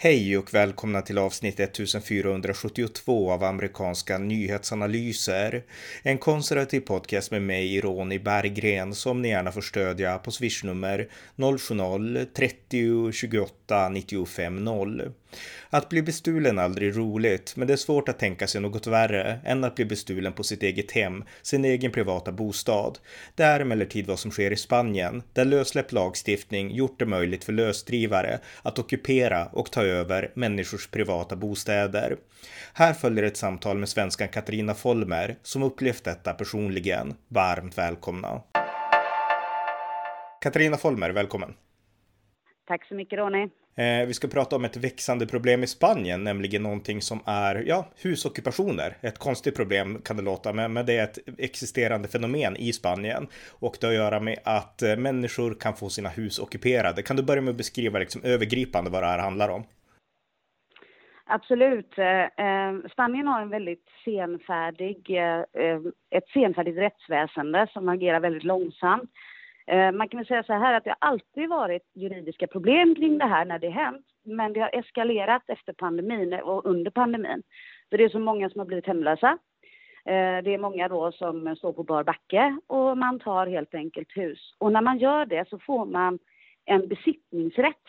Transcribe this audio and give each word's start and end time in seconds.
Hej 0.00 0.38
och 0.38 0.54
välkomna 0.54 1.02
till 1.02 1.18
avsnitt 1.18 1.60
1472 1.60 3.32
av 3.32 3.44
amerikanska 3.44 4.18
nyhetsanalyser. 4.18 5.62
En 6.02 6.18
konservativ 6.18 6.80
podcast 6.80 7.30
med 7.30 7.42
mig, 7.42 7.80
Ronny 7.80 8.18
Berggren, 8.18 8.94
som 8.94 9.22
ni 9.22 9.28
gärna 9.28 9.52
får 9.52 9.60
stödja 9.60 10.18
på 10.18 10.30
swishnummer 10.30 11.08
070-30 11.36 13.12
28 13.12 13.88
95 13.88 14.64
0. 14.64 15.12
Att 15.70 15.88
bli 15.88 16.02
bestulen 16.02 16.58
är 16.58 16.62
aldrig 16.62 16.96
roligt, 16.96 17.52
men 17.56 17.66
det 17.66 17.72
är 17.72 17.76
svårt 17.76 18.08
att 18.08 18.18
tänka 18.18 18.46
sig 18.46 18.60
något 18.60 18.86
värre 18.86 19.40
än 19.44 19.64
att 19.64 19.74
bli 19.74 19.84
bestulen 19.84 20.32
på 20.32 20.42
sitt 20.42 20.62
eget 20.62 20.90
hem, 20.90 21.24
sin 21.42 21.64
egen 21.64 21.92
privata 21.92 22.32
bostad. 22.32 22.98
Det 23.34 23.42
är 23.42 23.60
emellertid 23.60 24.06
vad 24.06 24.18
som 24.18 24.30
sker 24.30 24.50
i 24.50 24.56
Spanien, 24.56 25.22
där 25.32 25.44
lössläppt 25.44 25.92
lagstiftning 25.92 26.70
gjort 26.70 26.98
det 26.98 27.06
möjligt 27.06 27.44
för 27.44 27.52
lösdrivare 27.52 28.38
att 28.62 28.78
ockupera 28.78 29.46
och 29.46 29.72
ta 29.72 29.84
över 29.88 30.30
människors 30.34 30.86
privata 30.86 31.36
bostäder. 31.36 32.16
Här 32.72 32.92
följer 32.92 33.24
ett 33.24 33.36
samtal 33.36 33.78
med 33.78 33.88
svenskan 33.88 34.28
Katarina 34.28 34.74
Folmer 34.74 35.36
som 35.42 35.62
upplevt 35.62 36.04
detta 36.04 36.32
personligen. 36.32 37.14
Varmt 37.28 37.78
välkomna! 37.78 38.42
Katarina 40.40 40.76
Folmer, 40.76 41.10
välkommen! 41.10 41.54
Tack 42.66 42.88
så 42.88 42.94
mycket 42.94 43.18
Ronny! 43.18 43.48
Eh, 43.78 44.06
vi 44.06 44.14
ska 44.14 44.28
prata 44.28 44.56
om 44.56 44.64
ett 44.64 44.76
växande 44.76 45.26
problem 45.26 45.64
i 45.64 45.66
Spanien, 45.66 46.24
nämligen 46.24 46.62
någonting 46.62 47.02
som 47.02 47.20
är 47.26 47.64
ja, 47.66 47.88
husockupationer. 47.96 48.96
Ett 49.00 49.18
konstigt 49.18 49.56
problem 49.56 50.00
kan 50.04 50.16
det 50.16 50.22
låta, 50.22 50.52
men, 50.52 50.72
men 50.72 50.86
det 50.86 50.96
är 50.96 51.04
ett 51.04 51.18
existerande 51.38 52.08
fenomen 52.08 52.56
i 52.56 52.72
Spanien 52.72 53.28
och 53.48 53.76
det 53.80 53.86
har 53.86 53.92
att 53.92 53.98
göra 53.98 54.20
med 54.20 54.38
att 54.44 54.82
eh, 54.82 54.96
människor 54.96 55.54
kan 55.60 55.76
få 55.76 55.88
sina 55.88 56.08
hus 56.08 56.38
ockuperade. 56.38 57.02
Kan 57.02 57.16
du 57.16 57.22
börja 57.22 57.42
med 57.42 57.50
att 57.50 57.56
beskriva 57.56 57.98
liksom, 57.98 58.24
övergripande 58.24 58.90
vad 58.90 59.02
det 59.02 59.06
här 59.06 59.18
handlar 59.18 59.48
om? 59.48 59.64
Absolut. 61.30 61.98
Eh, 61.98 62.46
eh, 62.46 62.74
Spanien 62.92 63.26
har 63.26 63.40
en 63.40 63.48
väldigt 63.48 63.88
senfärdig, 64.04 65.10
eh, 65.10 65.80
ett 66.10 66.28
senfärdigt 66.32 66.78
rättsväsende 66.78 67.66
som 67.72 67.88
agerar 67.88 68.20
väldigt 68.20 68.44
långsamt. 68.44 69.10
Man 69.94 70.08
kan 70.08 70.18
väl 70.18 70.26
säga 70.26 70.42
så 70.42 70.52
här 70.52 70.74
att 70.74 70.84
det 70.84 70.90
har 70.90 71.08
alltid 71.08 71.48
varit 71.48 71.82
juridiska 71.94 72.46
problem 72.46 72.94
kring 72.94 73.18
det 73.18 73.24
här 73.24 73.44
när 73.44 73.58
det 73.58 73.68
hänt, 73.68 74.06
men 74.24 74.52
det 74.52 74.60
har 74.60 74.70
eskalerat 74.72 75.42
efter 75.46 75.72
pandemin 75.72 76.32
och 76.34 76.66
under 76.66 76.90
pandemin. 76.90 77.42
För 77.90 77.98
det 77.98 78.04
är 78.04 78.08
så 78.08 78.18
många 78.18 78.50
som 78.50 78.58
har 78.58 78.66
blivit 78.66 78.86
hemlösa. 78.86 79.38
Det 80.04 80.54
är 80.54 80.58
många 80.58 80.88
då 80.88 81.12
som 81.12 81.56
står 81.56 81.72
på 81.72 81.82
bar 81.82 82.04
backe 82.04 82.60
och 82.66 82.98
man 82.98 83.18
tar 83.18 83.46
helt 83.46 83.74
enkelt 83.74 84.16
hus. 84.16 84.54
Och 84.58 84.72
när 84.72 84.82
man 84.82 84.98
gör 84.98 85.26
det 85.26 85.48
så 85.48 85.58
får 85.58 85.86
man 85.86 86.18
en 86.64 86.88
besittningsrätt 86.88 87.86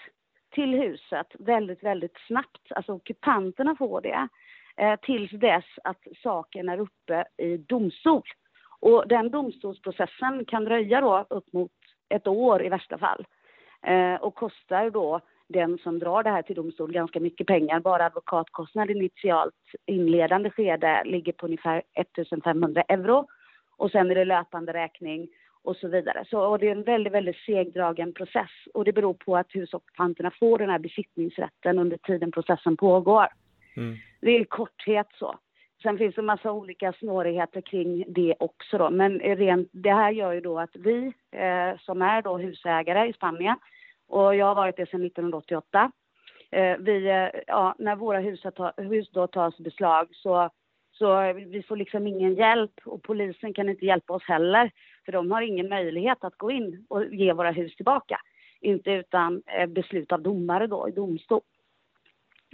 till 0.51 0.73
huset 0.73 1.27
väldigt, 1.39 1.83
väldigt 1.83 2.17
snabbt. 2.27 2.71
Alltså 2.71 2.93
ockupanterna 2.93 3.75
får 3.75 4.01
det 4.01 4.27
eh, 4.77 4.99
tills 5.01 5.31
dess 5.31 5.65
att 5.83 6.07
saken 6.23 6.69
är 6.69 6.79
uppe 6.79 7.25
i 7.37 7.57
domstol. 7.57 8.23
Och 8.79 9.07
den 9.07 9.29
domstolsprocessen 9.29 10.45
kan 10.45 10.65
dröja 10.65 11.01
då 11.01 11.25
upp 11.29 11.53
mot 11.53 11.71
ett 12.09 12.27
år 12.27 12.65
i 12.65 12.69
värsta 12.69 12.97
fall 12.97 13.27
eh, 13.83 14.15
och 14.15 14.35
kostar 14.35 14.89
då 14.89 15.21
den 15.47 15.77
som 15.77 15.99
drar 15.99 16.23
det 16.23 16.29
här 16.29 16.41
till 16.41 16.55
domstol 16.55 16.91
ganska 16.91 17.19
mycket 17.19 17.47
pengar. 17.47 17.79
Bara 17.79 18.05
advokatkostnad 18.05 18.89
initialt 18.89 19.55
inledande 19.85 20.49
skede 20.49 21.03
ligger 21.05 21.33
på 21.33 21.45
ungefär 21.45 21.83
1500 21.93 22.81
euro 22.81 23.27
och 23.77 23.91
sen 23.91 24.11
är 24.11 24.15
det 24.15 24.25
löpande 24.25 24.73
räkning 24.73 25.27
och 25.69 25.75
så 25.75 25.87
vidare. 25.87 26.25
Så 26.29 26.39
och 26.39 26.59
det 26.59 26.67
är 26.67 26.71
en 26.71 26.83
väldigt, 26.83 27.13
väldigt 27.13 27.37
segdragen 27.45 28.13
process 28.13 28.51
och 28.73 28.85
det 28.85 28.93
beror 28.93 29.13
på 29.13 29.37
att 29.37 29.55
husockupanterna 29.55 30.31
får 30.39 30.57
den 30.57 30.69
här 30.69 30.79
besittningsrätten 30.79 31.79
under 31.79 31.97
tiden 31.97 32.31
processen 32.31 32.77
pågår. 32.77 33.27
Mm. 33.77 33.97
Det 34.21 34.31
är 34.31 34.41
i 34.41 34.45
korthet 34.45 35.07
så. 35.19 35.35
Sen 35.83 35.97
finns 35.97 36.15
det 36.15 36.21
en 36.21 36.25
massa 36.25 36.51
olika 36.51 36.93
snårigheter 36.93 37.61
kring 37.61 38.05
det 38.07 38.35
också 38.39 38.77
då. 38.77 38.89
Men 38.89 39.19
rent, 39.19 39.69
det 39.71 39.93
här 39.93 40.11
gör 40.11 40.33
ju 40.33 40.41
då 40.41 40.59
att 40.59 40.75
vi 40.75 41.13
eh, 41.31 41.79
som 41.79 42.01
är 42.01 42.21
då 42.21 42.37
husägare 42.37 43.09
i 43.09 43.13
Spanien 43.13 43.55
och 44.07 44.35
jag 44.35 44.45
har 44.45 44.55
varit 44.55 44.77
det 44.77 44.89
sedan 44.89 45.05
1988. 45.05 45.91
Eh, 46.51 46.77
vi, 46.79 47.07
eh, 47.07 47.41
ja, 47.47 47.75
när 47.79 47.95
våra 47.95 48.19
hus, 48.19 48.43
hus 48.77 49.09
då 49.11 49.27
tas 49.27 49.57
beslag 49.57 50.07
så, 50.11 50.49
så 50.99 51.33
vi 51.33 51.63
får 51.63 51.75
liksom 51.75 52.07
ingen 52.07 52.35
hjälp 52.35 52.71
och 52.85 53.03
polisen 53.03 53.53
kan 53.53 53.69
inte 53.69 53.85
hjälpa 53.85 54.13
oss 54.13 54.23
heller. 54.23 54.71
För 55.05 55.11
de 55.11 55.31
har 55.31 55.41
ingen 55.41 55.69
möjlighet 55.69 56.23
att 56.23 56.37
gå 56.37 56.51
in 56.51 56.85
och 56.89 57.05
ge 57.05 57.33
våra 57.33 57.51
hus 57.51 57.75
tillbaka. 57.75 58.19
Inte 58.61 58.91
utan 58.91 59.41
eh, 59.45 59.67
beslut 59.67 60.11
av 60.11 60.21
domare 60.21 60.67
då 60.67 60.89
i 60.89 60.91
domstol. 60.91 61.41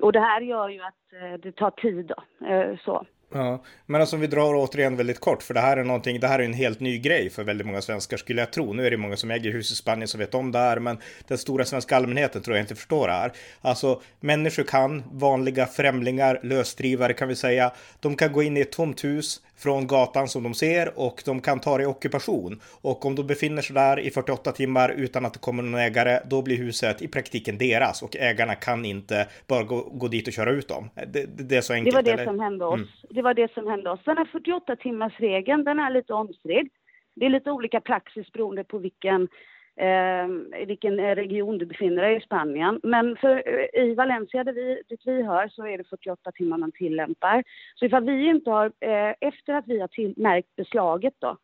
Och 0.01 0.11
det 0.11 0.19
här 0.19 0.41
gör 0.41 0.69
ju 0.69 0.81
att 0.81 1.13
eh, 1.21 1.33
det 1.39 1.51
tar 1.51 1.71
tid 1.71 2.05
då. 2.15 2.47
Eh, 2.47 2.77
så. 2.85 3.05
Ja, 3.33 3.63
men 3.85 4.01
alltså 4.01 4.15
om 4.15 4.21
vi 4.21 4.27
drar 4.27 4.53
återigen 4.55 4.95
väldigt 4.95 5.19
kort, 5.19 5.43
för 5.43 5.53
det 5.53 5.59
här 5.59 5.77
är 5.77 5.83
någonting, 5.83 6.19
det 6.19 6.27
här 6.27 6.39
är 6.39 6.43
en 6.43 6.53
helt 6.53 6.79
ny 6.79 6.99
grej 6.99 7.29
för 7.29 7.43
väldigt 7.43 7.67
många 7.67 7.81
svenskar 7.81 8.17
skulle 8.17 8.41
jag 8.41 8.51
tro. 8.51 8.73
Nu 8.73 8.87
är 8.87 8.91
det 8.91 8.97
många 8.97 9.17
som 9.17 9.31
äger 9.31 9.51
hus 9.51 9.71
i 9.71 9.75
Spanien 9.75 10.07
som 10.07 10.19
vet 10.19 10.33
om 10.33 10.51
det 10.51 10.59
här, 10.59 10.79
men 10.79 10.97
den 11.27 11.37
stora 11.37 11.65
svenska 11.65 11.95
allmänheten 11.95 12.41
tror 12.41 12.57
jag 12.57 12.63
inte 12.63 12.75
förstår 12.75 13.07
det 13.07 13.13
här. 13.13 13.31
Alltså, 13.61 14.01
människor 14.19 14.63
kan, 14.63 15.03
vanliga 15.11 15.65
främlingar, 15.65 16.39
lösdrivare 16.43 17.13
kan 17.13 17.27
vi 17.27 17.35
säga, 17.35 17.71
de 17.99 18.15
kan 18.15 18.31
gå 18.31 18.43
in 18.43 18.57
i 18.57 18.61
ett 18.61 18.71
tomt 18.71 19.03
hus, 19.03 19.41
från 19.57 19.87
gatan 19.87 20.27
som 20.27 20.43
de 20.43 20.53
ser 20.53 20.99
och 20.99 21.21
de 21.25 21.41
kan 21.41 21.59
ta 21.59 21.77
det 21.77 21.83
i 21.83 21.85
ockupation. 21.85 22.61
Och 22.81 23.05
om 23.05 23.15
de 23.15 23.27
befinner 23.27 23.61
sig 23.61 23.73
där 23.73 23.99
i 23.99 24.11
48 24.11 24.51
timmar 24.51 24.89
utan 24.89 25.25
att 25.25 25.33
det 25.33 25.39
kommer 25.39 25.63
någon 25.63 25.79
ägare, 25.79 26.19
då 26.29 26.41
blir 26.41 26.57
huset 26.57 27.01
i 27.01 27.07
praktiken 27.07 27.57
deras 27.57 28.03
och 28.03 28.15
ägarna 28.15 28.55
kan 28.55 28.85
inte 28.85 29.27
bara 29.47 29.63
gå, 29.63 29.81
gå 29.81 30.07
dit 30.07 30.27
och 30.27 30.33
köra 30.33 30.51
ut 30.51 30.67
dem. 30.67 30.89
Det, 30.95 31.05
det, 31.05 31.43
det 31.43 31.55
är 31.55 31.61
så 31.61 31.73
enkelt. 31.73 31.95
Det 31.95 31.97
var 31.97 32.03
det 32.03 32.11
eller? 32.11 32.25
som 32.25 32.39
hände 32.39 32.65
oss. 32.65 32.75
Mm. 32.75 32.87
Det 33.09 33.21
var 33.21 33.33
det 33.33 33.53
som 33.53 33.67
hände 33.67 33.89
oss. 33.89 33.99
Den 34.05 34.17
här 34.17 34.29
48 34.31 34.75
timmars 34.75 35.19
regeln, 35.19 35.63
den 35.63 35.79
är 35.79 35.91
lite 35.91 36.13
omstridd. 36.13 36.69
Det 37.15 37.25
är 37.25 37.29
lite 37.29 37.51
olika 37.51 37.81
praxis 37.81 38.31
beroende 38.31 38.63
på 38.63 38.77
vilken 38.77 39.27
eh, 39.75 40.61
i 40.61 40.65
vilken 40.67 41.15
region 41.15 41.57
du 41.57 41.65
befinner 41.65 42.01
dig 42.01 42.17
i 42.17 42.21
Spanien. 42.21 42.79
Men 42.83 43.15
för, 43.15 43.43
eh, 43.45 43.83
i 43.83 43.93
Valencia, 43.93 44.43
där 44.43 44.53
vi, 44.53 44.81
dit 44.89 45.01
vi 45.05 45.23
hör, 45.23 45.47
så 45.47 45.67
är 45.67 45.77
det 45.77 45.83
48 45.83 46.31
timmar 46.31 46.57
man 46.57 46.71
tillämpar. 46.71 47.43
Så 47.75 47.85
ifall 47.85 48.03
vi 48.03 48.29
inte 48.29 48.49
har, 48.49 48.65
eh, 48.65 49.13
efter 49.21 49.53
att 49.53 49.67
vi 49.67 49.79
har 49.79 49.87
till, 49.87 50.13
märkt 50.17 50.55
beslaget 50.55 51.13
då, 51.19 51.37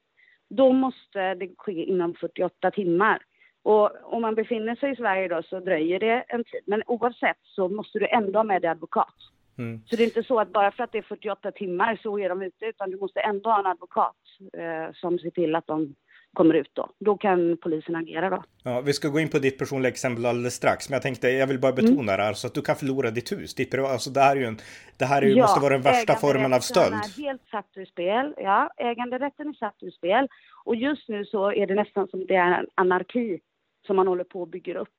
då 0.49 0.73
måste 0.73 1.33
det 1.35 1.49
ske 1.57 1.83
inom 1.83 2.13
48 2.13 2.71
timmar. 2.71 3.21
Och 3.63 3.91
om 4.03 4.21
man 4.21 4.35
befinner 4.35 4.75
sig 4.75 4.91
i 4.91 4.95
Sverige 4.95 5.27
då 5.27 5.43
så 5.43 5.59
dröjer 5.59 5.99
det 5.99 6.23
en 6.27 6.43
tid. 6.43 6.61
Men 6.65 6.83
oavsett 6.85 7.37
så 7.43 7.69
måste 7.69 7.99
du 7.99 8.07
ändå 8.07 8.39
ha 8.39 8.43
med 8.43 8.61
dig 8.61 8.71
advokat. 8.71 9.15
Mm. 9.57 9.81
Så 9.85 9.95
det 9.95 10.03
är 10.03 10.05
inte 10.05 10.23
så 10.23 10.39
att 10.39 10.53
bara 10.53 10.71
för 10.71 10.83
att 10.83 10.91
det 10.91 10.97
är 10.97 11.01
48 11.01 11.51
timmar 11.51 11.99
så 12.03 12.19
är 12.19 12.29
de 12.29 12.41
ute, 12.41 12.65
utan 12.65 12.91
du 12.91 12.97
måste 12.97 13.19
ändå 13.19 13.49
ha 13.49 13.59
en 13.59 13.65
advokat 13.65 14.15
eh, 14.53 14.93
som 14.93 15.19
ser 15.19 15.29
till 15.29 15.55
att 15.55 15.67
de 15.67 15.95
kommer 16.33 16.53
ut 16.53 16.71
då. 16.73 16.89
Då 16.99 17.17
kan 17.17 17.57
polisen 17.57 17.95
agera 17.95 18.29
då. 18.29 18.43
Ja, 18.63 18.81
vi 18.81 18.93
ska 18.93 19.07
gå 19.07 19.19
in 19.19 19.29
på 19.29 19.39
ditt 19.39 19.57
personliga 19.57 19.91
exempel 19.91 20.25
alldeles 20.25 20.53
strax, 20.53 20.89
men 20.89 20.95
jag 20.95 21.01
tänkte 21.01 21.29
jag 21.29 21.47
vill 21.47 21.59
bara 21.59 21.71
betona 21.71 21.93
mm. 21.93 22.05
det 22.05 22.23
här 22.23 22.33
så 22.33 22.47
att 22.47 22.53
du 22.53 22.61
kan 22.61 22.75
förlora 22.75 23.11
ditt 23.11 23.31
hus. 23.31 23.55
Ditt, 23.55 23.75
alltså 23.75 24.09
det 24.09 24.19
här 24.19 24.35
är 24.35 24.39
ju 24.39 24.45
en, 24.45 24.57
det 24.97 25.05
här 25.05 25.21
är 25.21 25.25
ju, 25.25 25.33
ja, 25.33 25.43
måste 25.43 25.59
vara 25.59 25.73
den 25.73 25.81
värsta 25.81 26.15
formen 26.15 26.53
av 26.53 26.59
stöld. 26.59 26.93
är 26.93 27.23
helt 27.23 27.41
satt 27.51 27.67
ur 27.75 27.85
spel. 27.85 28.33
Ja, 28.37 28.71
äganderätten 28.77 29.47
är 29.47 29.53
satt 29.53 29.75
ur 29.81 29.91
spel 29.91 30.27
och 30.65 30.75
just 30.75 31.09
nu 31.09 31.25
så 31.25 31.51
är 31.51 31.67
det 31.67 31.75
nästan 31.75 32.07
som 32.07 32.25
det 32.27 32.35
är 32.35 32.59
en 32.59 32.67
anarki 32.75 33.39
som 33.87 33.95
man 33.95 34.07
håller 34.07 34.23
på 34.23 34.43
att 34.43 34.49
bygga 34.49 34.79
upp. 34.79 34.89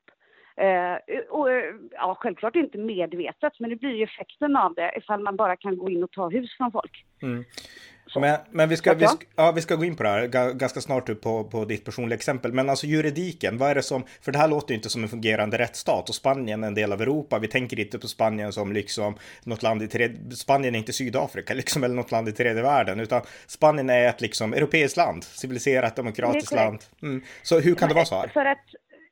Eh, 0.57 1.19
och, 1.31 1.49
ja, 1.91 2.17
självklart 2.21 2.57
inte 2.57 2.79
medvetet, 2.79 3.53
men 3.59 3.71
det 3.71 3.77
blir 3.77 3.95
ju 3.95 4.05
effekten 4.05 4.57
av 4.57 4.75
det 4.75 4.93
ifall 4.97 5.21
man 5.21 5.37
bara 5.37 5.57
kan 5.57 5.77
gå 5.77 5.91
in 5.91 6.05
och 6.05 6.11
ta 6.11 6.29
hus 6.29 6.57
från 6.57 6.73
folk. 6.73 7.05
Mm. 7.23 7.45
Men, 8.21 8.39
men 8.51 8.69
vi, 8.69 8.77
ska, 8.77 8.95
vi, 8.95 9.07
ska, 9.07 9.27
ja, 9.37 9.53
vi 9.53 9.61
ska 9.61 9.75
gå 9.75 9.85
in 9.85 9.97
på 9.97 10.03
det 10.03 10.09
här 10.09 10.27
ganska 10.53 10.81
snart 10.81 11.21
på, 11.21 11.45
på 11.45 11.65
ditt 11.65 11.85
personliga 11.85 12.17
exempel. 12.17 12.53
Men 12.53 12.71
alltså 12.71 12.87
juridiken, 12.87 13.59
vad 13.59 13.71
är 13.71 13.75
det 13.75 13.83
som, 13.83 14.05
för 14.21 14.33
det 14.33 14.39
här 14.39 14.49
låter 14.49 14.71
ju 14.71 14.77
inte 14.77 14.89
som 14.89 15.03
en 15.03 15.09
fungerande 15.09 15.59
rättsstat 15.59 16.09
och 16.09 16.15
Spanien 16.15 16.65
är 16.65 16.69
en 16.69 16.75
del 16.75 16.93
av 16.93 17.03
Europa. 17.03 17.39
Vi 17.39 17.49
tänker 17.49 17.81
inte 17.81 17.99
på 17.99 18.09
Spanien 18.09 18.53
som 18.53 18.73
liksom 18.73 19.17
något 19.45 19.63
land 19.63 19.83
i 19.83 19.89
tredje, 19.89 20.37
Spanien 20.37 20.75
är 20.75 20.79
inte 20.79 20.93
Sydafrika 20.93 21.55
liksom 21.61 21.85
eller 21.85 21.95
något 21.95 22.11
land 22.11 22.29
i 22.29 22.33
tredje 22.33 22.63
världen, 22.63 23.01
utan 23.01 23.23
Spanien 23.47 23.91
är 23.91 24.09
ett 24.09 24.21
liksom 24.21 24.55
europeiskt 24.55 24.97
land, 24.97 25.25
civiliserat, 25.25 25.97
demokratiskt 25.97 26.53
land. 26.53 26.79
Mm. 27.03 27.23
Så 27.43 27.61
hur 27.61 27.75
kan 27.75 27.89
det 27.89 27.95
vara 27.95 28.05
så 28.05 28.15
här? 28.15 28.29
För 28.29 28.45
att, 28.45 28.65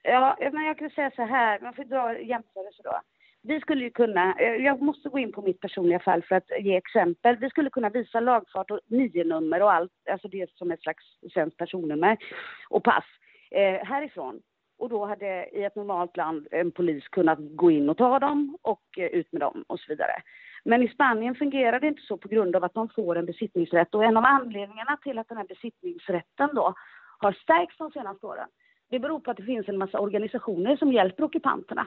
ja, 0.02 0.36
men 0.52 0.64
jag 0.64 0.78
kan 0.78 0.90
säga 0.90 1.10
så 1.16 1.24
här, 1.24 1.60
man 1.60 1.74
får 1.74 1.84
dra 1.84 2.20
jämförelse 2.20 2.82
då 2.84 3.00
vi 3.42 3.60
skulle 3.60 3.84
ju 3.84 3.90
kunna, 3.90 4.34
eh, 4.34 4.54
jag 4.54 4.82
måste 4.82 5.08
gå 5.08 5.18
in 5.18 5.32
på 5.32 5.42
mitt 5.42 5.60
personliga 5.60 5.98
fall 5.98 6.22
för 6.22 6.34
att 6.34 6.50
ge 6.60 6.76
exempel. 6.76 7.36
Vi 7.36 7.50
skulle 7.50 7.70
kunna 7.70 7.88
visa 7.88 8.20
lagfart 8.20 8.70
och 8.70 8.80
nio-nummer 8.86 9.62
och 9.62 9.72
allt, 9.72 9.92
alltså 10.10 10.28
det 10.28 10.50
som 10.54 10.70
ett 10.70 10.82
slags 10.82 11.04
svenskt 11.32 11.56
personnummer 11.56 12.16
och 12.68 12.84
pass 12.84 13.04
eh, 13.50 13.86
härifrån. 13.86 14.40
Och 14.78 14.88
då 14.88 15.04
hade 15.04 15.48
i 15.52 15.64
ett 15.64 15.76
normalt 15.76 16.16
land 16.16 16.48
en 16.50 16.70
polis 16.70 17.08
kunnat 17.08 17.38
gå 17.40 17.70
in 17.70 17.90
och 17.90 17.96
ta 17.96 18.18
dem 18.18 18.58
och 18.62 18.98
eh, 18.98 19.06
ut 19.06 19.32
med 19.32 19.40
dem 19.40 19.64
och 19.66 19.80
så 19.80 19.84
vidare. 19.88 20.22
Men 20.64 20.82
i 20.82 20.88
Spanien 20.88 21.34
fungerar 21.34 21.80
det 21.80 21.86
inte 21.86 22.02
så 22.02 22.16
på 22.16 22.28
grund 22.28 22.56
av 22.56 22.64
att 22.64 22.74
de 22.74 22.88
får 22.88 23.16
en 23.16 23.26
besittningsrätt 23.26 23.94
och 23.94 24.04
en 24.04 24.16
av 24.16 24.24
anledningarna 24.24 24.96
till 25.02 25.18
att 25.18 25.28
den 25.28 25.36
här 25.36 25.46
besittningsrätten 25.46 26.50
då 26.54 26.74
har 27.18 27.32
stärkts 27.32 27.76
de 27.78 27.90
senaste 27.90 28.26
åren, 28.26 28.48
det 28.90 28.98
beror 28.98 29.20
på 29.20 29.30
att 29.30 29.36
det 29.36 29.42
finns 29.42 29.68
en 29.68 29.78
massa 29.78 29.98
organisationer 29.98 30.76
som 30.76 30.92
hjälper 30.92 31.24
ockupanterna 31.24 31.86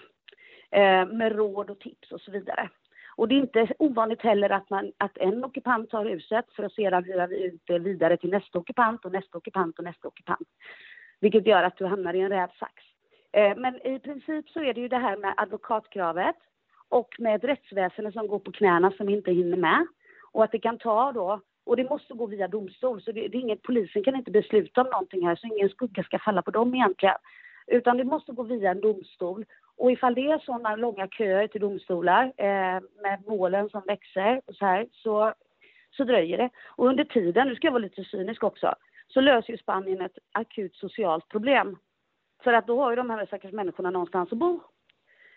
eh, 0.72 1.06
med 1.06 1.36
råd 1.36 1.70
och 1.70 1.80
tips 1.80 2.12
och 2.12 2.22
så 2.22 2.32
vidare. 2.32 2.70
Och 3.16 3.28
det 3.28 3.36
är 3.36 3.40
inte 3.40 3.68
ovanligt 3.80 4.22
heller 4.22 4.50
att, 4.50 4.70
man, 4.70 4.92
att 4.98 5.18
en 5.18 5.46
ockupant 5.46 5.90
tar 5.90 6.06
huset 6.06 6.46
för 6.56 6.64
att 6.64 6.74
sedan 6.74 7.04
hyra 7.04 7.28
ut 7.28 7.62
det 7.66 7.80
vidare 7.80 8.18
till 8.18 8.30
nästa 8.30 8.60
ockupant 8.60 9.06
och 9.06 9.12
nästa 9.12 9.38
ockupant 9.38 9.80
och 9.80 9.84
nästa 9.84 10.08
ockupant. 10.08 10.48
Vilket 11.20 11.48
gör 11.48 11.64
att 11.64 11.78
du 11.78 11.86
hamnar 11.86 12.14
i 12.14 12.20
en 12.20 12.30
rävsax. 12.30 12.74
Eh, 13.32 13.58
men 13.58 13.88
i 13.88 14.00
princip 14.00 14.50
så 14.50 14.60
är 14.60 14.74
det 14.74 14.82
ju 14.82 14.88
det 14.88 14.98
här 14.98 15.18
med 15.18 15.34
advokatkravet 15.38 16.36
och 16.90 17.16
med 17.20 17.36
ett 17.36 17.44
rättsväsende 17.44 18.12
som 18.12 18.28
går 18.28 18.40
på 18.40 18.52
knäna 18.52 18.92
som 18.92 19.10
inte 19.10 19.32
hinner 19.32 19.58
med. 19.58 19.88
Och 20.32 20.44
att 20.44 20.52
det 20.52 20.60
kan 20.60 20.78
ta 20.78 21.12
då, 21.12 21.42
och 21.66 21.78
det 21.78 21.90
måste 21.90 22.14
gå 22.14 22.26
via 22.26 22.48
domstol, 22.48 23.02
så 23.02 23.12
det, 23.12 23.28
det 23.28 23.38
är 23.38 23.42
inget, 23.42 23.62
polisen 23.62 24.04
kan 24.04 24.16
inte 24.16 24.32
besluta 24.32 24.82
om 24.82 24.88
någonting 24.88 25.28
här, 25.28 25.36
så 25.36 25.48
ingen 25.48 25.70
skugga 25.70 26.04
ska 26.04 26.20
falla 26.20 26.42
på 26.42 26.52
dem 26.52 26.76
egentligen. 26.76 27.16
Utan 27.68 27.98
det 27.98 28.04
måste 28.04 28.32
gå 28.32 28.44
via 28.44 28.72
en 28.72 28.82
domstol. 28.82 29.46
Och 29.78 29.92
ifall 29.92 30.16
det 30.16 30.32
är 30.32 30.40
sådana 30.40 30.76
långa 30.76 31.08
köer 31.08 31.48
till 31.48 31.62
domstolar 31.62 32.24
eh, 32.38 32.82
med 33.02 33.24
målen 33.28 33.70
som 33.70 33.82
växer 33.88 34.42
och 34.46 34.56
så 34.56 34.66
här, 34.66 34.88
så, 34.92 35.34
så 35.92 36.04
dröjer 36.04 36.38
det. 36.38 36.50
Och 36.66 36.88
under 36.88 37.04
tiden, 37.04 37.48
nu 37.48 37.56
ska 37.56 37.68
jag 37.68 37.72
vara 37.72 37.82
lite 37.82 38.04
cynisk 38.04 38.44
också, 38.44 38.76
så 39.08 39.22
löser 39.22 39.52
ju 39.52 39.58
Spanien 39.58 40.02
ett 40.02 40.18
akut 40.32 40.76
socialt 40.76 41.30
problem. 41.30 41.78
För 42.44 42.54
att 42.54 42.68
då 42.68 42.82
har 42.82 42.90
ju 42.90 42.96
de 42.96 43.10
här 43.10 43.26
stackars 43.26 43.52
människorna 43.52 43.90
någonstans 43.90 44.32
att 44.32 44.38
bo. 44.38 44.60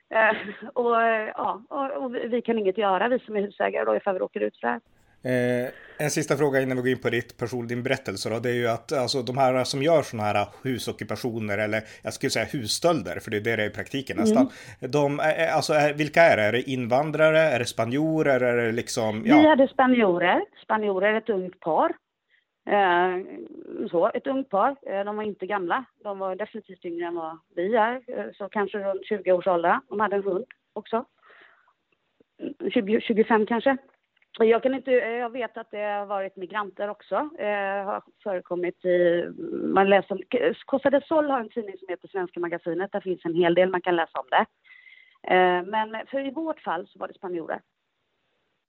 Eh, 0.08 0.36
och, 0.72 0.96
ja, 1.34 1.62
och, 1.68 2.04
och, 2.04 2.14
vi 2.14 2.42
kan 2.42 2.58
inget 2.58 2.78
göra, 2.78 3.08
vi 3.08 3.18
som 3.18 3.36
är 3.36 3.40
husägare 3.40 3.84
då, 3.84 3.96
ifall 3.96 4.14
vi 4.14 4.20
råkar 4.20 4.40
ut 4.40 4.56
för 4.56 4.66
det 4.66 4.72
här. 4.72 4.80
Eh, 5.26 5.68
en 5.98 6.10
sista 6.10 6.36
fråga 6.36 6.62
innan 6.62 6.76
vi 6.76 6.82
går 6.82 6.90
in 6.90 7.02
på 7.02 7.10
ditt 7.10 7.38
person, 7.38 7.66
din 7.66 7.82
berättelse 7.82 8.30
då, 8.30 8.38
det 8.38 8.50
är 8.50 8.54
ju 8.54 8.68
att 8.68 8.92
alltså, 8.92 9.22
de 9.22 9.38
här 9.38 9.64
som 9.64 9.82
gör 9.82 10.02
sådana 10.02 10.28
här 10.28 10.46
husockupationer 10.62 11.58
eller 11.58 11.82
jag 12.02 12.12
skulle 12.12 12.30
säga 12.30 12.44
husstölder, 12.44 13.20
för 13.20 13.30
det 13.30 13.36
är 13.36 13.40
det 13.40 13.56
det 13.56 13.62
är 13.62 13.66
i 13.66 13.70
praktiken 13.70 14.16
nästan. 14.16 14.48
Mm. 14.80 14.90
De, 14.90 15.20
alltså, 15.52 15.72
vilka 15.94 16.22
är 16.22 16.36
det? 16.36 16.42
Är 16.42 16.52
det 16.52 16.70
invandrare? 16.70 17.38
Är 17.38 17.58
det 17.58 17.64
spanjorer? 17.64 18.40
Är 18.40 18.56
det 18.56 18.72
liksom, 18.72 19.22
ja. 19.26 19.36
Vi 19.36 19.48
hade 19.48 19.68
spanjorer, 19.68 20.44
spanjorer, 20.64 21.14
ett 21.14 21.28
ungt 21.28 21.60
par. 21.60 21.92
Eh, 22.66 23.16
så, 23.90 24.10
ett 24.14 24.26
ungt 24.26 24.48
par. 24.48 24.76
Eh, 24.86 25.04
de 25.04 25.16
var 25.16 25.22
inte 25.22 25.46
gamla. 25.46 25.84
De 26.02 26.18
var 26.18 26.36
definitivt 26.36 26.84
yngre 26.84 27.06
än 27.06 27.14
vad 27.14 27.38
vi 27.56 27.74
är, 27.74 27.94
eh, 28.06 28.32
så 28.34 28.48
kanske 28.48 28.78
runt 28.78 29.06
20 29.06 29.32
års 29.32 29.46
ålder. 29.46 29.80
De 29.88 30.00
hade 30.00 30.16
en 30.16 30.22
hund 30.22 30.44
också. 30.72 31.04
20, 32.72 33.00
25 33.00 33.46
kanske. 33.46 33.76
Jag, 34.38 34.62
kan 34.62 34.74
inte, 34.74 34.90
jag 34.92 35.30
vet 35.30 35.56
att 35.56 35.70
det 35.70 35.82
har 35.82 36.06
varit 36.06 36.36
migranter 36.36 36.88
också. 36.88 37.14
Eh, 37.38 37.84
har 37.84 38.02
förekommit 38.22 38.84
i, 38.84 39.28
man 39.74 39.90
läser 39.90 40.12
om, 40.14 40.20
Costa 40.64 40.90
del 40.90 41.02
Sol 41.02 41.30
har 41.30 41.40
en 41.40 41.48
tidning 41.48 41.78
som 41.78 41.88
heter 41.88 42.08
Svenska 42.08 42.40
Magasinet. 42.40 42.92
Där 42.92 43.00
finns 43.00 43.24
en 43.24 43.34
hel 43.34 43.54
del 43.54 43.70
man 43.70 43.82
kan 43.82 43.96
läsa 43.96 44.18
om 44.18 44.26
det. 44.30 44.46
Eh, 45.34 45.62
men 45.62 46.06
för 46.06 46.26
i 46.26 46.30
vårt 46.30 46.60
fall 46.60 46.86
så 46.86 46.98
var 46.98 47.08
det 47.08 47.14
spanjorer. 47.14 47.60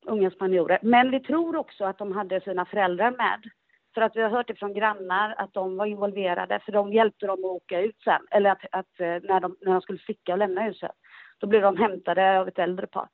Unga 0.06 0.32
spanjorer. 0.32 0.80
Men 0.82 1.12
vi 1.12 1.20
tror 1.20 1.56
också 1.56 1.86
att 1.86 1.98
de 1.98 2.12
hade 2.12 2.42
sina 2.42 2.66
föräldrar 2.66 3.12
med. 3.12 3.44
För 3.94 4.02
att 4.02 4.16
vi 4.16 4.22
har 4.22 4.30
hört 4.30 4.48
det 4.48 4.56
från 4.56 4.74
grannar 4.74 5.36
att 5.38 5.54
de 5.54 5.78
var 5.78 5.86
involverade, 5.86 6.60
för 6.66 6.72
de 6.72 6.94
hjälpte 6.94 7.28
dem 7.28 7.40
att 7.40 7.52
åka 7.52 7.82
ut 7.82 8.02
sen. 8.04 8.28
Eller 8.32 8.50
att, 8.50 8.66
att 8.72 9.00
eh, 9.00 9.08
när, 9.08 9.40
de, 9.40 9.58
när 9.62 9.72
de 9.72 9.82
skulle 9.82 10.00
sticka 10.00 10.32
och 10.32 10.38
lämna 10.38 10.62
huset, 10.62 10.92
då 11.38 11.48
blev 11.48 11.62
de 11.62 11.78
hämtade 11.78 12.40
av 12.40 12.48
ett 12.48 12.60
äldre 12.60 12.88
par. 12.88 13.08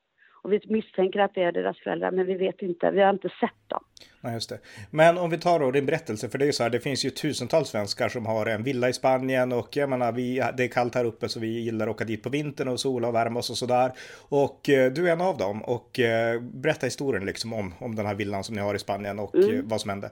Och 0.43 0.53
vi 0.53 0.59
misstänker 0.65 1.19
att 1.19 1.33
det 1.33 1.43
är 1.43 1.51
deras 1.51 1.79
föräldrar, 1.79 2.11
men 2.11 2.25
vi 2.25 2.33
vet 2.33 2.61
inte. 2.61 2.91
Vi 2.91 3.01
har 3.01 3.09
inte 3.09 3.29
sett 3.29 3.67
dem. 3.67 3.83
Nej, 4.21 4.33
just 4.33 4.49
det. 4.49 4.59
Men 4.91 5.17
om 5.17 5.29
vi 5.29 5.37
tar 5.37 5.59
då 5.59 5.71
din 5.71 5.85
berättelse, 5.85 6.29
för 6.29 6.37
det 6.37 6.43
är 6.43 6.47
ju 6.47 6.51
så 6.51 6.63
här, 6.63 6.69
det 6.69 6.79
finns 6.79 7.05
ju 7.05 7.09
tusentals 7.09 7.69
svenskar 7.69 8.09
som 8.09 8.25
har 8.25 8.45
en 8.45 8.63
villa 8.63 8.89
i 8.89 8.93
Spanien 8.93 9.51
och 9.51 9.77
jag 9.77 9.89
menar, 9.89 10.11
vi, 10.11 10.43
det 10.57 10.63
är 10.63 10.67
kallt 10.67 10.95
här 10.95 11.05
uppe 11.05 11.29
så 11.29 11.39
vi 11.39 11.47
gillar 11.47 11.87
att 11.87 11.95
åka 11.95 12.05
dit 12.05 12.23
på 12.23 12.29
vintern 12.29 12.67
och 12.67 12.79
sola 12.79 13.07
och 13.07 13.15
värma 13.15 13.39
oss 13.39 13.49
och 13.49 13.57
sådär. 13.57 13.91
Och 14.29 14.69
eh, 14.69 14.91
du 14.91 15.07
är 15.07 15.13
en 15.13 15.21
av 15.21 15.37
dem 15.37 15.63
och 15.63 15.99
eh, 15.99 16.41
berätta 16.41 16.85
historien 16.85 17.25
liksom 17.25 17.53
om, 17.53 17.73
om 17.79 17.95
den 17.95 18.05
här 18.05 18.15
villan 18.15 18.43
som 18.43 18.55
ni 18.55 18.61
har 18.61 18.75
i 18.75 18.79
Spanien 18.79 19.19
och 19.19 19.35
mm. 19.35 19.59
Eh, 19.59 19.63
vad 19.63 19.81
som 19.81 19.89
hände. 19.89 20.09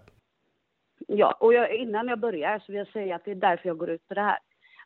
Ja, 1.08 1.38
och 1.40 1.54
jag, 1.54 1.76
innan 1.76 2.08
jag 2.08 2.20
börjar 2.20 2.60
så 2.60 2.72
vill 2.72 2.80
jag 2.80 2.88
säga 2.88 3.16
att 3.16 3.26
det 3.26 3.32
är 3.32 3.36
därför 3.36 3.68
jag 3.68 3.78
går 3.78 3.90
ut 3.90 4.08
på 4.08 4.14
det 4.14 4.22
här. 4.22 4.40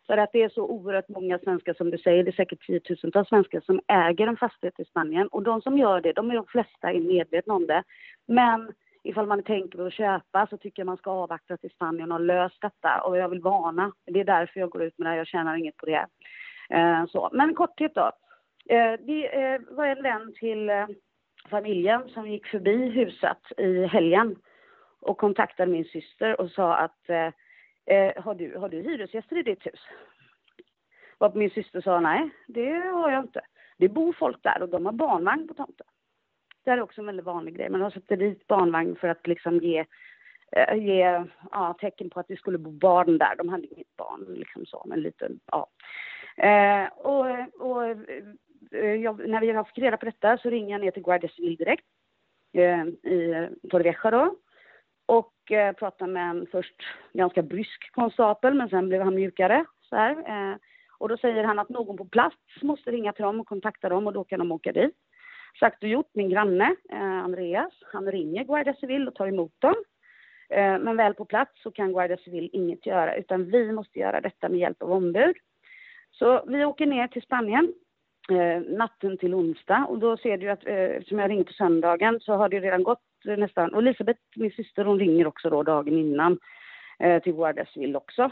För 0.07 0.17
att 0.17 0.31
det 0.33 0.43
är 0.43 0.49
så 0.49 0.61
oerhört 0.61 1.09
många 1.09 1.39
svenskar 1.39 1.73
som 1.73 1.91
du 1.91 1.97
säger, 1.97 2.23
det 2.23 2.29
är 2.29 2.35
säkert 2.35 2.65
tiotusentals 2.65 3.29
svenskar 3.29 3.61
som 3.61 3.81
äger 3.87 4.27
en 4.27 4.37
fastighet 4.37 4.79
i 4.79 4.85
Spanien. 4.85 5.27
Och 5.27 5.43
de 5.43 5.61
som 5.61 5.77
gör 5.77 6.01
det, 6.01 6.13
de 6.13 6.31
är 6.31 6.35
de 6.35 6.45
flesta 6.45 6.91
är 6.91 6.99
medvetna 6.99 7.53
om 7.53 7.67
det. 7.67 7.83
Men 8.27 8.71
ifall 9.03 9.27
man 9.27 9.43
tänker 9.43 9.77
på 9.77 9.83
att 9.83 9.93
köpa 9.93 10.47
så 10.49 10.57
tycker 10.57 10.81
jag 10.81 10.85
man 10.85 10.97
ska 10.97 11.11
avvakta 11.11 11.57
till 11.57 11.69
Spanien 11.69 12.11
har 12.11 12.19
löst 12.19 12.61
detta. 12.61 13.01
Och 13.01 13.17
jag 13.17 13.29
vill 13.29 13.41
varna, 13.41 13.91
det 14.05 14.19
är 14.19 14.23
därför 14.23 14.59
jag 14.59 14.69
går 14.69 14.83
ut 14.83 14.97
med 14.97 15.05
det 15.05 15.09
här, 15.09 15.17
jag 15.17 15.27
tjänar 15.27 15.55
inget 15.55 15.77
på 15.77 15.85
det. 15.85 16.07
Eh, 16.69 17.05
så. 17.05 17.29
Men 17.33 17.55
korthet 17.55 17.95
då. 17.95 18.11
Eh, 18.69 18.77
eh 18.77 18.99
det 18.99 19.43
eh, 19.43 19.61
var 19.69 19.85
en 19.85 20.03
vän 20.03 20.33
till 20.39 20.69
eh, 20.69 20.87
familjen 21.49 22.09
som 22.09 22.27
gick 22.27 22.47
förbi 22.47 22.89
huset 22.89 23.37
i 23.57 23.85
helgen 23.85 24.35
och 25.01 25.17
kontaktade 25.17 25.71
min 25.71 25.85
syster 25.85 26.41
och 26.41 26.51
sa 26.51 26.75
att 26.75 27.09
eh, 27.09 27.29
eh, 27.85 28.23
har, 28.23 28.35
du, 28.35 28.57
har 28.57 28.69
du 28.69 28.81
hyresgäster 28.81 29.37
i 29.37 29.43
ditt 29.43 29.65
hus? 29.65 29.79
Och 31.17 31.35
min 31.35 31.49
syster 31.49 31.81
sa 31.81 31.99
nej, 31.99 32.29
det 32.47 32.71
har 32.71 33.11
jag 33.11 33.23
inte. 33.23 33.41
Det 33.77 33.89
bor 33.89 34.13
folk 34.13 34.43
där 34.43 34.61
och 34.61 34.69
de 34.69 34.85
har 34.85 34.93
barnvagn 34.93 35.47
på 35.47 35.53
tomten. 35.53 35.87
Det 36.63 36.71
är 36.71 36.81
också 36.81 37.01
en 37.01 37.05
väldigt 37.05 37.25
vanlig 37.25 37.55
grej. 37.55 37.69
Man 37.69 37.81
har 37.81 37.89
satt 37.89 38.07
dit 38.07 38.47
barnvagn 38.47 38.95
för 38.95 39.07
att 39.07 39.27
liksom 39.27 39.57
ge, 39.57 39.85
eh, 40.51 40.75
ge 40.75 41.25
ja, 41.51 41.75
tecken 41.79 42.09
på 42.09 42.19
att 42.19 42.27
det 42.27 42.37
skulle 42.37 42.57
bo 42.57 42.71
barn 42.71 43.17
där. 43.17 43.35
De 43.37 43.49
hade 43.49 43.67
inget 43.67 43.95
barn 43.97 44.25
liksom 44.27 44.65
så, 44.65 44.83
men 44.85 45.01
lite, 45.01 45.29
ja. 45.45 45.67
Eh, 46.37 46.87
och, 46.87 47.25
och 47.59 47.85
eh, 48.71 48.93
jag, 48.93 49.27
när 49.29 49.41
vi 49.41 49.51
har 49.51 49.63
fått 49.63 49.77
reda 49.77 49.97
på 49.97 50.05
detta 50.05 50.37
så 50.37 50.49
ringer 50.49 50.71
jag 50.71 50.81
ner 50.81 50.91
till 50.91 51.03
Guardia 51.03 51.29
Civil 51.29 51.55
direkt 51.55 51.85
eh, 52.53 52.85
i 52.85 53.49
Torrevieja 53.69 54.11
då 54.11 54.35
och 55.05 55.34
eh, 55.51 55.71
pratade 55.71 56.11
med 56.11 56.29
en 56.29 56.47
först 56.51 56.75
ganska 57.13 57.41
brysk 57.41 57.91
konstapel, 57.91 58.53
men 58.53 58.69
sen 58.69 58.89
blev 58.89 59.01
han 59.01 59.15
mjukare. 59.15 59.65
Så 59.89 59.95
här. 59.95 60.11
Eh, 60.11 60.57
och 60.97 61.09
då 61.09 61.17
säger 61.17 61.43
han 61.43 61.59
att 61.59 61.69
någon 61.69 61.97
på 61.97 62.05
plats 62.05 62.35
måste 62.61 62.91
ringa 62.91 63.13
till 63.13 63.23
dem 63.23 63.39
och 63.39 63.47
kontakta 63.47 63.89
dem 63.89 64.07
och 64.07 64.13
då 64.13 64.23
kan 64.23 64.39
de 64.39 64.51
åka 64.51 64.71
dit. 64.71 64.95
Sagt 65.59 65.83
och 65.83 65.89
gjort, 65.89 66.09
min 66.13 66.29
granne 66.29 66.75
eh, 66.89 67.23
Andreas, 67.23 67.73
han 67.93 68.11
ringer 68.11 68.43
Guardia 68.43 68.73
Civil 68.73 69.07
och 69.07 69.15
tar 69.15 69.27
emot 69.27 69.53
dem. 69.59 69.75
Eh, 70.49 70.79
men 70.79 70.97
väl 70.97 71.13
på 71.13 71.25
plats 71.25 71.51
så 71.63 71.71
kan 71.71 71.93
Guardia 71.93 72.17
Civil 72.17 72.49
inget 72.53 72.85
göra, 72.85 73.15
utan 73.15 73.51
vi 73.51 73.71
måste 73.71 73.99
göra 73.99 74.21
detta 74.21 74.49
med 74.49 74.59
hjälp 74.59 74.83
av 74.83 74.91
ombud. 74.91 75.35
Så 76.11 76.45
vi 76.47 76.65
åker 76.65 76.85
ner 76.85 77.07
till 77.07 77.21
Spanien 77.21 77.73
eh, 78.31 78.61
natten 78.77 79.17
till 79.17 79.33
onsdag 79.33 79.85
och 79.89 79.99
då 79.99 80.17
ser 80.17 80.37
du 80.37 80.49
att 80.49 80.65
eh, 80.65 80.75
eftersom 80.75 81.19
jag 81.19 81.29
ringde 81.29 81.43
på 81.43 81.53
söndagen 81.53 82.19
så 82.19 82.33
har 82.33 82.49
det 82.49 82.59
redan 82.59 82.83
gått 82.83 83.01
nästan. 83.25 83.73
Och 83.73 83.81
Elisabeth, 83.81 84.19
min 84.35 84.51
syster, 84.51 84.85
hon 84.85 84.99
ringer 84.99 85.27
också 85.27 85.49
då 85.49 85.63
dagen 85.63 85.97
innan 85.97 86.39
eh, 86.99 87.21
till 87.23 87.33
Guardasville 87.33 87.97
också. 87.97 88.23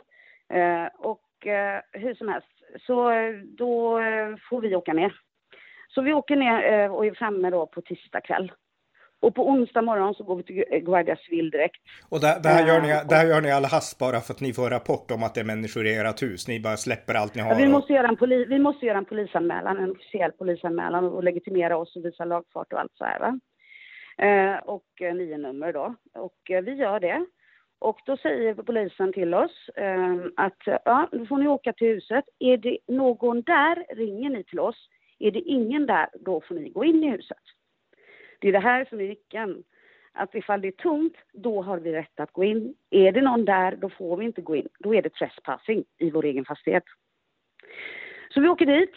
Eh, 0.54 0.86
och 0.98 1.48
eh, 1.48 1.82
hur 1.92 2.16
som 2.16 2.28
helst, 2.28 2.48
så 2.86 3.12
eh, 3.12 3.34
då 3.58 4.00
eh, 4.00 4.36
får 4.50 4.62
vi 4.62 4.76
åka 4.76 4.94
ner. 4.94 5.14
Så 5.88 6.02
vi 6.02 6.14
åker 6.14 6.36
ner 6.36 6.74
eh, 6.74 6.94
och 6.94 7.06
är 7.06 7.14
framme 7.14 7.50
då 7.50 7.66
på 7.66 7.82
tisdag 7.82 8.22
kväll. 8.22 8.52
Och 9.22 9.36
på 9.36 9.50
onsdag 9.50 9.82
morgon 9.82 10.14
så 10.14 10.24
går 10.24 10.36
vi 10.36 10.44
till 10.44 10.64
Guardiasville 10.86 11.50
direkt. 11.50 11.82
Och 12.10 12.20
det, 12.20 12.40
det, 12.44 12.50
här 12.50 12.68
gör 12.68 12.82
ni, 12.82 12.88
det 13.10 13.16
här 13.16 13.28
gör 13.28 13.42
ni 13.42 13.52
alla 13.52 13.68
hast 13.68 14.00
bara 14.00 14.20
för 14.20 14.34
att 14.34 14.42
ni 14.42 14.54
får 14.54 14.70
rapport 14.70 15.12
om 15.12 15.24
att 15.24 15.34
det 15.36 15.42
är 15.42 15.46
människor 15.46 15.86
i 15.86 15.96
ert 15.96 16.22
hus. 16.24 16.48
Ni 16.48 16.60
bara 16.60 16.78
släpper 16.78 17.14
allt 17.14 17.36
ni 17.36 17.42
har. 17.42 17.52
Ja, 17.52 17.58
vi, 17.58 17.68
måste 17.68 17.94
göra 17.94 18.08
en 18.08 18.16
poli, 18.16 18.46
vi 18.46 18.60
måste 18.60 18.86
göra 18.86 18.98
en 18.98 19.06
polisanmälan, 19.06 19.78
en 19.78 19.92
officiell 19.92 20.32
polisanmälan 20.32 21.06
och 21.06 21.24
legitimera 21.24 21.78
oss 21.78 21.96
och 21.96 22.06
visa 22.06 22.26
lagfart 22.26 22.74
och 22.74 22.80
allt 22.80 22.92
så 22.94 23.06
här. 23.06 23.20
Va? 23.20 23.40
Eh, 24.17 24.55
och 24.55 25.01
eh, 25.01 25.15
nio 25.15 25.38
nummer 25.38 25.74
då. 25.74 25.96
Och 26.13 26.51
eh, 26.51 26.62
vi 26.62 26.74
gör 26.74 27.00
det. 27.00 27.25
Och 27.79 28.00
då 28.05 28.17
säger 28.17 28.53
polisen 28.53 29.13
till 29.13 29.34
oss 29.34 29.70
ehm, 29.75 30.34
att 30.36 30.62
ja, 30.65 31.10
nu 31.12 31.25
får 31.25 31.38
ni 31.38 31.48
åka 31.48 31.74
till 31.74 31.88
huset. 31.88 32.25
Är 32.39 32.58
det 32.58 32.77
någon 32.88 33.41
där 33.41 33.86
ringer 33.96 34.29
ni 34.29 34.43
till 34.43 34.60
oss. 34.60 34.89
Är 35.20 35.32
det 35.32 35.39
ingen 35.39 35.86
där, 35.86 36.10
då 36.20 36.41
får 36.41 36.55
ni 36.55 36.70
gå 36.70 36.86
in 36.86 37.03
i 37.03 37.10
huset. 37.10 37.38
Det 38.39 38.48
är 38.48 38.51
det 38.51 38.60
här 38.60 38.86
som 38.86 39.00
är 39.00 39.08
nyckeln. 39.08 39.63
Att 40.12 40.36
ifall 40.36 40.62
det 40.62 40.67
är 40.67 40.72
tomt, 40.72 41.15
då 41.34 41.62
har 41.62 41.79
vi 41.79 41.91
rätt 41.91 42.20
att 42.20 42.32
gå 42.32 42.43
in. 42.43 42.75
Är 42.89 43.12
det 43.12 43.22
någon 43.22 43.46
där, 43.46 43.75
då 43.75 43.89
får 43.89 44.17
vi 44.17 44.25
inte 44.25 44.41
gå 44.41 44.55
in. 44.55 44.67
Då 44.79 44.96
är 44.96 45.01
det 45.01 45.10
trespassing 45.10 45.84
i 45.98 46.10
vår 46.10 46.25
egen 46.25 46.46
fastighet. 46.46 46.84
Så 48.29 48.41
vi 48.41 48.48
åker 48.48 48.65
dit 48.65 48.93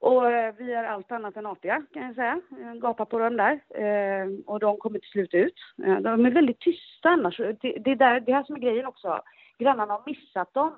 och 0.00 0.30
eh, 0.30 0.54
vi 0.58 0.72
är 0.72 0.84
allt 0.84 1.12
annat 1.12 1.36
än 1.36 1.46
artiga 1.46 1.82
kan 1.92 2.02
jag 2.02 2.14
säga. 2.14 2.40
Gapar 2.74 3.04
på 3.04 3.18
dem 3.18 3.36
där. 3.36 3.60
Eh, 3.74 4.28
och 4.46 4.60
de 4.60 4.76
kommer 4.76 4.98
till 4.98 5.10
slut 5.10 5.34
ut. 5.34 5.54
Eh, 5.84 6.00
de 6.00 6.26
är 6.26 6.30
väldigt 6.30 6.60
tysta 6.60 7.08
annars. 7.08 7.36
Det, 7.36 7.72
det, 7.78 7.90
är 7.90 7.96
där, 7.96 8.20
det 8.20 8.32
här 8.32 8.42
som 8.42 8.56
är 8.56 8.60
grejen 8.60 8.86
också. 8.86 9.22
Grannarna 9.58 9.92
har 9.92 10.02
missat 10.06 10.54
dem. 10.54 10.72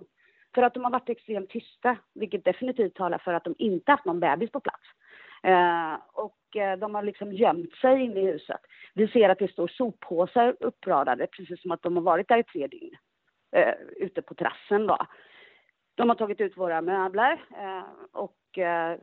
För 0.54 0.62
att 0.62 0.74
de 0.74 0.84
har 0.84 0.90
varit 0.90 1.08
extremt 1.08 1.50
tysta. 1.50 1.96
Vilket 2.14 2.44
definitivt 2.44 2.94
talar 2.94 3.18
för 3.18 3.34
att 3.34 3.44
de 3.44 3.54
inte 3.58 3.92
haft 3.92 4.04
någon 4.04 4.20
bebis 4.20 4.50
på 4.50 4.60
plats. 4.60 4.82
och 6.12 6.38
de 6.78 6.94
har 6.94 7.02
liksom 7.02 7.32
gömt 7.32 7.74
sig 7.74 8.02
inne 8.02 8.20
i 8.20 8.32
huset. 8.32 8.60
Vi 8.94 9.08
ser 9.08 9.28
att 9.28 9.38
det 9.38 9.52
står 9.52 9.68
soppåsar 9.68 10.56
uppradade 10.60 11.26
precis 11.26 11.62
som 11.62 11.70
att 11.70 11.82
de 11.82 11.96
har 11.96 12.02
varit 12.02 12.28
där 12.28 12.38
i 12.38 12.42
tre 12.42 12.66
dygn. 12.66 12.96
ute 13.96 14.22
på 14.22 14.34
terrassen 14.34 14.86
då. 14.86 15.06
De 15.94 16.08
har 16.08 16.16
tagit 16.16 16.40
ut 16.40 16.56
våra 16.56 16.80
möbler 16.80 17.32
eh, 17.32 17.84
och 18.12 18.58
eh, 18.58 18.98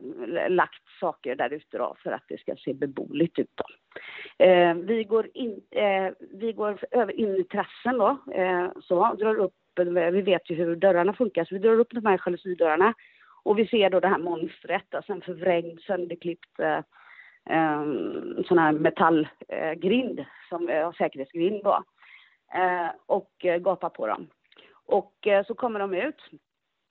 lagt 0.48 0.88
saker 1.00 1.36
där 1.36 1.50
ute 1.52 1.78
då 1.78 1.96
för 2.02 2.12
att 2.12 2.24
det 2.28 2.40
ska 2.40 2.56
se 2.56 2.74
beboeligt 2.74 3.38
ut. 3.38 3.50
Då. 3.54 3.64
Eh, 4.44 4.74
vi, 4.74 5.04
går 5.04 5.28
in, 5.34 5.60
eh, 5.70 6.12
vi 6.32 6.52
går 6.52 6.78
över 6.90 7.12
in 7.12 7.36
i 7.36 7.44
terrassen 7.44 7.98
då, 7.98 8.32
eh, 8.34 8.68
så, 8.80 9.14
drar 9.14 9.34
upp, 9.34 9.54
vi 10.12 10.22
vet 10.22 10.50
ju 10.50 10.54
hur 10.54 10.76
dörrarna 10.76 11.12
funkar, 11.12 11.44
så 11.44 11.54
vi 11.54 11.60
drar 11.60 11.80
upp 11.80 11.92
de 11.92 12.06
här 12.06 12.20
jalusidörrarna 12.26 12.94
och 13.42 13.58
vi 13.58 13.66
ser 13.66 13.90
då 13.90 14.00
det 14.00 14.08
här 14.08 14.18
monstret, 14.18 14.94
alltså 14.94 15.12
en 15.12 15.20
förvrängd, 15.20 15.80
sönderklippt 15.80 16.58
eh, 16.58 16.82
eh, 17.50 17.84
sån 18.44 18.58
här 18.58 18.72
metallgrind, 18.72 20.24
som 20.48 20.68
eh, 20.68 20.92
säkerhetsgrind 20.92 21.64
då, 21.64 21.84
eh, 22.54 22.88
och 23.06 23.44
eh, 23.44 23.58
gapar 23.58 23.88
på 23.88 24.06
dem. 24.06 24.26
Och 24.86 25.28
så 25.46 25.54
kommer 25.54 25.80
de 25.80 25.94
ut 25.94 26.22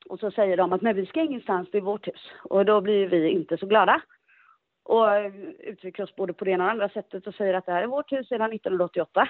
och 0.10 0.20
så 0.20 0.32
säger 0.32 0.58
de 0.58 0.74
att 0.74 0.82
nej, 0.82 0.94
vi 0.94 1.06
ska 1.06 1.22
ingenstans, 1.22 1.70
det 1.72 1.78
är 1.78 1.82
vårt 1.82 2.08
hus. 2.08 2.32
Och 2.44 2.66
då 2.66 2.82
blir 2.82 3.08
vi 3.08 3.30
inte 3.30 3.58
så 3.58 3.66
glada. 3.66 4.02
Och 4.84 5.16
eh, 5.16 5.34
uttrycker 5.60 6.04
oss 6.04 6.16
både 6.16 6.34
på 6.34 6.46
det 6.46 6.52
ena 6.52 6.64
och 6.64 6.72
andra 6.72 6.90
sättet 6.90 7.28
och 7.28 7.36
säger 7.36 7.54
att 7.54 7.66
det 7.66 7.72
här 7.72 7.84
är 7.84 7.88
vårt 7.88 8.12
hus 8.12 8.28
sedan 8.28 8.54
1988. 8.54 9.30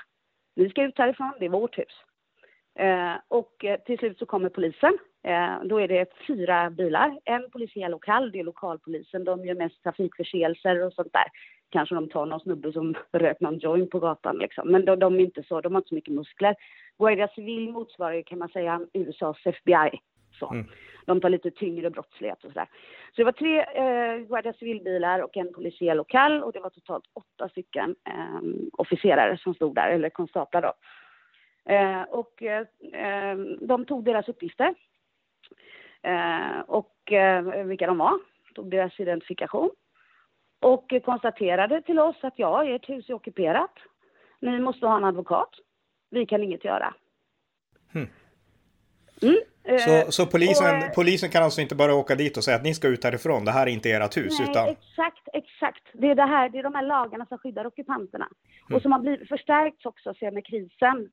Vi 0.56 0.70
ska 0.70 0.84
ut 0.84 0.98
härifrån, 0.98 1.34
det 1.40 1.46
är 1.46 1.50
vårt 1.50 1.78
hus. 1.78 2.04
Eh, 2.80 3.16
och 3.28 3.66
eh, 3.66 3.80
till 3.80 3.98
slut 3.98 4.20
så 4.20 4.26
kommer 4.26 4.50
polisen. 4.50 4.98
Eh, 5.24 5.64
då 5.64 5.82
är 5.82 5.88
det 5.88 6.06
fyra 6.28 6.70
bilar, 6.70 7.20
en 7.26 7.50
polis 7.52 7.76
är 7.76 7.90
lokal, 7.90 8.32
det 8.32 8.40
är 8.40 8.44
lokalpolisen. 8.44 9.24
De 9.24 9.46
gör 9.46 9.56
mest 9.56 9.84
trafikförseelser 9.84 10.86
och 10.86 10.94
sånt 10.94 11.14
där. 11.14 11.26
Kanske 11.70 11.96
de 11.96 12.10
tar 12.10 12.26
någon 12.26 12.40
snubbe 12.40 12.72
som 12.72 12.96
rökt 13.12 13.42
någon 13.42 13.60
joint 13.60 13.90
på 13.90 14.00
gatan 14.00 14.38
liksom. 14.38 14.72
Men 14.72 14.86
de, 14.86 15.00
de, 15.00 15.16
är 15.16 15.20
inte 15.20 15.44
så, 15.44 15.62
de 15.62 15.74
har 15.74 15.80
inte 15.80 15.90
så 15.90 15.96
mycket 15.96 16.14
muskler. 16.14 16.56
Guardia 17.00 17.28
Civil 17.28 17.72
motsvarar 17.72 18.22
kan 18.22 18.40
man 18.40 18.50
säga 18.50 18.82
USAs 18.94 19.46
FBI. 19.46 20.00
Så. 20.40 20.52
Mm. 20.52 20.68
De 21.06 21.22
tar 21.22 21.30
lite 21.30 21.52
tyngre 21.52 21.90
brottslighet 21.90 22.44
och 22.44 22.52
sådär. 22.52 22.68
Så 23.12 23.22
det 23.22 23.24
var 23.24 23.32
tre 23.32 23.60
eh, 23.60 24.18
Guardia 24.18 24.54
civilbilar 24.54 25.20
och 25.20 25.38
en 25.38 25.54
polisiell 25.54 25.98
lokal 25.98 26.44
och 26.44 26.52
det 26.52 26.60
var 26.60 26.70
totalt 26.70 27.04
åtta 27.14 27.50
stycken 27.50 27.96
eh, 28.06 28.42
officerare 28.74 29.38
som 29.38 29.54
stod 29.54 29.76
där, 29.76 29.90
eller 29.90 30.10
konstaplar 30.10 30.62
då. 30.62 30.74
Eh, 31.74 32.02
och 32.02 32.44
eh, 32.44 32.66
de 33.62 33.86
tog 33.86 34.04
deras 34.04 34.30
uppgifter 34.30 34.76
eh, 36.02 36.60
och 36.60 37.12
eh, 37.12 37.66
vilka 37.66 37.88
de 37.88 37.98
var, 37.98 38.20
tog 38.56 38.72
deras 38.72 39.00
identifikation 39.00 39.70
och 40.60 40.94
konstaterade 41.06 41.82
till 41.82 42.00
oss 42.00 42.16
att 42.22 42.34
ja, 42.36 42.66
ert 42.66 42.90
hus 42.90 43.10
är 43.10 43.14
ockuperat. 43.14 43.74
Ni 44.40 44.60
måste 44.60 44.88
ha 44.88 44.98
en 44.98 45.04
advokat. 45.04 45.50
Vi 46.10 46.26
kan 46.26 46.44
inget 46.44 46.66
göra. 46.66 46.94
Hmm. 47.94 48.08
Mm. 49.22 49.38
Så, 49.78 49.96
eh, 49.96 50.10
så 50.10 50.26
polisen, 50.26 50.78
och, 50.78 50.96
polisen 50.96 51.30
kan 51.30 51.44
alltså 51.44 51.62
inte 51.62 51.76
bara 51.76 51.96
åka 51.96 52.16
dit 52.16 52.38
och 52.38 52.44
säga 52.44 52.58
att 52.58 52.64
ni 52.64 52.74
ska 52.74 52.88
ut 52.88 53.04
härifrån, 53.04 53.46
det 53.46 53.52
här 53.52 53.68
är 53.68 53.72
inte 53.72 53.90
ert 53.90 54.18
hus? 54.18 54.40
Nej, 54.40 54.50
utan... 54.50 54.68
exakt, 54.68 55.28
exakt. 55.34 55.84
Det 55.94 56.08
är, 56.10 56.16
det, 56.16 56.26
här, 56.26 56.50
det 56.50 56.60
är 56.60 56.64
de 56.64 56.76
här 56.76 56.86
lagarna 56.86 57.26
som 57.26 57.38
skyddar 57.38 57.68
ockupanterna. 57.68 58.28
Mm. 58.68 58.76
Och 58.76 58.82
som 58.82 58.92
har 58.92 59.00
blivit 59.00 59.30
förstärkts 59.30 59.86
också 59.86 60.14
sen 60.20 60.34
med 60.34 60.46
krisen. 60.46 61.10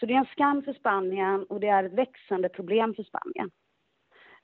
Så 0.00 0.06
det 0.06 0.12
är 0.12 0.18
en 0.18 0.26
skam 0.32 0.62
för 0.62 0.72
Spanien 0.72 1.44
och 1.44 1.60
det 1.60 1.68
är 1.68 1.84
ett 1.84 1.92
växande 1.92 2.48
problem 2.48 2.94
för 2.94 3.02
Spanien. 3.02 3.50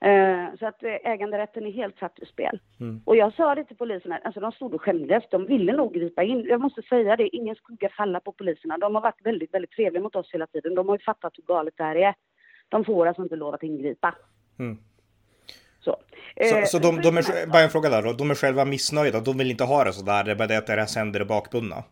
Uh, 0.04 0.56
så 0.58 0.66
att 0.66 0.82
äganderätten 0.82 1.66
är 1.66 1.72
helt 1.72 1.98
satt 1.98 2.18
ur 2.18 2.26
spel. 2.26 2.60
Mm. 2.80 3.00
Och 3.04 3.16
jag 3.16 3.34
sa 3.34 3.54
det 3.54 3.64
till 3.64 3.76
poliserna, 3.76 4.18
alltså 4.24 4.40
de 4.40 4.52
stod 4.52 4.74
och 4.74 4.82
skämdes, 4.82 5.24
de 5.30 5.46
ville 5.46 5.72
nog 5.72 5.94
gripa 5.94 6.22
in. 6.22 6.44
Jag 6.48 6.60
måste 6.60 6.82
säga 6.82 7.16
det, 7.16 7.36
ingen 7.36 7.54
skugga 7.54 7.88
falla 7.88 8.20
på 8.20 8.32
poliserna. 8.32 8.78
De 8.78 8.94
har 8.94 9.02
varit 9.02 9.26
väldigt, 9.26 9.54
väldigt 9.54 9.70
trevliga 9.70 10.02
mot 10.02 10.16
oss 10.16 10.30
hela 10.32 10.46
tiden. 10.46 10.74
De 10.74 10.88
har 10.88 10.96
ju 10.96 11.04
fattat 11.04 11.38
hur 11.38 11.44
galet 11.44 11.74
det 11.76 11.84
här 11.84 11.96
är 11.96 12.14
de 12.68 12.85
får 12.85 13.06
alltså 13.06 13.23
inte 13.23 13.37
lov 13.37 13.54
att 13.54 13.62
ingripa. 13.62 14.14
Mm. 14.58 14.78
Så, 15.80 15.96
så, 16.49 16.56
eh, 16.56 16.64
så 16.64 16.78
de, 16.78 17.00
de 17.00 17.16
är, 17.16 17.46
bara 17.52 17.62
en 17.62 17.70
fråga 17.70 17.88
där 17.88 18.02
då, 18.02 18.12
de 18.12 18.30
är 18.30 18.35
själva 18.35 18.64
missnöjda, 18.64 19.20
de 19.20 19.38
vill 19.38 19.50
inte 19.50 19.64
ha 19.64 19.85
det 19.85 19.92
så 19.92 20.04
där, 20.04 20.25
det 20.25 20.30
är 20.30 20.37
bara 20.37 20.49
det 20.49 20.58
att 20.58 20.66
deras 20.66 20.96
händer 20.96 21.20
är 21.20 21.25
bakbundna? 21.25 21.85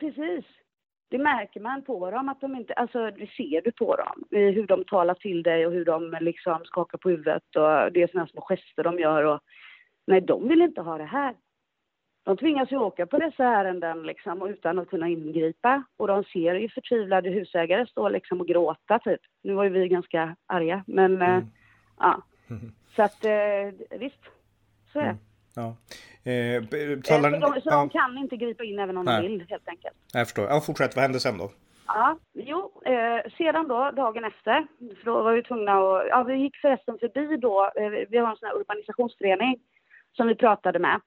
Precis. 0.00 0.44
Det 1.10 1.18
märker 1.18 1.60
man 1.60 1.82
på 1.82 2.10
dem, 2.10 2.28
att 2.28 2.40
de 2.40 2.56
inte, 2.56 2.72
alltså 2.74 3.10
det 3.10 3.26
ser 3.26 3.62
du 3.62 3.72
på 3.72 3.96
dem, 3.96 4.24
hur 4.30 4.66
de 4.66 4.84
talar 4.84 5.14
till 5.14 5.42
dig 5.42 5.66
och 5.66 5.72
hur 5.72 5.84
de 5.84 6.18
liksom 6.20 6.64
skakar 6.64 6.98
på 6.98 7.08
huvudet 7.08 7.42
och 7.56 7.92
det 7.92 8.02
är 8.02 8.06
sådana 8.06 8.26
små 8.26 8.40
gester 8.40 8.84
de 8.84 8.98
gör 8.98 9.24
och 9.24 9.40
nej, 10.06 10.20
de 10.20 10.48
vill 10.48 10.62
inte 10.62 10.80
ha 10.80 10.98
det 10.98 11.04
här. 11.04 11.34
De 12.24 12.36
tvingas 12.36 12.72
ju 12.72 12.76
åka 12.76 13.06
på 13.06 13.18
dessa 13.18 13.44
ärenden 13.44 14.02
liksom, 14.02 14.48
utan 14.48 14.78
att 14.78 14.88
kunna 14.88 15.08
ingripa. 15.08 15.82
Och 15.96 16.08
de 16.08 16.24
ser 16.24 16.54
ju 16.54 16.68
förtvivlade 16.68 17.30
husägare 17.30 17.86
stå 17.86 18.08
liksom 18.08 18.40
och 18.40 18.46
gråta 18.46 18.98
typ. 18.98 19.20
Nu 19.42 19.54
var 19.54 19.64
ju 19.64 19.70
vi 19.70 19.88
ganska 19.88 20.36
arga, 20.46 20.84
men 20.86 21.22
eh, 21.22 21.28
mm. 21.28 21.46
ja. 21.98 22.22
Så 22.96 23.02
att 23.02 23.24
eh, 23.24 23.98
visst, 23.98 24.20
så 24.92 24.98
är 24.98 25.02
det. 25.02 25.08
Mm. 25.08 25.18
Ja. 25.54 25.76
Eh, 26.30 26.62
talar... 27.00 27.40
så 27.40 27.52
de, 27.54 27.60
så 27.60 27.70
de 27.70 27.88
kan 27.88 28.18
inte 28.18 28.36
gripa 28.36 28.64
in 28.64 28.78
även 28.78 28.96
om 28.96 29.04
de 29.06 29.22
vill 29.22 29.46
helt 29.48 29.68
enkelt. 29.68 29.96
Jag 30.12 30.26
förstår. 30.26 30.44
Ja, 30.44 30.60
fortsätt. 30.60 30.96
Vad 30.96 31.02
hände 31.02 31.20
sen 31.20 31.38
då? 31.38 31.50
Ja, 31.86 32.18
jo, 32.32 32.82
eh, 32.84 33.30
sedan 33.38 33.68
då, 33.68 33.90
dagen 33.90 34.24
efter, 34.24 34.66
för 34.78 35.04
då 35.04 35.22
var 35.22 35.32
vi 35.32 35.42
tvungna 35.42 35.72
att, 35.72 36.06
ja 36.08 36.22
vi 36.22 36.34
gick 36.34 36.56
förresten 36.56 36.98
förbi 36.98 37.36
då, 37.36 37.70
eh, 37.76 37.90
vi 38.08 38.18
har 38.18 38.30
en 38.30 38.36
sån 38.36 38.48
här 38.48 38.56
urbanisationsförening 38.56 39.56
som 40.16 40.26
vi 40.26 40.34
pratade 40.34 40.78
med. 40.78 41.00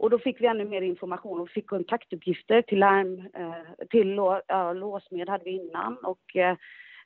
Och 0.00 0.10
då 0.10 0.18
fick 0.18 0.40
vi 0.40 0.46
ännu 0.46 0.64
mer 0.64 0.82
information 0.82 1.40
och 1.40 1.50
fick 1.50 1.66
kontaktuppgifter 1.66 2.62
till 2.62 2.78
larm, 2.78 3.28
eh, 3.34 3.86
till 3.90 4.16
ja, 4.46 4.72
låsmed 4.72 5.28
hade 5.28 5.44
vi 5.44 5.50
innan 5.50 5.96
och 5.96 6.36
eh, 6.36 6.56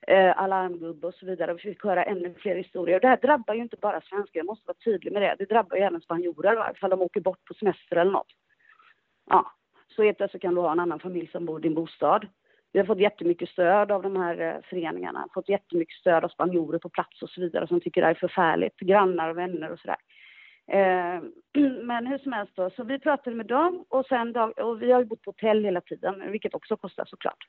eh 0.06 0.42
alarmgubbe 0.42 1.06
och 1.06 1.14
så 1.14 1.26
vidare. 1.26 1.54
Vi 1.54 1.58
fick 1.58 1.84
höra 1.84 2.04
ännu 2.04 2.34
fler 2.34 2.56
historier. 2.56 2.96
Och 2.96 3.00
det 3.00 3.08
här 3.08 3.16
drabbar 3.22 3.54
ju 3.54 3.62
inte 3.62 3.76
bara 3.80 4.00
svenskar, 4.00 4.40
jag 4.40 4.46
måste 4.46 4.66
vara 4.66 4.76
tydlig 4.84 5.12
med 5.12 5.22
det. 5.22 5.36
Det 5.38 5.44
drabbar 5.44 5.76
ju 5.76 5.82
även 5.82 6.00
spanjorer, 6.00 6.72
ifall 6.76 6.90
de 6.90 7.02
åker 7.02 7.20
bort 7.20 7.44
på 7.44 7.54
semester 7.54 7.96
eller 7.96 8.12
något. 8.12 8.32
Ja, 9.30 9.52
så 9.96 10.02
helt 10.02 10.16
plötsligt 10.16 10.42
kan 10.42 10.54
du 10.54 10.60
ha 10.60 10.72
en 10.72 10.80
annan 10.80 11.00
familj 11.00 11.28
som 11.32 11.46
bor 11.46 11.58
i 11.58 11.62
din 11.62 11.74
bostad. 11.74 12.26
Vi 12.72 12.78
har 12.78 12.86
fått 12.86 13.00
jättemycket 13.00 13.48
stöd 13.48 13.90
av 13.92 14.02
de 14.02 14.16
här 14.16 14.40
eh, 14.40 14.62
föreningarna, 14.70 15.28
fått 15.34 15.48
jättemycket 15.48 15.96
stöd 15.96 16.24
av 16.24 16.28
spanjorer 16.28 16.78
på 16.78 16.88
plats 16.88 17.22
och 17.22 17.30
så 17.30 17.40
vidare 17.40 17.66
som 17.66 17.80
tycker 17.80 18.00
det 18.00 18.06
här 18.06 18.14
är 18.14 18.28
förfärligt, 18.28 18.80
grannar 18.80 19.30
och 19.30 19.38
vänner 19.38 19.70
och 19.70 19.78
sådär. 19.78 19.96
Eh, 20.66 21.20
men 21.82 22.06
hur 22.06 22.18
som 22.18 22.32
helst 22.32 22.52
då, 22.56 22.70
så 22.70 22.84
vi 22.84 22.98
pratade 22.98 23.36
med 23.36 23.46
dem 23.46 23.84
och 23.88 24.06
sen 24.06 24.32
dag, 24.32 24.58
och 24.58 24.82
vi 24.82 24.92
har 24.92 25.00
ju 25.00 25.06
bott 25.06 25.22
på 25.22 25.30
hotell 25.30 25.64
hela 25.64 25.80
tiden, 25.80 26.30
vilket 26.30 26.54
också 26.54 26.76
kostar 26.76 27.04
såklart. 27.04 27.48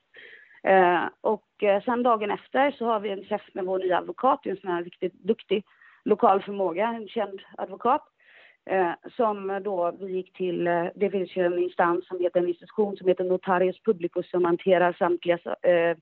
Eh, 0.62 1.04
och 1.20 1.62
eh, 1.62 1.82
sen 1.82 2.02
dagen 2.02 2.30
efter 2.30 2.70
så 2.70 2.84
har 2.86 3.00
vi 3.00 3.10
en 3.10 3.24
träff 3.24 3.48
med 3.54 3.64
vår 3.64 3.78
nya 3.78 3.98
advokat, 3.98 4.46
en 4.46 4.56
sån 4.56 4.70
här 4.70 4.84
riktigt 4.84 5.14
duktig 5.14 5.64
lokal 6.04 6.42
förmåga, 6.42 6.86
en 6.88 7.08
känd 7.08 7.40
advokat. 7.56 8.02
Eh, 8.70 8.92
som 9.16 9.60
då 9.64 9.96
vi 10.00 10.12
gick 10.12 10.32
till, 10.32 10.66
eh, 10.66 10.86
det 10.94 11.10
finns 11.10 11.36
ju 11.36 11.46
en 11.46 11.58
instans 11.58 12.06
som 12.06 12.20
heter 12.20 12.40
en 12.40 12.48
institution 12.48 12.96
som 12.96 13.08
heter 13.08 13.24
Notarius 13.24 13.82
Publicus 13.82 14.30
som 14.30 14.44
hanterar 14.44 14.92
samtliga 14.92 15.38
eh, 15.62 15.96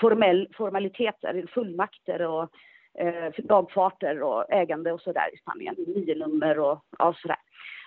formell, 0.00 0.48
formaliteter, 0.56 1.46
fullmakter 1.54 2.26
och 2.26 2.50
eh, 2.98 3.32
dagfarter 3.44 4.22
och 4.22 4.52
ägande 4.52 4.92
och 4.92 5.00
sådär 5.00 5.34
i 5.34 5.36
Spanien, 5.36 5.74
nio 5.78 6.14
nummer 6.14 6.58
och 6.58 6.84
ja, 6.98 7.14
sådär. 7.22 7.36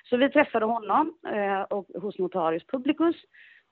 Så 0.09 0.17
vi 0.17 0.29
träffade 0.29 0.65
honom 0.65 1.13
eh, 1.27 1.61
och, 1.61 1.87
hos 2.01 2.19
Notarius 2.19 2.67
Publicus 2.67 3.15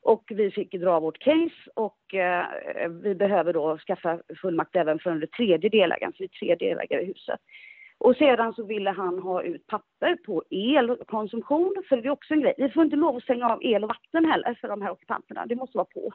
och 0.02 0.24
vi 0.30 0.52
fick 0.52 0.72
dra 0.72 1.00
vårt 1.00 1.20
case 1.20 1.72
och 1.74 2.14
eh, 2.14 2.46
vi 2.90 3.16
behöver 3.16 3.54
då 3.54 3.78
skaffa 3.78 4.20
fullmakt 4.42 4.76
även 4.76 5.00
för 5.00 5.10
den 5.10 5.28
tredje 5.38 5.70
delägaren, 5.70 6.14
för 6.14 6.20
vi 6.20 6.26
är 6.26 6.56
tre 6.56 6.68
delägare 6.68 7.02
i 7.02 7.06
huset. 7.06 7.40
Och 7.98 8.16
sedan 8.16 8.54
så 8.54 8.66
ville 8.66 8.90
han 8.90 9.20
ha 9.20 9.44
ut 9.44 9.68
papper 9.68 10.16
på 10.26 10.44
elkonsumtion, 10.50 11.84
för 11.90 11.98
det 11.98 12.08
är 12.08 12.10
också 12.10 12.34
en 12.34 12.42
grej. 12.42 12.54
Vi 12.58 12.70
får 12.70 12.84
inte 12.84 12.96
lov 12.96 13.16
att 13.16 13.24
stänga 13.24 13.50
av 13.50 13.64
el 13.64 13.84
och 13.84 13.90
vatten 13.90 14.26
heller 14.26 14.58
för 14.62 14.68
de 14.68 14.82
här 14.82 14.92
ockupanterna, 14.92 15.46
det 15.46 15.56
måste 15.56 15.78
vara 15.78 15.88
på. 15.94 16.14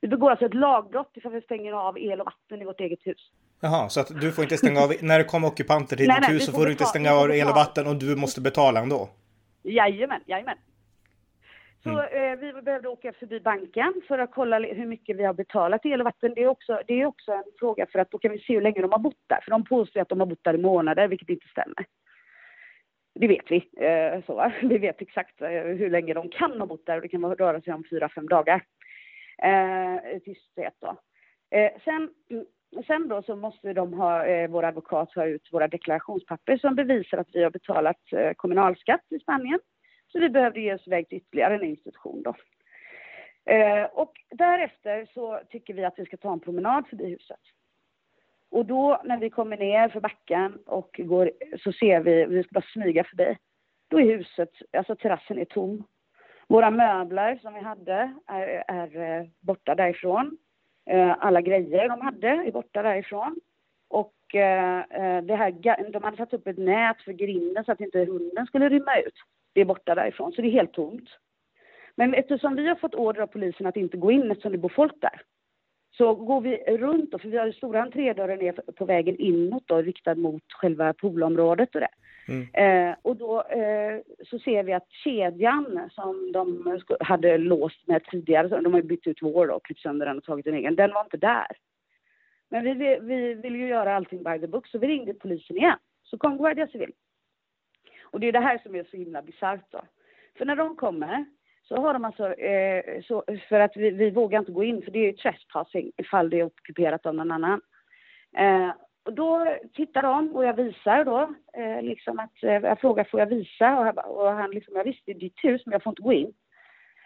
Vi 0.00 0.08
begår 0.08 0.30
alltså 0.30 0.46
ett 0.46 0.54
lagbrott 0.54 1.16
ifall 1.16 1.32
vi 1.32 1.40
stänger 1.40 1.72
av 1.72 1.98
el 1.98 2.20
och 2.20 2.26
vatten 2.26 2.62
i 2.62 2.64
vårt 2.64 2.80
eget 2.80 3.06
hus. 3.06 3.30
Jaha, 3.60 3.88
så 3.88 4.00
att 4.00 4.20
du 4.20 4.32
får 4.32 4.44
inte 4.44 4.56
stänga 4.56 4.80
av, 4.80 4.92
när 5.02 5.18
det 5.18 5.24
kommer 5.24 5.48
ockupanter 5.48 5.96
till 5.96 6.08
nej, 6.08 6.16
ditt 6.16 6.28
nej, 6.28 6.32
hus 6.32 6.46
så 6.46 6.52
får 6.52 6.64
du 6.66 6.72
inte 6.72 6.84
stänga 6.84 7.12
av 7.12 7.30
el 7.30 7.48
och 7.48 7.54
vatten 7.54 7.86
och 7.86 7.96
du 7.96 8.16
måste 8.16 8.40
betala 8.40 8.80
ändå? 8.80 9.08
Jajamän, 9.62 10.20
jajamän. 10.26 10.58
Så 11.82 11.90
mm. 11.90 12.32
eh, 12.32 12.38
vi 12.38 12.62
behövde 12.62 12.88
åka 12.88 13.12
förbi 13.12 13.40
banken 13.40 13.94
för 14.08 14.18
att 14.18 14.30
kolla 14.32 14.58
hur 14.58 14.86
mycket 14.86 15.16
vi 15.16 15.24
har 15.24 15.34
betalat 15.34 15.86
el 15.86 16.00
och 16.00 16.04
vatten. 16.04 16.34
Det 16.34 16.42
är, 16.42 16.46
också, 16.46 16.82
det 16.86 17.00
är 17.00 17.06
också 17.06 17.32
en 17.32 17.44
fråga 17.58 17.86
för 17.92 17.98
att 17.98 18.10
då 18.10 18.18
kan 18.18 18.32
vi 18.32 18.38
se 18.38 18.54
hur 18.54 18.60
länge 18.60 18.80
de 18.80 18.92
har 18.92 18.98
bott 18.98 19.24
där. 19.26 19.40
För 19.40 19.50
de 19.50 19.64
påstår 19.64 20.00
att 20.00 20.08
de 20.08 20.20
har 20.20 20.26
bott 20.26 20.44
där 20.44 20.54
i 20.54 20.58
månader, 20.58 21.08
vilket 21.08 21.28
inte 21.28 21.48
stämmer. 21.48 21.86
Det 23.14 23.28
vet 23.28 23.50
vi. 23.50 23.56
Eh, 23.56 24.24
så. 24.26 24.52
Vi 24.62 24.78
vet 24.78 25.02
exakt 25.02 25.42
eh, 25.42 25.50
hur 25.50 25.90
länge 25.90 26.14
de 26.14 26.28
kan 26.28 26.60
ha 26.60 26.66
bott 26.66 26.86
där 26.86 26.96
och 26.96 27.02
det 27.02 27.08
kan 27.08 27.34
röra 27.34 27.60
sig 27.60 27.72
om 27.72 27.84
fyra, 27.90 28.08
fem 28.08 28.28
dagar 28.28 28.62
eh, 29.42 30.18
tysthet 30.24 30.74
då. 30.80 30.96
Eh, 31.50 31.70
sen, 31.84 32.10
sen 32.86 33.08
då 33.08 33.22
så 33.22 33.36
måste 33.36 33.72
de 33.72 33.92
ha, 33.92 34.26
eh, 34.26 34.50
vår 34.50 34.62
advokat 34.62 35.14
ha 35.14 35.26
ut 35.26 35.48
våra 35.52 35.68
deklarationspapper 35.68 36.56
som 36.56 36.74
bevisar 36.74 37.18
att 37.18 37.28
vi 37.32 37.42
har 37.42 37.50
betalat 37.50 38.12
eh, 38.12 38.32
kommunalskatt 38.32 39.04
i 39.10 39.18
Spanien. 39.18 39.60
Så 40.12 40.18
vi 40.18 40.28
behövde 40.28 40.60
ge 40.60 40.74
oss 40.74 40.86
iväg 40.86 41.08
till 41.08 41.18
ytterligare 41.18 41.54
en 41.54 41.64
institution 41.64 42.22
då. 42.22 42.34
Eh, 43.52 43.84
och 43.84 44.12
därefter 44.30 45.08
så 45.14 45.40
tycker 45.50 45.74
vi 45.74 45.84
att 45.84 45.98
vi 45.98 46.04
ska 46.04 46.16
ta 46.16 46.32
en 46.32 46.40
promenad 46.40 46.88
förbi 46.88 47.10
huset. 47.10 47.40
Och 48.50 48.66
då 48.66 49.00
när 49.04 49.18
vi 49.18 49.30
kommer 49.30 49.56
ner 49.56 49.88
för 49.88 50.00
backen 50.00 50.58
och 50.66 51.00
går 51.04 51.30
så 51.58 51.72
ser 51.72 52.00
vi, 52.00 52.24
vi 52.24 52.42
ska 52.42 52.52
bara 52.52 52.64
smyga 52.72 53.04
förbi. 53.04 53.36
Då 53.88 54.00
är 54.00 54.04
huset, 54.04 54.50
alltså 54.72 54.96
terrassen 54.96 55.38
är 55.38 55.44
tom. 55.44 55.84
Våra 56.48 56.70
möbler 56.70 57.36
som 57.36 57.54
vi 57.54 57.60
hade 57.60 58.14
är, 58.26 58.64
är 58.68 59.20
eh, 59.20 59.26
borta 59.40 59.74
därifrån. 59.74 60.38
Eh, 60.88 61.16
alla 61.20 61.40
grejer 61.40 61.88
de 61.88 62.00
hade 62.00 62.28
är 62.28 62.52
borta 62.52 62.82
därifrån. 62.82 63.36
Och 63.88 64.34
eh, 64.34 64.78
eh 64.78 65.22
det 65.22 65.36
här, 65.36 65.90
de 65.92 66.02
hade 66.02 66.16
satt 66.16 66.34
upp 66.34 66.46
ett 66.46 66.58
nät 66.58 67.02
för 67.02 67.12
grinden 67.12 67.64
så 67.64 67.72
att 67.72 67.80
inte 67.80 67.98
hunden 67.98 68.46
skulle 68.46 68.68
rymma 68.68 68.96
ut. 68.98 69.14
Det 69.52 69.60
är 69.60 69.64
borta 69.64 69.94
därifrån, 69.94 70.32
så 70.32 70.42
det 70.42 70.48
är 70.48 70.52
helt 70.52 70.72
tomt. 70.72 71.08
Men 71.94 72.14
eftersom 72.14 72.56
vi 72.56 72.68
har 72.68 72.74
fått 72.74 72.94
order 72.94 73.20
av 73.20 73.26
polisen 73.26 73.66
att 73.66 73.76
inte 73.76 73.96
gå 73.96 74.10
in 74.10 74.30
eftersom 74.30 74.52
det 74.52 74.58
bor 74.58 74.68
folk 74.68 75.00
där, 75.00 75.22
så 75.98 76.14
går 76.14 76.40
vi 76.40 76.56
runt, 76.56 77.10
då, 77.10 77.18
för 77.18 77.28
vi 77.28 77.36
har 77.36 77.52
stora 77.52 77.82
entrédörren 77.82 78.38
ner 78.38 78.52
på 78.52 78.84
vägen 78.84 79.16
inåt 79.16 79.62
då, 79.66 79.82
riktad 79.82 80.14
mot 80.14 80.42
själva 80.52 80.92
poolområdet 80.92 81.74
och 81.74 81.80
det. 81.80 81.88
Mm. 82.28 82.46
Eh, 82.52 82.96
och 83.02 83.16
då 83.16 83.42
eh, 83.42 84.00
så 84.30 84.38
ser 84.38 84.62
vi 84.62 84.72
att 84.72 84.90
kedjan 85.04 85.90
som 85.90 86.32
de 86.32 86.80
hade 87.00 87.38
låst 87.38 87.86
med 87.86 88.04
tidigare, 88.04 88.60
de 88.60 88.74
har 88.74 88.82
bytt 88.82 89.06
ut 89.06 89.22
vår 89.22 89.50
och 89.50 89.64
klippt 89.64 89.80
sönder 89.80 90.06
den 90.06 90.18
och 90.18 90.24
tagit 90.24 90.46
en 90.46 90.54
egen, 90.54 90.76
den 90.76 90.92
var 90.92 91.04
inte 91.04 91.16
där. 91.16 91.46
Men 92.48 92.64
vi, 92.64 92.74
vi, 92.74 92.98
vi 93.00 93.34
vill 93.34 93.56
ju 93.56 93.68
göra 93.68 93.96
allting 93.96 94.22
by 94.22 94.38
the 94.40 94.46
book, 94.46 94.66
så 94.66 94.78
vi 94.78 94.86
ringde 94.86 95.14
polisen 95.14 95.56
igen. 95.56 95.78
Så 96.02 96.18
kom 96.18 96.38
Guardia 96.38 96.66
Civil. 96.66 96.92
Och 98.02 98.20
det 98.20 98.28
är 98.28 98.32
det 98.32 98.40
här 98.40 98.58
som 98.58 98.74
är 98.74 98.84
så 98.84 98.96
himla 98.96 99.22
bisarrt 99.22 99.70
då. 99.70 99.82
För 100.38 100.44
när 100.44 100.56
de 100.56 100.76
kommer 100.76 101.24
så 101.68 101.76
har 101.76 101.92
de 101.92 102.04
alltså, 102.04 102.32
eh, 102.34 103.02
så, 103.02 103.24
för 103.48 103.60
att 103.60 103.76
vi, 103.76 103.90
vi, 103.90 104.10
vågar 104.10 104.38
inte 104.38 104.52
gå 104.52 104.64
in 104.64 104.82
för 104.82 104.90
det 104.90 104.98
är 104.98 105.06
ju 105.06 105.12
trespassing 105.12 105.92
ifall 105.96 106.30
det 106.30 106.40
är 106.40 106.44
ockuperat 106.44 107.06
av 107.06 107.14
någon 107.14 107.30
annan. 107.30 107.60
Eh, 108.36 108.70
och 109.04 109.12
då 109.12 109.56
tittar 109.74 110.02
de 110.02 110.36
och 110.36 110.44
jag 110.44 110.54
visar 110.54 111.04
då, 111.04 111.34
eh, 111.52 111.82
liksom 111.82 112.18
att, 112.18 112.42
eh, 112.42 112.52
jag 112.52 112.80
frågar 112.80 113.04
får 113.04 113.20
jag 113.20 113.26
visa? 113.26 113.78
Och, 113.78 113.86
jag, 113.86 114.10
och 114.10 114.30
han 114.30 114.50
liksom, 114.50 114.76
jag 114.76 114.84
visste 114.84 115.02
det 115.06 115.12
är 115.12 115.20
ditt 115.20 115.44
hus 115.44 115.62
men 115.66 115.72
jag 115.72 115.82
får 115.82 115.90
inte 115.90 116.02
gå 116.02 116.12
in. 116.12 116.32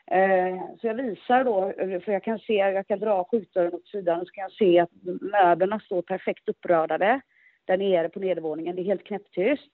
Eh, 0.07 0.59
så 0.81 0.87
jag 0.87 0.95
visar 0.95 1.45
då, 1.45 1.73
för 2.05 2.13
jag 2.13 2.23
kan 2.23 2.39
se, 2.39 2.55
jag 2.55 2.87
kan 2.87 2.99
dra 2.99 3.25
skjutdörren 3.25 3.75
åt 3.75 3.87
sidan 3.87 4.21
och 4.21 4.27
så 4.27 4.33
kan 4.33 4.43
jag 4.43 4.53
se 4.53 4.81
att 4.81 4.91
möblerna 5.21 5.81
står 5.81 6.03
perfekt 6.03 6.49
uppradade 6.49 7.21
där 7.65 7.77
nere 7.77 8.09
på 8.09 8.21
nedervåningen. 8.21 8.77
Det 8.77 8.83
är 8.83 8.85
helt 8.85 9.05
knäpptyst. 9.05 9.71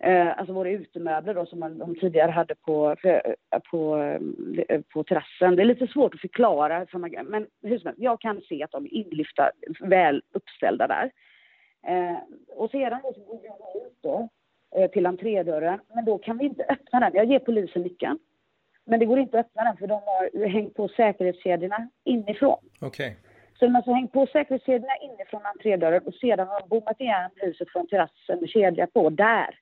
Eh, 0.00 0.38
alltså 0.38 0.52
våra 0.52 0.70
utemöbler 0.70 1.34
då 1.34 1.46
som 1.46 1.58
man, 1.60 1.78
de 1.78 1.94
tidigare 1.94 2.30
hade 2.30 2.54
på, 2.54 2.96
för, 3.02 3.36
på, 3.70 3.96
eh, 4.68 4.80
på 4.92 5.04
terrassen. 5.04 5.56
Det 5.56 5.62
är 5.62 5.66
lite 5.66 5.86
svårt 5.86 6.14
att 6.14 6.20
förklara, 6.20 6.86
men 7.24 7.46
hur 7.62 7.78
som 7.78 7.86
helst, 7.86 8.02
jag 8.02 8.20
kan 8.20 8.40
se 8.48 8.62
att 8.62 8.70
de 8.70 8.84
är 8.84 8.94
inlyfta, 8.94 9.50
väl 9.80 10.22
uppställda 10.32 10.86
där. 10.86 11.10
Eh, 11.86 12.16
och 12.56 12.70
sedan 12.70 13.00
så 13.02 13.20
går 13.20 13.40
jag 13.42 13.86
ut 13.86 13.98
då 14.00 14.28
eh, 14.76 14.90
till 14.90 15.06
entrédörren, 15.06 15.80
men 15.94 16.04
då 16.04 16.18
kan 16.18 16.38
vi 16.38 16.44
inte 16.44 16.64
öppna 16.64 17.00
den. 17.00 17.10
Jag 17.14 17.24
ger 17.24 17.38
polisen 17.38 17.82
nyckeln. 17.82 18.18
Men 18.84 19.00
det 19.00 19.06
går 19.06 19.18
inte 19.18 19.40
att 19.40 19.46
öppna 19.46 19.64
den 19.64 19.76
för 19.76 19.86
de 19.86 20.00
har 20.04 20.46
hängt 20.48 20.74
på 20.74 20.88
säkerhetskedjorna 20.88 21.88
inifrån. 22.04 22.58
Okay. 22.80 23.12
Så 23.58 23.64
de 23.64 23.70
har 23.70 23.78
alltså 23.78 23.92
hängt 23.92 24.12
på 24.12 24.26
säkerhetskedjorna 24.26 24.96
inifrån 25.02 25.46
entrédörren 25.46 26.02
och 26.06 26.14
sedan 26.14 26.48
har 26.48 26.60
de 26.60 26.68
bommat 26.68 27.00
igen 27.00 27.30
huset 27.36 27.68
från 27.72 27.86
terrassen 27.86 28.40
med 28.40 28.48
kedja 28.48 28.86
på 28.86 29.10
där. 29.10 29.54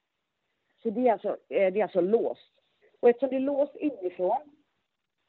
Så 0.86 0.90
det 0.90 1.08
är 1.08 1.12
alltså, 1.12 1.28
eh, 1.28 1.72
det 1.72 1.80
är 1.80 1.82
alltså 1.82 2.00
låst. 2.00 2.52
Och 3.00 3.08
eftersom 3.08 3.28
det 3.30 3.36
är 3.36 3.40
låst 3.40 3.76
inifrån, 3.76 4.36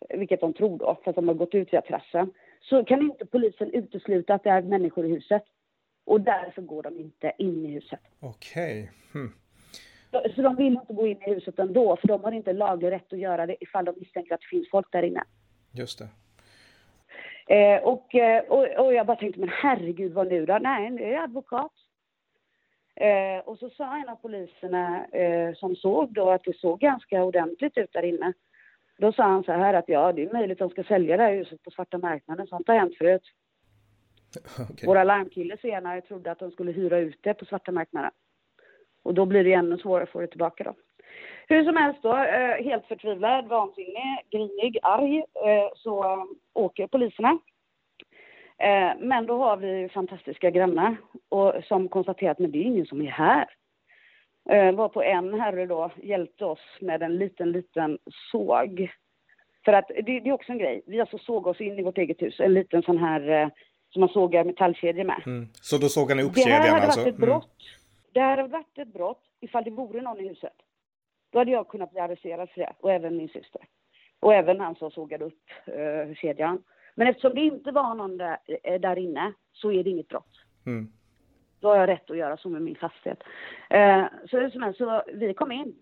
vilket 0.10 0.42
de 0.42 0.54
tror 0.54 0.78
då, 0.78 0.98
för 1.04 1.10
att 1.10 1.16
de 1.16 1.28
har 1.28 1.36
gått 1.36 1.56
ut 1.56 1.74
via 1.74 1.82
terrassen, 1.82 2.34
så 2.62 2.84
kan 2.84 3.02
inte 3.02 3.26
polisen 3.26 3.74
utesluta 3.74 4.34
att 4.34 4.44
det 4.44 4.50
är 4.50 4.62
människor 4.62 5.06
i 5.06 5.10
huset. 5.10 5.44
Och 6.06 6.22
därför 6.22 6.62
går 6.62 6.84
de 6.84 6.98
inte 6.98 7.34
in 7.38 7.66
i 7.66 7.72
huset. 7.72 8.00
Okej. 8.20 8.84
Okay. 8.84 9.22
Hmm. 9.22 9.34
Så, 10.36 10.42
de 10.42 10.56
vill 10.56 10.74
inte 10.74 10.94
gå 10.94 11.08
in 11.08 11.22
i 11.22 11.34
huset 11.34 11.60
ändå, 11.60 11.98
för 11.98 12.08
de 12.08 12.24
har 12.24 12.32
inte 12.32 12.54
laglig 12.54 12.92
rätt 12.92 13.14
att 13.14 13.20
göra 13.20 13.46
det 13.46 13.64
ifall 13.64 13.86
de 13.86 13.96
misstänker 13.98 14.36
att 14.36 14.42
det 14.42 14.48
finns 14.48 14.70
folk 14.70 14.92
där 14.92 15.04
inne. 15.04 15.24
Just 15.72 16.00
det. 16.00 16.08
Eh, 17.56 17.84
och, 17.84 18.16
eh, 18.16 18.44
och, 18.44 18.86
och, 18.86 18.94
jag 18.94 19.06
bara 19.06 19.18
tänkte, 19.18 19.40
men 19.40 19.50
herregud 19.50 20.14
vad 20.14 20.28
nu 20.28 20.46
då? 20.46 20.58
Nej, 20.62 20.92
det 20.92 21.14
är 21.14 21.24
advokat. 21.24 21.72
Eh, 23.00 23.40
och 23.46 23.58
så 23.58 23.70
sa 23.70 23.98
en 23.98 24.10
av 24.10 24.16
poliserna 24.16 25.06
eh, 25.06 25.54
som 25.56 25.76
såg 25.76 26.14
då 26.14 26.30
att 26.30 26.44
det 26.44 26.58
såg 26.58 26.80
ganska 26.80 27.24
ordentligt 27.24 27.78
ut 27.78 27.94
där 27.94 28.06
inne. 28.06 28.34
Då 28.98 29.12
sa 29.12 29.24
han 29.24 29.44
så 29.44 29.52
här 29.52 29.74
att 29.74 29.90
ja, 29.90 30.14
det 30.14 30.24
är 30.24 30.34
möjligt 30.34 30.62
att 30.62 30.70
de 30.70 30.70
ska 30.70 30.84
sälja 30.84 31.18
det 31.18 31.24
här 31.24 31.34
huset 31.34 31.64
på 31.64 31.72
svarta 31.72 31.98
marknaden. 31.98 32.48
Sånt 32.48 32.68
har 32.68 32.76
hänt 32.76 32.98
förut. 32.98 33.24
Okay. 34.72 34.88
Våra 34.88 35.04
larmkille 35.04 35.58
senare 35.58 36.02
trodde 36.02 36.32
att 36.32 36.40
de 36.40 36.52
skulle 36.52 36.72
hyra 36.72 37.00
ut 37.00 37.20
det 37.22 37.34
på 37.34 37.46
svarta 37.46 37.72
marknaden. 37.72 38.12
Och 39.04 39.14
då 39.14 39.26
blir 39.26 39.44
det 39.44 39.54
ännu 39.54 39.78
svårare 39.78 40.04
att 40.04 40.10
få 40.10 40.22
det 40.22 40.28
tillbaka 40.28 40.64
då. 40.64 40.74
Hur 41.48 41.64
som 41.64 41.76
helst 41.76 42.04
då, 42.04 42.18
eh, 42.18 42.64
helt 42.64 42.86
förtvivlad, 42.86 43.48
vansinnig, 43.48 44.26
grinig, 44.32 44.78
arg, 44.82 45.18
eh, 45.18 45.70
så 45.76 46.26
åker 46.54 46.88
poliserna 46.88 47.30
Eh, 47.30 47.57
men 49.00 49.26
då 49.26 49.38
har 49.38 49.58
vi 49.58 49.90
fantastiska 49.90 50.50
grannar 50.50 50.96
och 51.30 51.54
som 51.64 51.90
konstaterar 51.90 52.32
att 52.32 52.38
det 52.38 52.60
är 52.60 52.64
ingen 52.64 52.86
som 52.86 53.02
är 53.02 53.12
här. 53.12 53.48
Eh, 54.50 54.72
var 54.72 54.90
på 54.90 55.04
en 55.04 55.40
herre 55.40 55.66
då 55.66 55.92
hjälpte 56.04 56.46
oss 56.46 56.60
med 56.82 57.04
en 57.04 57.18
liten, 57.18 57.52
liten 57.52 57.98
såg. 58.32 58.92
För 59.66 59.74
att 59.74 59.88
det, 59.88 60.02
det 60.20 60.30
är 60.30 60.32
också 60.32 60.52
en 60.52 60.58
grej. 60.58 60.82
Vi 60.88 61.00
alltså 61.00 61.18
såg 61.18 61.48
oss 61.48 61.62
in 61.62 61.80
i 61.80 61.84
vårt 61.84 61.98
eget 61.98 62.22
hus, 62.22 62.40
en 62.40 62.54
liten 62.54 62.82
sån 62.82 62.98
här 62.98 63.30
eh, 63.30 63.50
som 63.90 64.00
man 64.00 64.10
sågar 64.10 64.44
metallkedjor 64.44 65.04
med. 65.04 65.22
Mm. 65.26 65.48
Så 65.54 65.78
då 65.78 65.90
såg 65.90 66.10
han 66.10 66.20
ihop 66.20 66.36
kedjan 66.36 66.62
alltså? 66.62 66.64
Det 66.64 66.70
här 66.70 66.74
hade 66.74 66.86
alltså. 66.86 67.00
varit 67.00 67.14
ett 67.14 67.20
brott. 67.20 67.62
Mm. 67.62 68.14
Det 68.14 68.20
här 68.20 68.38
hade 68.38 68.50
varit 68.50 68.78
ett 68.78 68.94
brott 68.94 69.24
ifall 69.40 69.64
det 69.64 69.72
vore 69.72 70.02
någon 70.02 70.20
i 70.20 70.28
huset. 70.28 70.54
Då 71.32 71.40
hade 71.40 71.52
jag 71.52 71.68
kunnat 71.68 71.92
bli 71.92 72.00
arresterad 72.00 72.50
för 72.50 72.62
det 72.62 72.74
och 72.80 72.92
även 72.92 73.18
min 73.18 73.30
syster. 73.30 73.62
Och 74.20 74.34
även 74.34 74.60
han 74.60 74.76
som 74.76 74.92
sågade 74.92 75.26
upp 75.26 75.44
uh, 75.68 76.16
kedjan. 76.16 76.64
Men 76.98 77.08
eftersom 77.08 77.36
det 77.36 77.42
inte 77.42 77.72
var 77.72 77.96
någon 77.96 78.18
där, 78.18 78.38
eh, 78.64 78.80
där 78.80 78.98
inne 78.98 79.34
så 79.54 79.72
är 79.72 79.84
det 79.84 79.90
inget 79.90 80.08
brott. 80.08 80.42
Mm. 80.66 80.88
Då 81.60 81.68
har 81.68 81.76
jag 81.76 81.90
rätt 81.90 82.12
att 82.12 82.18
göra 82.18 82.38
så 82.38 82.50
med 82.50 82.62
min 82.62 82.76
fastighet. 82.76 83.24
Eh, 83.70 84.06
så, 84.30 84.50
så, 84.54 84.74
så 84.78 85.04
vi 85.14 85.34
kom 85.34 85.52
in. 85.52 85.76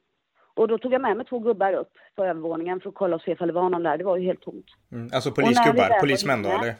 Och 0.53 0.67
då 0.67 0.77
tog 0.77 0.93
jag 0.93 1.01
med 1.01 1.17
mig 1.17 1.25
två 1.25 1.39
gubbar 1.39 1.73
upp 1.73 1.93
på 2.15 2.25
övervåningen 2.25 2.79
för 2.81 2.89
att 2.89 2.95
kolla 2.95 3.15
och 3.15 3.21
se 3.21 3.31
ifall 3.31 3.47
det 3.47 3.53
var 3.53 3.69
någon 3.69 3.83
där. 3.83 3.97
Det 3.97 4.03
var 4.03 4.17
ju 4.17 4.25
helt 4.25 4.41
tomt. 4.41 4.65
Mm. 4.91 5.09
Alltså 5.13 5.31
polisgubbar? 5.31 5.99
Polismän 5.99 6.43
då 6.43 6.49
eller? 6.49 6.75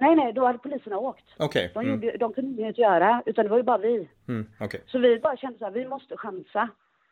Nej, 0.00 0.16
nej, 0.16 0.32
då 0.32 0.46
hade 0.46 0.58
poliserna 0.58 0.98
åkt. 0.98 1.24
Okay. 1.38 1.68
De, 1.74 1.80
mm. 1.80 2.18
de 2.18 2.32
kunde 2.32 2.62
inget 2.62 2.78
göra, 2.78 3.22
utan 3.26 3.44
det 3.44 3.50
var 3.50 3.56
ju 3.56 3.62
bara 3.62 3.78
vi. 3.78 4.08
Mm. 4.28 4.46
Okay. 4.60 4.80
Så 4.86 4.98
vi 4.98 5.20
bara 5.20 5.36
kände 5.36 5.58
så 5.58 5.64
här, 5.64 5.72
vi 5.72 5.88
måste 5.88 6.16
chansa 6.16 6.68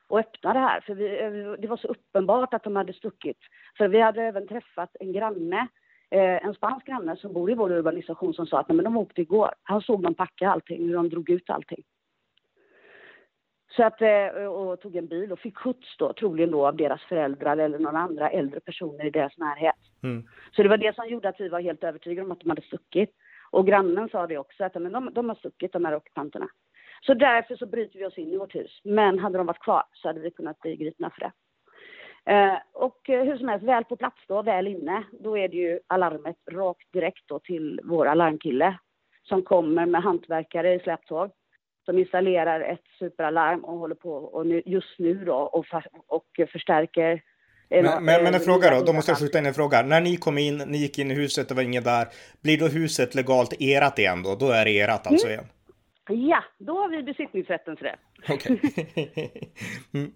och 0.09 0.19
öppna 0.19 0.53
det 0.53 0.59
här. 0.59 0.81
För 0.81 0.95
vi, 0.95 1.23
eh, 1.23 1.61
det 1.61 1.69
var 1.69 1.77
så 1.77 1.89
uppenbart 1.89 2.55
att 2.55 2.65
de 2.65 2.77
hade 2.77 2.93
stuckit. 2.93 3.39
För 3.79 3.89
vi 3.89 4.01
hade 4.01 4.23
även 4.23 4.49
träffat 4.49 4.97
en 5.01 5.13
granne 5.13 5.69
eh, 6.12 6.46
en 6.46 6.55
spansk 6.55 6.87
granne 6.87 7.16
som 7.16 7.33
bor 7.33 7.51
i 7.51 7.55
vår 7.55 7.72
urbanisation 7.72 8.35
som 8.35 8.46
sa 8.46 8.61
att 8.61 8.68
Nej, 8.68 8.77
men 8.77 8.85
de 8.85 8.96
åkte 8.96 9.20
igår. 9.20 9.55
Han 9.62 9.81
såg 9.81 10.03
dem 10.03 10.14
packa 10.14 10.51
allting, 10.51 10.87
hur 10.87 10.94
de 10.94 11.09
drog 11.09 11.31
ut 11.31 11.51
allting. 11.51 11.85
Så 13.77 13.85
att, 13.85 14.03
eh, 14.03 14.46
och 14.46 14.81
tog 14.81 14.96
en 14.96 15.07
bil 15.07 15.33
och 15.33 15.38
fick 15.38 15.57
skjuts 15.57 15.96
då, 15.98 16.12
troligen 16.12 16.51
då 16.51 16.66
av 16.66 16.77
deras 16.77 17.03
föräldrar 17.03 17.57
eller 17.57 17.79
några 17.79 17.98
andra 17.98 18.31
äldre 18.31 18.61
personer 18.61 19.05
i 19.05 19.11
deras 19.11 19.38
närhet. 19.38 19.77
Mm. 20.03 20.29
Så 20.53 20.62
det 20.62 20.68
var 20.68 20.77
det 20.77 20.94
som 20.94 21.09
gjorde 21.09 21.29
att 21.29 21.40
vi 21.40 21.48
var 21.48 21.61
helt 21.61 21.85
övertygade 21.85 22.25
om 22.25 22.33
att 22.33 22.40
de 22.40 22.48
hade 22.48 22.62
stuckit. 22.62 23.11
Och 23.51 23.66
grannen 23.66 24.09
sa 24.09 24.27
det 24.27 24.38
också, 24.38 24.64
att 24.64 24.75
men 24.75 24.92
de, 24.92 25.14
de 25.14 25.29
har 25.29 25.37
stuckit 25.37 25.72
de 25.72 25.85
här 25.85 25.94
ockupanterna. 25.94 26.48
Så 27.07 27.14
därför 27.14 27.57
så 27.57 27.66
bryter 27.66 27.98
vi 27.98 28.07
oss 28.07 28.18
in 28.18 28.33
i 28.33 28.37
vårt 28.37 28.55
hus. 28.55 28.81
Men 28.85 29.18
hade 29.18 29.38
de 29.38 29.46
varit 29.46 29.62
kvar 29.62 29.83
så 29.92 30.09
hade 30.09 30.20
vi 30.20 30.31
kunnat 30.31 30.61
bli 30.61 30.77
gripna 30.77 31.11
för 31.11 31.20
det. 31.20 31.33
Eh, 32.27 32.55
och 32.73 33.11
eh, 33.11 33.25
hur 33.25 33.39
som 33.39 33.49
helst, 33.49 33.67
väl 33.67 33.85
på 33.85 33.97
plats 33.97 34.17
då, 34.29 34.43
väl 34.43 34.67
inne, 34.67 35.05
då 35.21 35.39
är 35.39 35.49
det 35.49 35.57
ju 35.57 35.81
alarmet 35.87 36.37
rakt 36.51 36.93
direkt 36.93 37.29
då 37.29 37.39
till 37.39 37.81
vår 37.85 38.07
alarmkille 38.07 38.79
som 39.23 39.43
kommer 39.43 39.87
med 39.87 40.03
hantverkare 40.03 40.75
i 40.75 40.79
släptåg 40.79 41.31
som 41.85 41.99
installerar 41.99 42.61
ett 42.61 42.85
superalarm 42.99 43.65
och 43.65 43.79
håller 43.79 43.95
på 43.95 44.13
och 44.13 44.47
nu, 44.47 44.63
just 44.67 44.99
nu 44.99 45.25
då 45.25 45.35
och, 45.35 45.65
och 46.07 46.49
förstärker 46.53 47.23
men, 47.71 48.05
men, 48.05 48.25
men 48.25 48.35
en 48.35 48.41
fråga 48.41 48.71
då, 48.71 48.85
då 48.85 48.93
måste 48.93 49.11
jag 49.11 49.19
skjuta 49.19 49.39
in 49.39 49.47
en 49.47 49.55
fråga. 49.55 49.83
När 49.83 50.01
ni 50.01 50.17
kom 50.17 50.39
in, 50.39 50.59
ni 50.59 50.79
gick 50.79 50.99
in 50.99 51.11
i 51.11 51.15
huset, 51.15 51.49
det 51.49 51.55
var 51.55 51.63
ingen 51.63 51.83
där. 51.83 52.09
Blir 52.43 52.59
då 52.59 52.67
huset 52.67 53.15
legalt 53.15 53.61
erat 53.61 53.99
igen 53.99 54.23
då? 54.23 54.35
Då 54.35 54.51
är 54.51 54.65
det 54.65 54.71
erat 54.71 55.07
alltså 55.07 55.27
mm. 55.27 55.39
igen? 55.39 55.49
Ja, 56.29 56.45
då 56.59 56.73
har 56.73 56.89
vi 56.89 57.03
besittningsrätten 57.03 57.77
för 57.77 57.85
det. 57.85 57.97
Okej. 58.29 58.61
Okay. 58.63 59.29
mm. 59.95 60.13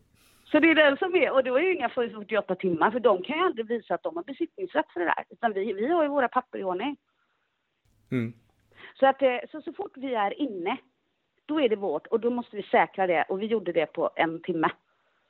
Så 0.50 0.60
det 0.60 0.70
är 0.70 0.74
den 0.74 0.96
som 0.96 1.14
är, 1.14 1.32
och 1.32 1.44
det 1.44 1.50
var 1.50 1.58
ju 1.58 1.74
inga 1.74 1.88
48 1.88 2.54
timmar, 2.54 2.90
för 2.90 3.00
de 3.00 3.22
kan 3.22 3.38
ju 3.38 3.44
aldrig 3.44 3.66
visa 3.66 3.94
att 3.94 4.02
de 4.02 4.16
har 4.16 4.24
besittningsrätt 4.24 4.90
för 4.92 5.00
det 5.00 5.06
där. 5.06 5.24
Utan 5.30 5.52
vi, 5.52 5.72
vi 5.72 5.86
har 5.86 6.02
ju 6.02 6.08
våra 6.08 6.28
papper 6.28 6.58
i 6.58 6.64
ordning. 6.64 6.96
Mm. 8.10 8.32
Så, 8.94 9.06
att, 9.06 9.22
eh, 9.22 9.38
så, 9.50 9.62
så 9.62 9.72
fort 9.72 9.92
vi 9.96 10.14
är 10.14 10.40
inne, 10.40 10.76
då 11.46 11.60
är 11.60 11.68
det 11.68 11.76
vårt 11.76 12.06
och 12.06 12.20
då 12.20 12.30
måste 12.30 12.56
vi 12.56 12.62
säkra 12.62 13.06
det. 13.06 13.22
Och 13.22 13.42
vi 13.42 13.46
gjorde 13.46 13.72
det 13.72 13.86
på 13.86 14.10
en 14.16 14.42
timme. 14.42 14.70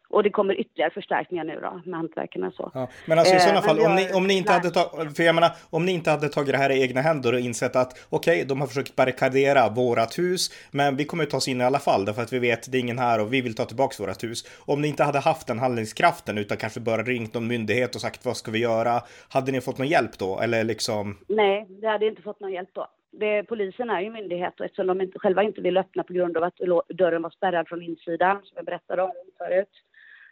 Och 0.09 0.23
det 0.23 0.31
kommer 0.31 0.61
ytterligare 0.61 0.91
förstärkningar 0.91 1.45
nu 1.45 1.61
då 1.61 1.81
med 1.85 1.97
hantverkarna 1.99 2.51
så. 2.51 2.71
Ja, 2.75 2.89
men 3.07 3.19
alltså 3.19 3.35
i 3.35 3.41
sådana 3.41 3.63
fall, 3.63 3.81
om 3.81 3.95
ni, 3.95 4.13
om 4.13 4.27
ni 4.27 4.35
inte 4.35 4.53
hade 4.53 4.71
tagit, 4.71 5.17
för 5.17 5.23
jag 5.23 5.35
menar, 5.35 5.51
om 5.71 5.85
ni 5.85 5.93
inte 5.93 6.11
hade 6.11 6.29
tagit 6.29 6.53
det 6.53 6.59
här 6.59 6.71
i 6.71 6.83
egna 6.83 7.01
händer 7.01 7.33
och 7.33 7.41
insett 7.41 7.77
att 7.77 8.07
okej, 8.11 8.35
okay, 8.35 8.45
de 8.45 8.61
har 8.61 8.69
försökt 8.69 8.97
barrikadera 8.97 9.69
vårat 9.69 10.19
hus, 10.19 10.51
men 10.71 10.97
vi 10.97 11.05
kommer 11.05 11.25
ta 11.25 11.37
oss 11.37 11.49
in 11.49 11.61
i 11.61 11.65
alla 11.65 11.79
fall 11.79 12.05
därför 12.05 12.23
att 12.23 12.33
vi 12.33 12.39
vet 12.39 12.73
det 12.73 12.79
är 12.79 12.81
ingen 12.81 12.99
här 12.99 13.21
och 13.21 13.33
vi 13.33 13.41
vill 13.41 13.55
ta 13.55 13.65
tillbaka 13.65 14.03
vårat 14.03 14.25
hus. 14.25 14.45
Om 14.67 14.81
ni 14.81 14.89
inte 14.89 15.05
hade 15.05 15.19
haft 15.19 15.47
den 15.47 15.59
handlingskraften 15.59 16.39
utan 16.39 16.57
kanske 16.57 16.81
bara 16.81 17.03
ringt 17.03 17.35
någon 17.35 17.47
myndighet 17.47 17.95
och 17.95 18.01
sagt 18.01 18.25
vad 18.25 18.37
ska 18.37 18.51
vi 18.51 18.59
göra? 18.59 19.03
Hade 19.29 19.53
ni 19.53 19.61
fått 19.61 19.79
någon 19.79 19.89
hjälp 19.89 20.19
då? 20.19 20.41
Eller 20.41 20.65
liksom? 20.65 21.19
Nej, 21.29 21.67
det 21.69 21.89
hade 21.89 22.07
inte 22.07 22.23
fått 22.23 22.41
någon 22.41 22.53
hjälp 22.53 22.71
då. 22.73 22.87
Det, 23.21 23.43
polisen 23.43 23.91
är 23.91 24.01
ju 24.01 24.11
myndighet 24.11 24.61
och 24.61 24.67
eftersom 24.67 24.87
de 24.87 25.01
inte, 25.01 25.19
själva 25.19 25.43
inte 25.43 25.61
vill 25.61 25.77
öppna 25.77 26.03
på 26.03 26.13
grund 26.13 26.37
av 26.37 26.45
att 26.45 26.57
dörren 26.89 27.23
var 27.23 27.31
spärrad 27.31 27.69
från 27.69 27.83
insidan, 27.83 28.37
som 28.45 28.53
jag 28.57 28.65
berättade 28.65 29.03
om 29.03 29.13
förut, 29.39 29.69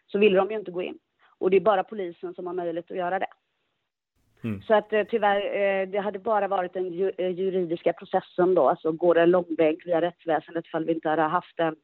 så 0.06 0.18
ville 0.18 0.36
de 0.36 0.50
ju 0.50 0.58
inte 0.58 0.70
gå 0.70 0.82
in. 0.82 0.98
Och 1.38 1.50
det 1.50 1.56
är 1.56 1.60
bara 1.60 1.84
polisen 1.84 2.34
som 2.34 2.46
har 2.46 2.54
möjlighet 2.54 2.90
att 2.90 2.96
göra 2.96 3.18
det. 3.18 3.26
Mm. 4.44 4.62
Så 4.62 4.74
att 4.74 4.92
eh, 4.92 5.04
tyvärr, 5.04 5.56
eh, 5.56 5.88
det 5.88 5.98
hade 5.98 6.18
bara 6.18 6.48
varit 6.48 6.72
den 6.72 7.12
eh, 7.18 7.30
juridiska 7.30 7.92
processen 7.92 8.54
då, 8.54 8.68
alltså 8.68 8.92
går 8.92 9.14
det 9.14 9.22
en 9.22 9.30
lång 9.30 9.54
väg 9.58 9.82
via 9.84 10.00
rättsväsendet 10.00 10.66
ifall 10.66 10.84
vi 10.84 10.92
inte 10.92 11.08
hade 11.08 11.22
haft 11.22 11.56
den 11.56 11.76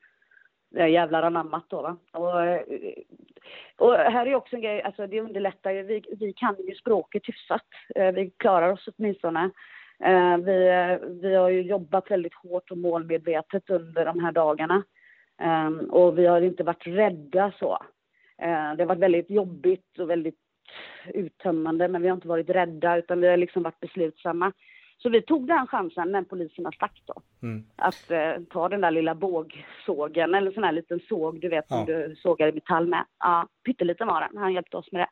jävlar 0.92 1.22
anammat 1.22 1.64
då 1.68 1.82
va. 1.82 1.96
Och, 2.12 3.88
och 3.88 3.94
här 3.94 4.26
är 4.26 4.34
också 4.34 4.56
en 4.56 4.62
grej, 4.62 4.82
alltså 4.82 5.06
det 5.06 5.20
underlättar 5.20 5.70
ju, 5.70 5.82
vi, 5.82 6.02
vi 6.20 6.32
kan 6.32 6.56
ju 6.68 6.74
språket 6.74 7.22
hyfsat. 7.26 7.66
Vi 8.14 8.30
klarar 8.36 8.72
oss 8.72 8.88
åtminstone. 8.96 9.50
Vi, 10.44 10.98
vi 11.22 11.34
har 11.34 11.48
ju 11.48 11.62
jobbat 11.62 12.10
väldigt 12.10 12.34
hårt 12.34 12.70
och 12.70 12.78
målmedvetet 12.78 13.70
under 13.70 14.04
de 14.04 14.20
här 14.24 14.32
dagarna. 14.32 14.82
Och 15.90 16.18
vi 16.18 16.26
har 16.26 16.40
inte 16.40 16.62
varit 16.62 16.86
rädda 16.86 17.52
så. 17.58 17.78
Eh, 18.40 18.76
det 18.76 18.82
har 18.82 18.86
varit 18.86 18.98
väldigt 18.98 19.30
jobbigt 19.30 19.98
och 19.98 20.10
väldigt 20.10 20.38
uttömmande, 21.14 21.88
men 21.88 22.02
vi 22.02 22.08
har 22.08 22.14
inte 22.14 22.28
varit 22.28 22.50
rädda 22.50 22.96
utan 22.96 23.20
vi 23.20 23.28
har 23.28 23.36
liksom 23.36 23.62
varit 23.62 23.80
beslutsamma. 23.80 24.52
Så 24.98 25.08
vi 25.08 25.22
tog 25.22 25.46
den 25.46 25.66
chansen 25.66 26.12
när 26.12 26.22
polisen 26.22 26.64
har 26.64 26.72
sagt 26.72 27.02
då. 27.06 27.22
Mm. 27.42 27.64
Att 27.76 28.10
eh, 28.10 28.32
ta 28.50 28.68
den 28.68 28.80
där 28.80 28.90
lilla 28.90 29.14
bågsågen, 29.14 30.34
eller 30.34 30.50
sån 30.50 30.64
här 30.64 30.72
liten 30.72 31.00
såg, 31.08 31.40
du 31.40 31.48
vet, 31.48 31.64
ja. 31.68 31.76
som 31.76 31.86
du 31.86 32.16
sågar 32.16 32.48
i 32.48 32.52
metall 32.52 32.86
med. 32.86 33.04
Ja, 33.18 33.48
pytteliten 33.64 34.06
var 34.08 34.20
den. 34.20 34.36
Han 34.36 34.52
hjälpte 34.52 34.76
oss 34.76 34.92
med 34.92 35.00
det. 35.00 35.08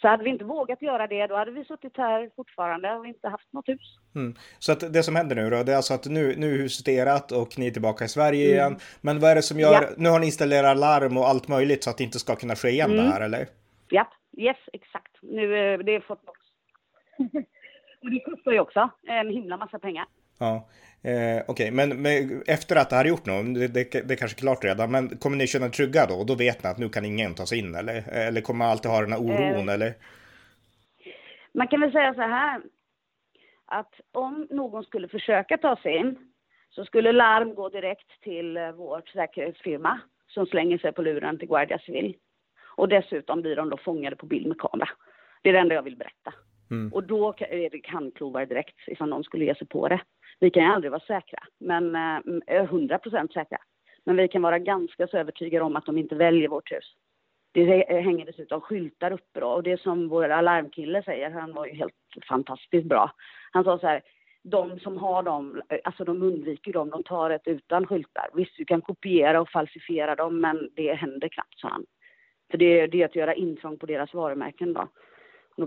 Så 0.00 0.08
hade 0.08 0.24
vi 0.24 0.30
inte 0.30 0.44
vågat 0.44 0.82
göra 0.82 1.06
det, 1.06 1.26
då 1.26 1.36
hade 1.36 1.50
vi 1.50 1.64
suttit 1.64 1.96
här 1.96 2.30
fortfarande 2.36 2.94
och 2.94 3.06
inte 3.06 3.28
haft 3.28 3.52
något 3.52 3.68
hus. 3.68 3.98
Mm. 4.14 4.34
Så 4.58 4.72
att 4.72 4.92
det 4.92 5.02
som 5.02 5.16
händer 5.16 5.36
nu 5.36 5.50
då, 5.50 5.62
det 5.62 5.72
är 5.72 5.76
alltså 5.76 5.94
att 5.94 6.06
nu, 6.06 6.34
nu 6.36 6.54
är 6.54 6.58
huset 6.58 6.88
erat 6.88 7.32
och 7.32 7.58
ni 7.58 7.66
är 7.66 7.70
tillbaka 7.70 8.04
i 8.04 8.08
Sverige 8.08 8.44
mm. 8.44 8.56
igen. 8.56 8.80
Men 9.00 9.20
vad 9.20 9.30
är 9.30 9.34
det 9.34 9.42
som 9.42 9.60
gör, 9.60 9.72
ja. 9.72 9.88
nu 9.96 10.08
har 10.08 10.18
ni 10.18 10.26
installerat 10.26 10.76
larm 10.76 11.16
och 11.16 11.28
allt 11.28 11.48
möjligt 11.48 11.84
så 11.84 11.90
att 11.90 11.98
det 11.98 12.04
inte 12.04 12.18
ska 12.18 12.36
kunna 12.36 12.56
ske 12.56 12.68
igen 12.68 12.90
mm. 12.90 13.04
det 13.04 13.10
här 13.10 13.20
eller? 13.20 13.46
Ja, 13.88 14.12
yes, 14.38 14.56
exakt. 14.72 15.16
Nu, 15.22 15.72
eh, 15.72 15.78
det 15.78 15.94
är 15.94 16.00
fått 16.00 16.24
Och 18.02 18.10
det 18.10 18.20
kostar 18.20 18.52
ju 18.52 18.60
också 18.60 18.90
en 19.06 19.28
himla 19.28 19.56
massa 19.56 19.78
pengar. 19.78 20.06
Ja, 20.40 20.68
eh, 21.02 21.12
okej, 21.12 21.44
okay. 21.48 21.70
men, 21.70 22.02
men, 22.02 22.42
efter 22.46 22.76
att 22.76 22.90
det 22.90 22.96
här 22.96 23.04
är 23.04 23.08
gjort 23.08 23.26
nu, 23.26 23.42
det, 23.42 23.68
det, 23.68 24.08
det 24.08 24.14
är 24.14 24.16
kanske 24.16 24.40
klart 24.40 24.64
redan, 24.64 24.90
men 24.90 25.08
kommer 25.18 25.36
ni 25.36 25.46
känna 25.46 25.68
trygga 25.68 26.06
då? 26.06 26.14
Och 26.14 26.26
då 26.26 26.34
vet 26.34 26.62
ni 26.62 26.70
att 26.70 26.78
nu 26.78 26.88
kan 26.88 27.04
ingen 27.04 27.34
ta 27.34 27.46
sig 27.46 27.58
in 27.58 27.74
eller? 27.74 28.08
Eller 28.08 28.40
kommer 28.40 28.58
man 28.58 28.70
alltid 28.70 28.90
ha 28.90 29.00
den 29.00 29.12
här 29.12 29.20
oron 29.20 29.68
eh, 29.68 29.74
eller? 29.74 29.94
Man 31.54 31.68
kan 31.68 31.80
väl 31.80 31.92
säga 31.92 32.14
så 32.14 32.20
här, 32.20 32.62
att 33.66 33.94
om 34.12 34.46
någon 34.50 34.84
skulle 34.84 35.08
försöka 35.08 35.58
ta 35.58 35.76
sig 35.76 35.96
in 35.96 36.18
så 36.70 36.84
skulle 36.84 37.12
larm 37.12 37.54
gå 37.54 37.68
direkt 37.68 38.22
till 38.22 38.56
eh, 38.56 38.72
vår 38.72 39.02
säkerhetsfirma 39.12 40.00
som 40.28 40.46
slänger 40.46 40.78
sig 40.78 40.92
på 40.92 41.02
luren 41.02 41.38
till 41.38 41.48
Guardia 41.48 41.78
Civil. 41.78 42.16
Och 42.76 42.88
dessutom 42.88 43.40
blir 43.42 43.56
de 43.56 43.70
då 43.70 43.76
fångade 43.76 44.16
på 44.16 44.26
bild 44.26 44.46
med 44.46 44.58
kamera. 44.58 44.88
Det 45.42 45.48
är 45.48 45.52
det 45.52 45.58
enda 45.58 45.74
jag 45.74 45.82
vill 45.82 45.96
berätta. 45.96 46.34
Mm. 46.70 46.92
Och 46.92 47.04
då 47.04 47.34
är 47.38 47.70
det 47.70 47.86
handklovar 47.86 48.46
direkt 48.46 48.76
ifall 48.86 49.08
någon 49.08 49.24
skulle 49.24 49.44
ge 49.44 49.54
sig 49.54 49.66
på 49.66 49.88
det. 49.88 50.00
Vi 50.40 50.50
kan 50.50 50.62
ju 50.62 50.68
aldrig 50.68 50.90
vara 50.90 51.00
säkra, 51.00 51.38
men 51.58 51.94
eh, 51.94 52.16
mm, 52.16 52.42
100 52.46 52.98
procent 52.98 53.32
säkra. 53.32 53.58
Men 54.04 54.16
vi 54.16 54.28
kan 54.28 54.42
vara 54.42 54.58
ganska 54.58 55.06
så 55.06 55.16
övertygade 55.16 55.64
om 55.64 55.76
att 55.76 55.86
de 55.86 55.98
inte 55.98 56.14
väljer 56.14 56.48
vårt 56.48 56.72
hus. 56.72 56.94
Det 57.52 57.90
eh, 57.90 58.02
hänger 58.02 58.26
dessutom 58.26 58.60
skyltar 58.60 59.10
uppe 59.10 59.40
då, 59.40 59.46
och 59.46 59.62
det 59.62 59.80
som 59.80 60.08
vår 60.08 60.28
alarmkille 60.28 61.02
säger, 61.02 61.30
han 61.30 61.52
var 61.52 61.66
ju 61.66 61.72
helt 61.72 61.94
fantastiskt 62.28 62.86
bra. 62.86 63.10
Han 63.52 63.64
sa 63.64 63.78
så 63.78 63.86
här, 63.86 64.02
de 64.42 64.78
som 64.80 64.98
har 64.98 65.22
dem, 65.22 65.62
eh, 65.68 65.78
alltså 65.84 66.04
de 66.04 66.22
undviker 66.22 66.72
dem, 66.72 66.90
de 66.90 67.02
tar 67.02 67.30
ett 67.30 67.46
utan 67.46 67.86
skyltar. 67.86 68.28
Visst, 68.34 68.56
du 68.56 68.64
kan 68.64 68.80
kopiera 68.80 69.40
och 69.40 69.50
falsifiera 69.50 70.14
dem, 70.14 70.40
men 70.40 70.70
det 70.74 70.94
händer 70.94 71.28
knappt, 71.28 71.58
sa 71.58 71.68
han. 71.68 71.84
För 72.50 72.58
det, 72.58 72.86
det 72.86 73.02
är 73.02 73.04
att 73.04 73.16
göra 73.16 73.34
intrång 73.34 73.78
på 73.78 73.86
deras 73.86 74.14
varumärken 74.14 74.72
då. 74.72 74.88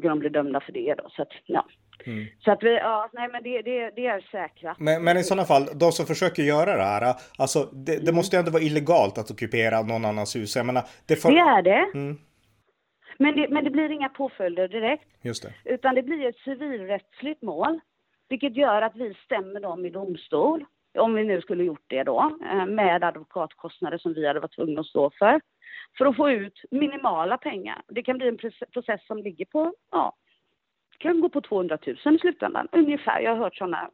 Kan 0.01 0.09
de 0.09 0.19
bli 0.19 0.29
dömda 0.29 0.59
för 0.59 0.71
det 0.71 0.95
då, 0.97 1.09
så 1.09 1.21
att, 1.21 1.31
ja. 1.45 1.65
Mm. 2.05 2.25
Så 2.39 2.51
att 2.51 2.63
vi, 2.63 2.75
ja, 2.75 3.09
nej 3.13 3.29
men 3.31 3.43
det, 3.43 3.61
det, 3.61 3.91
det 3.95 4.05
är 4.07 4.21
säkra. 4.31 4.75
Men, 4.79 5.03
men 5.03 5.17
i 5.17 5.23
sådana 5.23 5.45
fall, 5.45 5.65
de 5.75 5.91
som 5.91 6.05
försöker 6.05 6.43
göra 6.43 6.77
det 6.77 6.83
här, 6.83 7.15
alltså 7.37 7.59
det, 7.59 7.95
det 7.95 8.01
mm. 8.01 8.15
måste 8.15 8.35
ju 8.35 8.39
ändå 8.39 8.51
vara 8.51 8.63
illegalt 8.63 9.17
att 9.17 9.31
ockupera 9.31 9.81
någon 9.81 10.05
annans 10.05 10.35
hus. 10.35 10.55
Jag 10.55 10.65
menar, 10.65 10.83
det, 11.07 11.15
får... 11.15 11.31
det 11.31 11.39
är 11.39 11.61
det. 11.61 11.91
Mm. 11.93 12.17
Men 13.17 13.35
det. 13.35 13.49
Men 13.49 13.63
det 13.63 13.69
blir 13.69 13.91
inga 13.91 14.09
påföljder 14.09 14.67
direkt. 14.67 15.07
Just 15.21 15.43
det. 15.43 15.73
Utan 15.73 15.95
det 15.95 16.03
blir 16.03 16.25
ett 16.25 16.37
civilrättsligt 16.37 17.41
mål. 17.41 17.79
Vilket 18.29 18.55
gör 18.55 18.81
att 18.81 18.95
vi 18.95 19.13
stämmer 19.25 19.59
dem 19.59 19.85
i 19.85 19.89
domstol. 19.89 20.65
Om 20.97 21.13
vi 21.13 21.23
nu 21.23 21.41
skulle 21.41 21.63
gjort 21.63 21.85
det 21.87 22.03
då. 22.03 22.37
Eh, 22.51 22.65
med 22.65 23.03
advokatkostnader 23.03 23.97
som 23.97 24.13
vi 24.13 24.27
hade 24.27 24.39
varit 24.39 24.55
tvungna 24.55 24.81
att 24.81 24.87
stå 24.87 25.11
för. 25.19 25.41
För 25.97 26.05
att 26.05 26.15
få 26.15 26.29
ut 26.29 26.61
minimala 26.71 27.37
pengar. 27.37 27.81
Det 27.87 28.03
kan 28.03 28.17
bli 28.17 28.27
en 28.27 28.37
process 28.73 29.07
som 29.07 29.17
ligger 29.17 29.45
på, 29.45 29.73
ja, 29.91 30.15
kan 30.97 31.21
gå 31.21 31.29
på 31.29 31.41
200 31.41 31.77
000 32.05 32.15
i 32.15 32.19
slutändan, 32.19 32.67
ungefär. 32.71 33.21
Jag 33.21 33.31
har 33.31 33.37
hört 33.37 33.55
sådana 33.55 33.89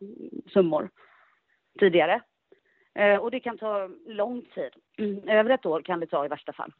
summor 0.53 0.89
tidigare. 1.79 2.21
Eh, 2.95 3.15
och 3.15 3.31
det 3.31 3.39
kan 3.39 3.57
ta 3.57 3.89
lång 4.07 4.41
tid. 4.41 4.71
Mm, 4.97 5.29
över 5.29 5.49
ett 5.49 5.65
år 5.65 5.81
kan 5.81 5.99
det 5.99 6.07
ta 6.07 6.25
i 6.25 6.27
värsta 6.27 6.53
fall. 6.53 6.73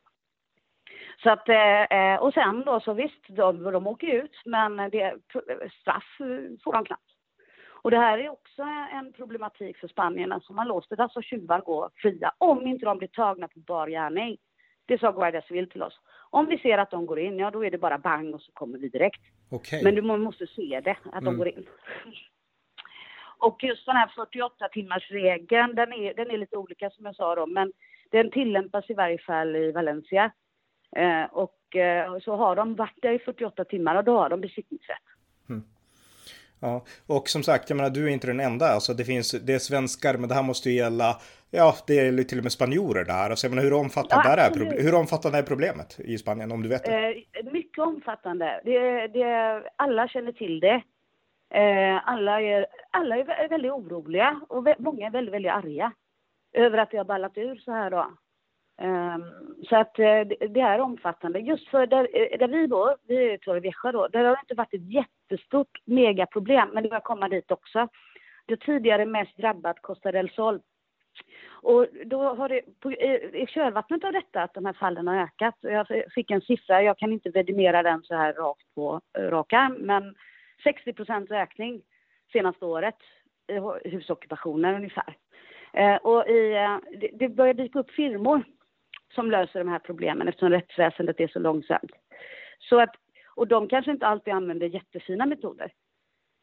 Så 1.24 1.30
att, 1.30 1.50
eh, 1.50 1.84
eh, 1.84 2.20
och 2.20 2.34
sen 2.34 2.64
då 2.66 2.80
så 2.80 2.94
visst, 2.94 3.28
de, 3.28 3.64
de 3.64 3.88
åker 3.88 4.08
ut, 4.08 4.42
men 4.46 4.78
det, 4.78 5.16
straff 5.82 6.18
får 6.64 6.74
de 6.74 6.86
knappt. 6.86 7.12
Och 7.82 7.92
det 7.92 7.98
här 7.98 8.18
är 8.18 8.30
också 8.30 8.62
en 8.92 9.14
problematik 9.14 9.78
för 9.78 9.88
Spanien, 9.88 10.32
alltså 10.32 10.54
man 10.54 10.68
låter 10.68 11.02
alltså 11.02 11.22
tjuvar 11.22 11.62
gå 11.62 11.90
fria 11.96 12.34
om 12.38 12.68
inte 12.68 12.86
de 12.86 12.98
blir 12.98 13.08
tagna 13.08 13.48
på 13.48 13.60
bar 13.60 13.88
gärning. 13.88 14.38
Det 14.90 15.00
sa 15.00 15.12
Guardia 15.12 15.42
Civil 15.42 15.70
till 15.70 15.84
oss. 15.84 16.00
Om 16.30 16.46
vi 16.46 16.58
ser 16.58 16.78
att 16.78 16.92
de 16.92 17.06
går 17.06 17.20
in, 17.20 17.40
ja 17.40 17.52
då 17.52 17.66
är 17.66 17.72
det 17.72 17.78
bara 17.78 17.98
bang 17.98 18.34
och 18.36 18.42
så 18.42 18.52
kommer 18.52 18.78
vi 18.78 18.90
direkt. 18.90 19.22
Okay. 19.50 19.84
Men 19.84 19.96
du 19.96 20.02
måste 20.02 20.48
se 20.48 20.82
det, 20.84 20.98
att 21.04 21.24
de 21.24 21.28
mm. 21.28 21.38
går 21.38 21.48
in. 21.48 21.66
Och 23.38 23.64
just 23.64 23.86
den 23.86 23.96
här 23.96 24.12
48 24.16 24.68
timmars 24.68 25.12
regeln, 25.12 25.76
den 25.76 25.94
är, 25.94 26.14
den 26.14 26.32
är 26.32 26.38
lite 26.38 26.58
olika 26.58 26.90
som 26.90 27.06
jag 27.06 27.16
sa 27.16 27.36
då, 27.36 27.46
men 27.46 27.72
den 28.12 28.32
tillämpas 28.32 28.90
i 28.90 28.94
varje 28.94 29.18
fall 29.18 29.56
i 29.56 29.72
Valencia. 29.72 30.32
Eh, 30.96 31.24
och 31.24 31.76
eh, 31.76 32.20
så 32.20 32.36
har 32.36 32.56
de 32.56 32.76
varit 32.76 33.02
där 33.02 33.12
i 33.12 33.20
48 33.20 33.66
timmar 33.66 33.96
och 33.96 34.04
då 34.04 34.18
har 34.18 34.30
de 34.30 34.42
besittningsrätt. 34.42 35.08
Mm. 35.50 35.64
Ja, 36.60 36.86
och 37.08 37.30
som 37.30 37.44
sagt, 37.44 37.70
jag 37.70 37.78
menar, 37.78 37.90
du 37.90 38.06
är 38.06 38.10
inte 38.10 38.28
den 38.28 38.40
enda. 38.40 38.66
Alltså, 38.66 38.94
det 38.94 39.06
finns, 39.06 39.32
det 39.32 39.54
är 39.54 39.60
svenskar, 39.60 40.18
men 40.18 40.30
det 40.30 40.36
här 40.36 40.44
måste 40.44 40.70
ju 40.70 40.76
gälla, 40.76 41.18
ja, 41.52 41.76
det 41.88 42.00
är 42.00 42.24
till 42.24 42.38
och 42.38 42.44
med 42.44 42.52
spanjorer 42.52 43.06
där. 43.06 43.30
Alltså, 43.30 43.48
jag 43.48 43.52
menar, 43.52 43.64
hur 43.64 43.74
omfattande, 43.74 44.30
ja, 44.30 44.38
är, 44.38 44.84
hur 44.84 44.96
omfattande 44.96 45.38
är 45.38 45.44
problemet 45.44 46.00
i 46.00 46.18
Spanien, 46.18 46.52
om 46.52 46.64
du 46.64 46.70
vet 46.70 46.84
det? 46.84 47.24
Eh, 47.34 47.52
mycket 47.52 47.80
omfattande. 47.84 48.62
Det, 48.66 49.08
det, 49.08 49.64
alla 49.76 50.08
känner 50.08 50.32
till 50.32 50.60
det. 50.60 50.84
Eh, 51.54 52.10
alla, 52.10 52.42
är, 52.42 52.66
alla 52.92 53.18
är 53.18 53.50
väldigt 53.50 53.72
oroliga 53.72 54.42
och 54.50 54.68
många 54.80 55.08
är 55.08 55.12
väldigt, 55.12 55.34
väldigt 55.34 55.52
arga 55.52 55.92
över 56.54 56.78
att 56.78 56.92
det 56.92 56.98
har 56.98 57.06
ballat 57.06 57.38
ur 57.38 57.56
så 57.56 57.72
här 57.72 57.92
då. 57.92 58.12
Um, 58.82 59.24
så 59.70 59.76
att 59.76 60.00
uh, 60.00 60.50
det 60.50 60.60
är 60.60 60.80
omfattande. 60.80 61.40
Just 61.40 61.68
för 61.68 61.88
där, 61.88 62.08
eh, 62.14 62.40
där 62.40 62.48
vi 62.48 62.68
bor, 62.68 62.96
vi 63.08 63.34
är 63.34 63.38
Torrevieja 63.38 63.92
då, 63.92 64.08
där 64.08 64.24
har 64.24 64.36
det 64.36 64.42
inte 64.42 64.56
varit 64.56 64.74
ett 64.74 64.82
jättestort 65.30 65.78
megaproblem, 65.86 66.70
men 66.74 66.84
det 66.84 66.90
börjar 66.90 67.02
komma 67.02 67.30
dit 67.30 67.52
också. 67.52 67.88
Det 68.46 68.58
tidigare 68.58 69.06
mest 69.06 69.38
drabbat 69.38 69.82
Costa 69.82 70.12
del 70.12 70.30
Sol. 70.30 70.60
Och 71.62 71.88
då 72.06 72.36
har 72.36 72.50
det, 72.50 72.62
på, 72.80 72.92
i 72.92 73.46
kölvattnet 73.50 74.04
av 74.04 74.14
detta, 74.14 74.44
att 74.44 74.54
de 74.54 74.66
här 74.66 74.74
fallen 74.74 75.08
har 75.08 75.16
ökat. 75.16 75.56
Jag 75.62 75.88
fick 76.16 76.32
en 76.32 76.42
siffra, 76.42 76.82
jag 76.84 76.98
kan 76.98 77.14
inte 77.14 77.30
vidimera 77.30 77.84
den 77.84 78.04
så 78.04 78.16
här 78.16 78.34
rakt 78.34 78.76
på 78.76 79.02
rak 79.18 79.54
arm, 79.54 79.74
men 79.74 80.16
60 80.64 80.94
procents 80.94 81.32
ökning 81.32 81.82
senaste 82.32 82.66
året 82.66 82.96
i 83.84 83.90
husockupationer 83.90 84.74
ungefär. 84.74 85.18
Eh, 85.74 85.96
och 85.96 86.28
i, 86.28 86.54
eh, 86.54 87.00
det, 87.00 87.10
det 87.14 87.30
börjar 87.30 87.54
dyka 87.54 87.80
upp 87.80 87.92
firmor 87.92 88.44
som 89.16 89.32
löser 89.32 89.60
de 89.60 89.68
här 89.68 89.80
problemen 89.80 90.28
eftersom 90.28 90.50
rättsväsendet 90.50 91.20
är 91.20 91.28
så 91.28 91.40
långsamt. 91.40 91.92
Så 92.60 92.80
att, 92.80 92.96
och 93.40 93.48
de 93.48 93.68
kanske 93.68 93.92
inte 93.92 94.08
alltid 94.08 94.34
använder 94.34 94.68
jättefina 94.68 95.26
metoder. 95.26 95.72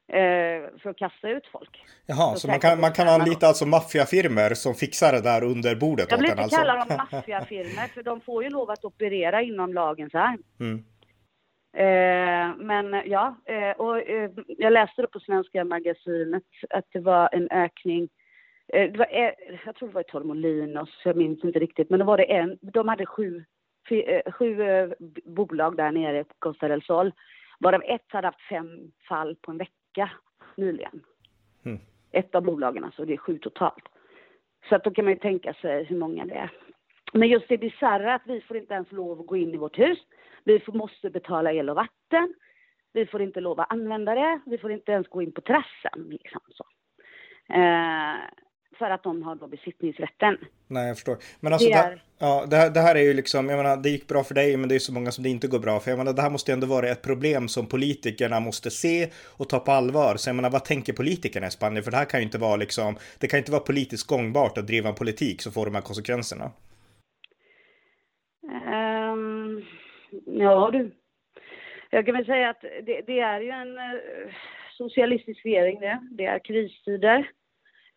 eh, 0.09 0.79
för 0.83 0.91
att 0.91 0.97
kasta 0.97 1.29
ut 1.29 1.47
folk. 1.47 1.85
Jaha, 2.07 2.33
så, 2.35 2.41
så 2.41 2.49
man 2.49 2.61
kan, 2.61 2.81
man 2.81 2.93
kan 2.93 3.09
anlita 3.09 3.47
alltså 3.47 3.67
maffiafirmor 3.67 4.55
som 4.55 4.75
fixar 4.75 5.13
det 5.13 5.21
där 5.21 5.45
under 5.45 5.75
bordet 5.75 6.07
Jag 6.11 6.19
vill 6.19 6.31
inte 6.31 6.43
alltså. 6.43 6.57
kalla 6.57 6.85
dem 6.85 6.97
maffiafirmor, 7.13 7.89
för 7.95 8.03
de 8.03 8.21
får 8.21 8.45
ju 8.45 8.51
lov 8.51 8.71
att 8.71 8.85
operera 8.85 9.43
inom 9.43 9.75
lagens 9.75 10.15
arm. 10.15 10.43
Mm. 10.61 10.85
Eh, 11.77 12.57
men 12.57 13.03
ja, 13.07 13.37
eh, 13.45 13.71
och 13.71 13.99
eh, 13.99 14.31
jag 14.47 14.73
läste 14.73 15.03
det 15.03 15.09
på 15.09 15.21
Svenska 15.21 15.65
magasinet 15.65 16.43
att 16.71 16.87
det 16.93 17.01
var 17.01 17.29
en 17.33 17.51
ökning. 17.51 18.09
Eh, 18.73 18.93
det 18.93 18.99
var, 18.99 19.07
jag 19.67 19.75
tror 19.77 19.89
det 19.89 19.95
var 19.95 20.01
i 20.01 20.05
Tormolinos, 20.05 20.91
jag 21.05 21.17
minns 21.17 21.45
inte 21.45 21.59
riktigt, 21.59 21.91
men 21.91 21.99
då 21.99 22.05
var 22.05 22.17
det 22.17 22.25
en, 22.25 22.59
de 22.63 22.89
hade 22.89 23.07
sju, 23.07 23.37
eh, 23.37 23.43
sju 24.33 24.63
eh, 24.63 24.91
bolag 25.25 25.77
där 25.77 25.93
nere 25.93 26.25
på 26.25 26.35
Costa 26.39 26.69
del 26.69 26.83
Sol, 26.83 27.13
varav 27.59 27.83
ett 27.85 28.05
hade 28.09 28.27
haft 28.27 28.49
fem 28.49 28.93
fall 29.09 29.37
på 29.37 29.51
en 29.51 29.59
vecka 29.59 30.11
nyligen. 30.57 31.03
Mm. 31.65 31.79
Ett 32.13 32.35
av 32.35 32.43
bolagen 32.43 32.85
alltså, 32.85 33.05
det 33.05 33.13
är 33.13 33.17
sju 33.17 33.39
totalt. 33.39 33.85
Så 34.69 34.75
att 34.75 34.85
då 34.85 34.91
kan 34.91 35.05
man 35.05 35.15
ju 35.15 35.21
tänka 35.21 35.55
sig 35.55 35.85
hur 35.85 35.99
många 35.99 36.27
det 36.27 36.35
är. 36.35 36.51
Men 37.13 37.29
just 37.29 37.49
det 37.49 37.59
bisarra 37.59 38.15
att 38.15 38.27
vi 38.27 38.41
får 38.41 38.57
inte 38.57 38.75
ens 38.75 38.93
lov 38.93 39.21
att 39.21 39.27
gå 39.27 39.37
in 39.37 39.55
i 39.55 39.57
vårt 39.57 39.79
hus. 39.79 39.99
Vi 40.45 40.63
måste 40.67 41.11
betala 41.11 41.53
el 41.53 41.71
och 41.71 41.77
vatten. 41.77 42.35
Vi 42.93 43.07
får 43.07 43.23
inte 43.23 43.41
lov 43.41 43.61
att 43.61 43.73
använda 43.73 44.15
det. 44.15 44.41
Vi 44.47 44.59
får 44.59 44.73
inte 44.73 44.93
ens 44.93 45.09
gå 45.09 45.23
in 45.23 45.33
på 45.33 45.41
terrassen. 45.41 46.09
Liksom 46.11 46.41
så. 46.49 46.65
Eh, 47.55 48.17
för 48.79 48.91
att 48.91 49.03
de 49.03 49.23
har 49.23 49.35
då 49.35 49.47
besittningsrätten. 49.47 50.39
Nej, 50.67 50.87
jag 50.89 50.97
förstår. 50.97 51.17
Men 51.41 51.53
alltså, 51.53 51.69
det, 51.69 51.75
är... 51.75 51.91
det, 51.91 52.01
ja, 52.19 52.47
det, 52.51 52.57
här, 52.57 52.71
det 52.71 52.81
här 52.81 52.95
är 52.95 53.03
ju 53.03 53.15
liksom, 53.15 53.49
jag 53.49 53.57
menar, 53.57 53.77
det 53.77 53.91
gick 53.91 54.09
bra 54.09 54.25
för 54.25 54.35
dig, 54.35 54.57
men 54.57 54.69
det 54.69 54.75
är 54.75 54.79
så 54.79 54.93
många 54.93 55.11
som 55.11 55.25
det 55.25 55.31
inte 55.31 55.49
går 55.49 55.59
bra 55.59 55.81
för. 55.81 55.91
Jag 55.91 55.99
menar, 55.99 56.13
det 56.13 56.23
här 56.23 56.31
måste 56.31 56.51
ju 56.51 56.53
ändå 56.53 56.67
vara 56.67 56.89
ett 56.89 57.03
problem 57.03 57.49
som 57.49 57.67
politikerna 57.67 58.41
måste 58.41 58.71
se 58.71 59.09
och 59.37 59.49
ta 59.49 59.59
på 59.59 59.73
allvar. 59.73 60.17
Så 60.17 60.29
jag 60.29 60.37
menar, 60.37 60.51
vad 60.51 60.65
tänker 60.65 60.93
politikerna 60.93 61.47
i 61.47 61.51
Spanien? 61.51 61.85
För 61.85 61.91
det 61.91 61.97
här 61.97 62.05
kan 62.05 62.21
ju 62.21 62.25
inte 62.25 62.39
vara 62.39 62.57
liksom, 62.57 62.97
det 63.21 63.27
kan 63.27 63.39
inte 63.39 63.53
vara 63.53 63.63
politiskt 63.63 64.07
gångbart 64.07 64.59
att 64.59 64.67
driva 64.67 64.89
en 64.89 64.95
politik 64.95 65.43
som 65.43 65.53
får 65.53 65.65
de 65.65 65.75
här 65.75 65.83
konsekvenserna. 65.83 66.51
Um, 68.47 69.65
ja 70.27 70.71
du, 70.73 70.91
jag 71.91 72.07
kan 72.07 72.15
väl 72.15 72.27
säga 72.27 72.51
att 72.51 72.61
det, 72.61 73.01
det 73.07 73.21
är 73.21 73.41
ju 73.41 73.51
en 73.51 73.79
uh, 73.79 74.33
socialistisk 74.73 75.45
regering 75.45 75.81
det. 75.81 76.01
Det 76.11 76.25
är 76.25 76.39
kristider. 76.39 77.31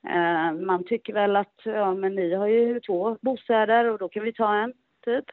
Eh, 0.07 0.53
man 0.53 0.83
tycker 0.83 1.13
väl 1.13 1.35
att, 1.35 1.61
ja 1.63 1.93
men 1.93 2.15
ni 2.15 2.33
har 2.33 2.47
ju 2.47 2.79
två 2.79 3.17
bostäder 3.21 3.85
och 3.85 3.97
då 3.97 4.09
kan 4.09 4.23
vi 4.23 4.33
ta 4.33 4.55
en, 4.55 4.73
typ. 5.05 5.25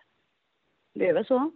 Det 0.94 1.08
är 1.08 1.12
väl 1.12 1.26
så. 1.26 1.50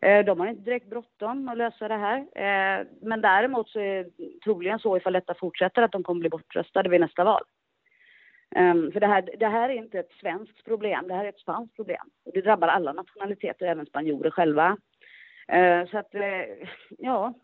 Eh, 0.00 0.24
de 0.24 0.40
har 0.40 0.46
inte 0.46 0.62
direkt 0.62 0.90
bråttom 0.90 1.48
att 1.48 1.56
lösa 1.56 1.88
det 1.88 1.96
här. 1.96 2.18
Eh, 2.18 2.86
men 3.02 3.20
däremot 3.20 3.68
så 3.68 3.80
är 3.80 4.04
det 4.04 4.40
troligen 4.44 4.78
så 4.78 4.96
ifall 4.96 5.12
detta 5.12 5.34
fortsätter 5.34 5.82
att 5.82 5.92
de 5.92 6.02
kommer 6.02 6.20
bli 6.20 6.30
bortröstade 6.30 6.88
vid 6.88 7.00
nästa 7.00 7.24
val. 7.24 7.42
Um, 8.56 8.92
för 8.92 9.00
det 9.00 9.06
här, 9.06 9.30
det 9.38 9.46
här 9.46 9.68
är 9.68 9.74
inte 9.74 9.98
ett 9.98 10.12
svenskt 10.20 10.64
problem, 10.64 11.08
det 11.08 11.14
här 11.14 11.24
är 11.24 11.28
ett 11.28 11.38
spanskt 11.38 11.76
problem. 11.76 12.10
Det 12.34 12.40
drabbar 12.40 12.68
alla 12.68 12.92
nationaliteter, 12.92 13.66
även 13.66 13.86
spanjorer 13.86 14.30
själva. 14.30 14.76
Uh, 15.52 15.86
så 15.90 15.98
att, 15.98 16.14
uh, 16.14 16.66
ja, 16.98 17.34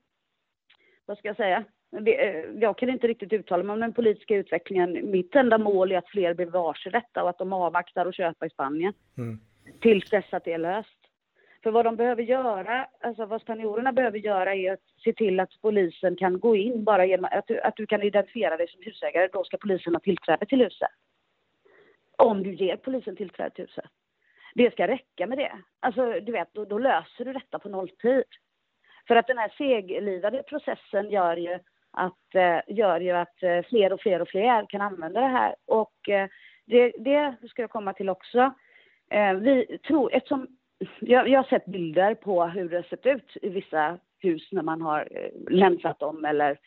vad 1.07 1.19
ska 1.19 1.29
jag 1.29 1.37
säga? 1.37 1.65
Det, 1.91 2.47
uh, 2.47 2.63
jag 2.63 2.79
kan 2.79 2.89
inte 2.89 3.07
riktigt 3.07 3.33
uttala 3.33 3.63
mig 3.63 3.75
om 3.75 3.81
den 3.81 3.93
politiska 3.93 4.37
utvecklingen. 4.37 5.11
Mitt 5.11 5.35
enda 5.35 5.59
mål 5.59 5.93
är 5.93 5.99
att 5.99 6.09
fler 6.09 6.35
blir 6.35 6.47
varse 6.47 6.91
detta 6.91 7.23
och 7.23 7.31
att 7.31 7.39
de 7.39 7.53
avvaktar 7.53 8.07
och 8.07 8.15
köpa 8.15 8.47
i 8.47 8.51
Spanien. 8.51 8.93
Mm. 9.19 9.41
Tills 9.81 10.11
dess 10.11 10.25
att 10.31 10.45
det 10.45 10.53
är 10.53 10.59
löst. 10.59 10.99
För 11.63 11.71
vad 11.71 11.85
de 11.85 11.97
behöver 11.97 12.23
göra, 12.23 12.89
alltså 13.01 13.27
vad 13.27 13.43
spanjorerna 13.43 13.93
behöver 13.93 14.19
göra 14.19 14.55
är 14.55 14.73
att 14.73 14.85
se 15.05 15.13
till 15.13 15.41
att 15.41 15.61
polisen 15.63 16.17
kan 16.17 16.41
gå 16.41 16.57
in 16.57 16.85
bara 16.85 17.07
genom 17.07 17.25
att 17.25 17.47
du, 17.47 17.61
att 17.61 17.77
du 17.77 17.87
kan 17.87 18.03
identifiera 18.03 18.57
dig 18.57 18.69
som 18.69 18.83
husägare. 18.83 19.29
Då 19.33 19.45
ska 19.45 19.57
polisen 19.57 19.95
ha 19.95 20.01
tillträde 20.01 20.47
till 20.47 20.61
huset. 20.61 20.89
Om 22.19 22.43
du 22.43 22.55
ger 22.55 22.77
polisen 22.77 23.17
tillträde 23.17 23.51
till 23.51 23.65
huset. 23.65 23.85
Det 24.55 24.73
ska 24.73 24.89
räcka 24.89 25.27
med 25.27 25.39
det. 25.39 25.53
Alltså, 25.81 26.21
du 26.21 26.33
vet, 26.33 26.49
då, 26.53 26.65
då 26.65 26.79
löser 26.79 27.25
du 27.25 27.33
detta 27.33 27.59
på 27.59 27.69
nolltid. 27.69 28.25
För 29.09 29.17
att 29.17 29.27
den 29.27 29.39
här 29.39 29.53
seglivade 29.59 30.43
processen 30.43 31.11
gör 31.11 31.37
ju 31.37 31.59
att, 31.97 32.35
eh, 32.35 32.77
gör 32.77 33.01
ju 33.01 33.11
att 33.11 33.43
eh, 33.43 33.63
fler 33.69 33.93
och 33.93 34.01
fler 34.01 34.23
och 34.23 34.29
fler 34.29 34.67
kan 34.69 34.81
använda 34.81 35.21
det 35.21 35.27
här. 35.27 35.55
Och 35.67 36.09
eh, 36.09 36.29
det, 36.65 36.93
det 36.99 37.37
ska 37.49 37.63
jag 37.63 37.71
komma 37.71 37.93
till 37.93 38.09
också. 38.09 38.53
Vi 39.41 39.79
tror, 39.87 40.15
eftersom 40.15 40.47
jag, 41.01 41.29
jag 41.29 41.39
har 41.39 41.49
sett 41.49 41.67
bilder 41.67 42.15
på 42.15 42.45
hur 42.45 42.69
det 42.69 42.83
sett 42.83 43.07
ut 43.07 43.37
i 43.43 43.49
vissa 43.49 43.99
hus 44.19 44.49
när 44.53 44.63
man 44.63 44.83
har 44.83 45.09
länsat 45.51 45.99
dem 45.99 46.25
eller 46.25 46.59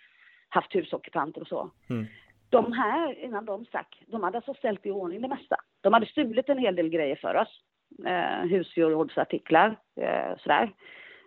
haft 0.49 0.75
husockupanter 0.75 1.41
och 1.41 1.47
så. 1.47 1.71
Mm. 1.89 2.05
De 2.49 2.73
här, 2.73 3.19
innan 3.19 3.45
de 3.45 3.65
stack, 3.65 4.03
de 4.07 4.23
hade 4.23 4.37
alltså 4.37 4.53
ställt 4.53 4.85
i 4.85 4.91
ordning 4.91 5.21
det 5.21 5.27
mesta. 5.27 5.55
De 5.81 5.93
hade 5.93 6.05
stulit 6.05 6.49
en 6.49 6.57
hel 6.57 6.75
del 6.75 6.89
grejer 6.89 7.15
för 7.15 7.35
oss. 7.35 7.61
Eh, 8.05 8.47
husgerådsartiklar, 8.49 9.75
eh, 9.95 10.37
sådär. 10.37 10.71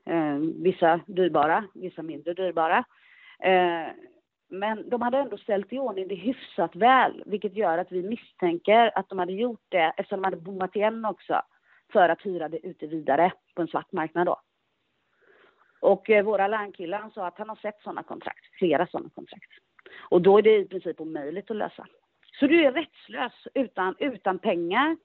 Eh, 0.06 0.36
vissa 0.62 1.00
dyrbara, 1.06 1.64
vissa 1.74 2.02
mindre 2.02 2.34
dyrbara. 2.34 2.84
Eh, 3.42 3.92
men 4.48 4.88
de 4.90 5.02
hade 5.02 5.18
ändå 5.18 5.36
ställt 5.36 5.72
i 5.72 5.78
ordning 5.78 6.08
det 6.08 6.14
hyfsat 6.14 6.76
väl, 6.76 7.22
vilket 7.26 7.56
gör 7.56 7.78
att 7.78 7.92
vi 7.92 8.02
misstänker 8.02 8.98
att 8.98 9.08
de 9.08 9.18
hade 9.18 9.32
gjort 9.32 9.66
det 9.68 9.92
eftersom 9.96 10.22
de 10.22 10.24
hade 10.24 10.36
bommat 10.36 10.76
igen 10.76 11.04
också 11.04 11.42
för 11.92 12.08
att 12.08 12.26
hyra 12.26 12.48
det 12.48 12.66
ute 12.66 12.86
vidare 12.86 13.32
på 13.54 13.62
en 13.62 13.68
svart 13.68 13.92
marknad 13.92 14.26
då. 14.26 14.40
Och 15.80 16.10
eh, 16.10 16.24
våra 16.24 16.48
larmkillar 16.48 17.10
sa 17.14 17.26
att 17.26 17.38
han 17.38 17.48
har 17.48 17.56
sett 17.56 17.82
sådana 17.82 18.02
kontrakt, 18.02 18.44
flera 18.58 18.86
sådana 18.86 19.10
kontrakt. 19.14 19.50
Och 19.98 20.22
då 20.22 20.38
är 20.38 20.42
det 20.42 20.58
i 20.58 20.64
princip 20.64 21.00
omöjligt 21.00 21.50
att 21.50 21.56
lösa. 21.56 21.86
Så 22.40 22.46
du 22.46 22.64
är 22.64 22.72
rättslös 22.72 23.32
utan, 23.54 23.94
utan 23.98 24.38
pengar 24.38 24.96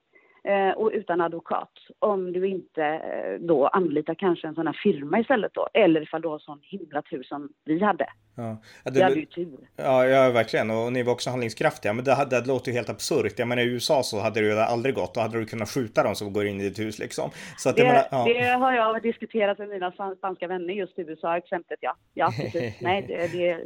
eh, 0.43 0.71
och 0.71 0.91
utan 0.93 1.21
advokat 1.21 1.73
om 2.00 2.34
du 2.34 2.47
inte 2.47 2.84
eh, 2.84 3.39
då 3.39 3.67
anlitar 3.67 4.13
kanske 4.13 4.47
en 4.47 4.56
sån 4.56 4.67
här 4.67 4.80
firma 4.84 5.19
istället 5.19 5.54
då. 5.54 5.67
Eller 5.73 6.02
ifall 6.02 6.21
du 6.21 6.28
har 6.28 6.39
sån 6.39 6.60
himla 6.63 7.02
tur 7.02 7.23
som 7.23 7.50
vi 7.65 7.84
hade. 7.84 8.08
Ja. 8.38 8.58
Ja, 8.84 8.91
det, 8.91 8.91
vi 8.91 9.04
hade 9.04 9.15
ju 9.15 9.26
tur. 9.26 9.58
Ja, 9.76 10.06
ja, 10.08 10.32
verkligen. 10.32 10.69
Och 10.69 10.93
ni 10.93 11.04
var 11.04 11.13
också 11.13 11.30
handlingskraftiga. 11.30 11.93
Men 11.93 12.06
det, 12.06 12.28
det 12.30 12.47
låter 12.47 12.71
ju 12.71 12.78
helt 12.78 12.89
absurt. 12.89 13.39
Jag 13.39 13.47
menar 13.47 13.62
i 13.62 13.65
USA 13.65 14.04
så 14.04 14.19
hade 14.19 14.41
det 14.41 14.47
ju 14.47 14.60
aldrig 14.60 14.95
gått. 14.95 15.13
Då 15.13 15.21
hade 15.21 15.39
du 15.39 15.45
kunnat 15.45 15.69
skjuta 15.69 16.04
dem 16.04 16.15
som 16.15 16.34
går 16.34 16.47
in 16.47 16.62
i 16.62 16.69
ditt 16.69 16.80
hus 16.80 17.00
liksom. 17.00 17.32
Så 17.58 17.69
att 17.69 17.76
det, 17.76 17.84
menar, 17.84 18.08
ja. 18.12 18.23
det 18.23 18.50
har 18.50 18.73
jag 18.73 19.02
diskuterat 19.02 19.58
med 19.58 19.69
mina 19.69 19.91
spanska 20.17 20.47
vänner 20.47 20.73
just 20.73 21.00
i 21.00 21.02
USA-exemplet. 21.02 21.80
Ja, 21.82 21.95
ja 22.13 22.34
precis. 22.38 22.73
Nej, 22.82 23.06
det, 23.08 23.28
det, 23.28 23.60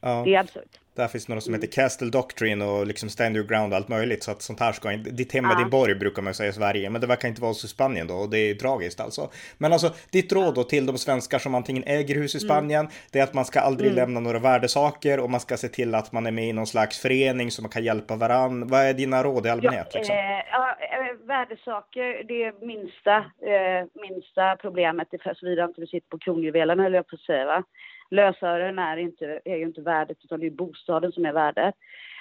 ja. 0.00 0.22
det 0.24 0.34
är 0.34 0.40
absurt. 0.40 0.78
Där 0.94 1.08
finns 1.08 1.28
något 1.28 1.42
som 1.44 1.54
heter 1.54 1.66
Castle 1.66 2.10
Doctrine 2.10 2.64
och 2.64 2.86
liksom 2.86 3.08
Stand 3.08 3.36
Your 3.36 3.46
Ground 3.46 3.72
och 3.72 3.76
allt 3.76 3.88
möjligt. 3.88 4.22
Så 4.22 4.30
att 4.30 4.42
sånt 4.42 4.60
här 4.60 4.72
ska 4.72 4.92
inte... 4.92 5.10
Ditt 5.10 5.32
hem 5.32 5.44
är 5.44 5.56
din 5.56 5.70
borg 5.70 5.94
brukar 5.94 6.22
man 6.22 6.34
säga 6.34 6.50
i 6.50 6.52
Sverige. 6.52 6.90
Men 6.90 7.00
det 7.00 7.06
verkar 7.06 7.28
inte 7.28 7.42
vara 7.42 7.54
så 7.54 7.66
i 7.66 7.68
Spanien 7.68 8.06
då 8.06 8.14
och 8.14 8.30
det 8.30 8.38
är 8.38 8.54
tragiskt 8.54 9.00
alltså. 9.00 9.30
Men 9.58 9.72
alltså 9.72 9.94
ditt 10.10 10.32
råd 10.32 10.54
då 10.54 10.64
till 10.64 10.86
de 10.86 10.98
svenskar 10.98 11.38
som 11.38 11.54
antingen 11.54 11.84
äger 11.86 12.14
hus 12.14 12.34
i 12.34 12.38
mm. 12.38 12.48
Spanien. 12.48 12.80
Mm. 12.80 12.92
Det 13.10 13.18
är 13.18 13.22
att 13.22 13.34
man 13.34 13.44
ska 13.44 13.60
aldrig 13.60 13.89
mm. 13.92 13.96
lämna 13.96 14.20
några 14.20 14.38
värdesaker 14.38 15.20
och 15.20 15.30
man 15.30 15.40
ska 15.40 15.56
se 15.56 15.68
till 15.68 15.94
att 15.94 16.12
man 16.12 16.26
är 16.26 16.30
med 16.30 16.48
i 16.48 16.52
någon 16.52 16.66
slags 16.66 17.02
förening 17.02 17.50
så 17.50 17.62
man 17.62 17.70
kan 17.70 17.84
hjälpa 17.84 18.16
varann. 18.16 18.68
Vad 18.68 18.80
är 18.80 18.94
dina 18.94 19.22
råd 19.22 19.46
i 19.46 19.48
allmänhet? 19.48 19.88
Ja, 19.92 19.98
liksom? 19.98 20.16
eh, 20.16 20.42
ja 20.52 20.76
eh, 20.80 21.26
värdesaker, 21.26 22.22
det 22.28 22.44
är 22.44 22.66
minsta, 22.66 23.16
eh, 23.52 24.08
minsta 24.08 24.56
problemet, 24.56 25.08
såvida 25.36 25.64
inte 25.64 25.80
du 25.80 25.86
sitter 25.86 26.08
på 26.08 26.18
kronjuvelen 26.18 26.80
höll 26.80 26.94
jag 26.94 27.06
på 27.06 27.16
att 27.16 27.20
säga. 27.20 27.64
Lösören 28.10 28.78
är, 28.78 28.96
inte, 28.96 29.40
är 29.44 29.56
ju 29.56 29.64
inte 29.64 29.80
värdet 29.80 30.18
utan 30.24 30.40
det 30.40 30.46
är 30.46 30.50
bostaden 30.50 31.12
som 31.12 31.24
är 31.24 31.32
värdet. 31.32 31.74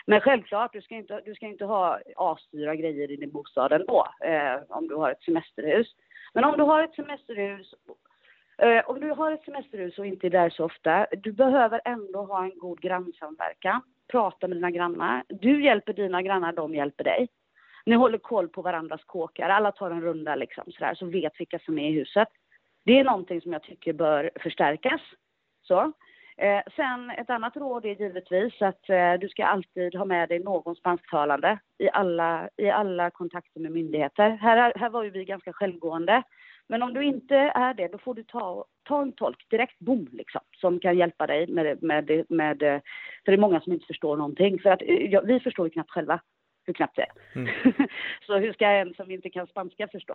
Men 0.06 0.22
självklart, 0.22 0.74
du 0.74 0.82
ska 0.82 0.96
inte, 0.96 1.22
du 1.26 1.36
ska 1.36 1.46
inte 1.46 1.66
ha 1.66 2.00
asdyra 2.16 2.76
grejer 2.76 3.12
i 3.12 3.16
din 3.16 3.32
bostad 3.32 3.72
ändå 3.72 4.08
eh, 4.26 4.56
om 4.70 4.88
du 4.88 4.96
har 4.96 5.12
ett 5.12 5.24
semesterhus. 5.24 5.88
Men 6.34 6.44
om 6.44 6.58
du 6.58 6.64
har 6.64 6.84
ett 6.84 6.96
semesterhus 6.96 7.74
eh, 8.62 8.90
om 8.90 9.00
du 9.00 9.12
har 9.12 9.32
ett 9.32 9.44
semesterhus 9.44 10.00
och 10.00 10.06
inte 10.06 10.28
är 10.28 10.32
där 10.32 10.50
så 10.50 10.66
ofta, 10.66 11.08
du 11.12 11.32
behöver 11.32 11.82
ändå 11.86 12.22
ha 12.26 12.44
en 12.44 12.60
god 12.60 12.82
grannsamverkan. 12.82 13.82
Prata 14.08 14.48
med 14.48 14.58
dina 14.58 14.72
grannar. 14.72 15.24
Du 15.28 15.64
hjälper 15.64 15.94
dina 15.94 16.22
grannar, 16.22 16.54
de 16.54 16.76
hjälper 16.76 17.04
dig. 17.04 17.28
Ni 17.86 17.96
håller 17.96 18.18
koll 18.18 18.48
på 18.48 18.62
varandras 18.62 19.04
kåkar. 19.04 19.50
Alla 19.50 19.72
tar 19.72 19.92
en 19.92 20.02
runda 20.02 20.36
liksom 20.36 20.64
sådär, 20.72 20.94
så 20.96 21.06
vet 21.06 21.40
vilka 21.40 21.60
som 21.60 21.80
är 21.80 21.90
i 21.90 21.94
huset. 21.94 22.28
Det 22.86 23.00
är 23.00 23.04
någonting 23.04 23.42
som 23.42 23.54
jag 23.54 23.64
tycker 23.64 23.94
bör 23.94 24.32
förstärkas. 24.36 25.02
Så. 25.62 25.94
Eh, 26.38 26.62
sen 26.76 27.10
ett 27.10 27.30
annat 27.30 27.56
råd 27.56 27.86
är 27.86 28.02
givetvis 28.02 28.62
att 28.62 28.90
eh, 28.90 29.14
du 29.14 29.30
ska 29.30 29.46
alltid 29.46 29.96
ha 29.96 30.06
med 30.06 30.30
dig 30.30 30.40
någon 30.40 30.76
spansktalande 30.76 31.60
i 31.78 31.90
alla, 31.90 32.50
i 32.58 32.70
alla 32.70 33.10
kontakter 33.10 33.60
med 33.60 33.72
myndigheter. 33.72 34.30
Här, 34.30 34.74
här 34.76 34.90
var 34.90 35.04
ju 35.04 35.10
vi 35.10 35.26
ganska 35.26 35.54
självgående. 35.54 36.24
Men 36.70 36.84
om 36.84 36.94
du 36.94 37.04
inte 37.04 37.36
är 37.36 37.74
det, 37.74 37.88
då 37.88 37.98
får 37.98 38.14
du 38.14 38.24
ta, 38.24 38.66
ta 38.84 39.02
en 39.02 39.12
tolk 39.12 39.50
direkt, 39.50 39.80
bom, 39.80 40.10
liksom, 40.12 40.42
som 40.58 40.80
kan 40.80 40.98
hjälpa 40.98 41.28
dig 41.28 41.48
med, 41.48 41.84
med, 41.84 42.26
med, 42.30 42.60
för 42.60 43.32
det 43.32 43.34
är 43.34 43.38
många 43.38 43.62
som 43.62 43.74
inte 43.74 43.86
förstår 43.86 44.18
någonting. 44.18 44.60
För 44.60 44.70
att 44.70 44.82
ja, 44.86 45.22
vi 45.22 45.40
förstår 45.40 45.66
ju 45.66 45.70
knappt 45.70 45.92
själva 45.92 46.22
hur 46.66 46.74
knappt 46.74 46.96
det 46.96 47.02
är. 47.02 47.12
Mm. 47.36 47.54
så 48.26 48.38
hur 48.38 48.54
ska 48.54 48.68
en 48.68 48.94
som 48.94 49.12
inte 49.12 49.30
kan 49.30 49.48
spanska 49.48 49.88
förstå? 49.88 50.14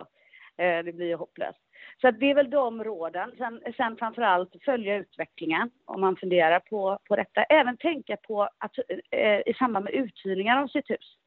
Eh, 0.57 0.83
det 0.83 0.95
blir 0.95 1.05
ju 1.05 1.15
hopplöst. 1.15 1.59
Så 2.01 2.11
det 2.11 2.31
är 2.31 2.35
väl 2.35 2.49
de 2.49 2.83
råden. 2.83 3.31
Sen, 3.37 3.61
sen 3.77 3.97
framför 3.97 4.21
allt 4.21 4.55
följa 4.65 4.95
utvecklingen 4.95 5.69
om 5.85 6.01
man 6.01 6.15
funderar 6.15 6.59
på, 6.59 6.99
på 7.07 7.15
detta. 7.15 7.43
Även 7.43 7.77
tänka 7.77 8.17
på 8.17 8.43
att 8.43 8.77
eh, 9.11 9.39
i 9.45 9.53
samband 9.59 9.85
med 9.85 9.93
uthyrningar 9.93 10.63
av 10.63 10.67
sitt 10.67 10.89
hus. 10.89 11.17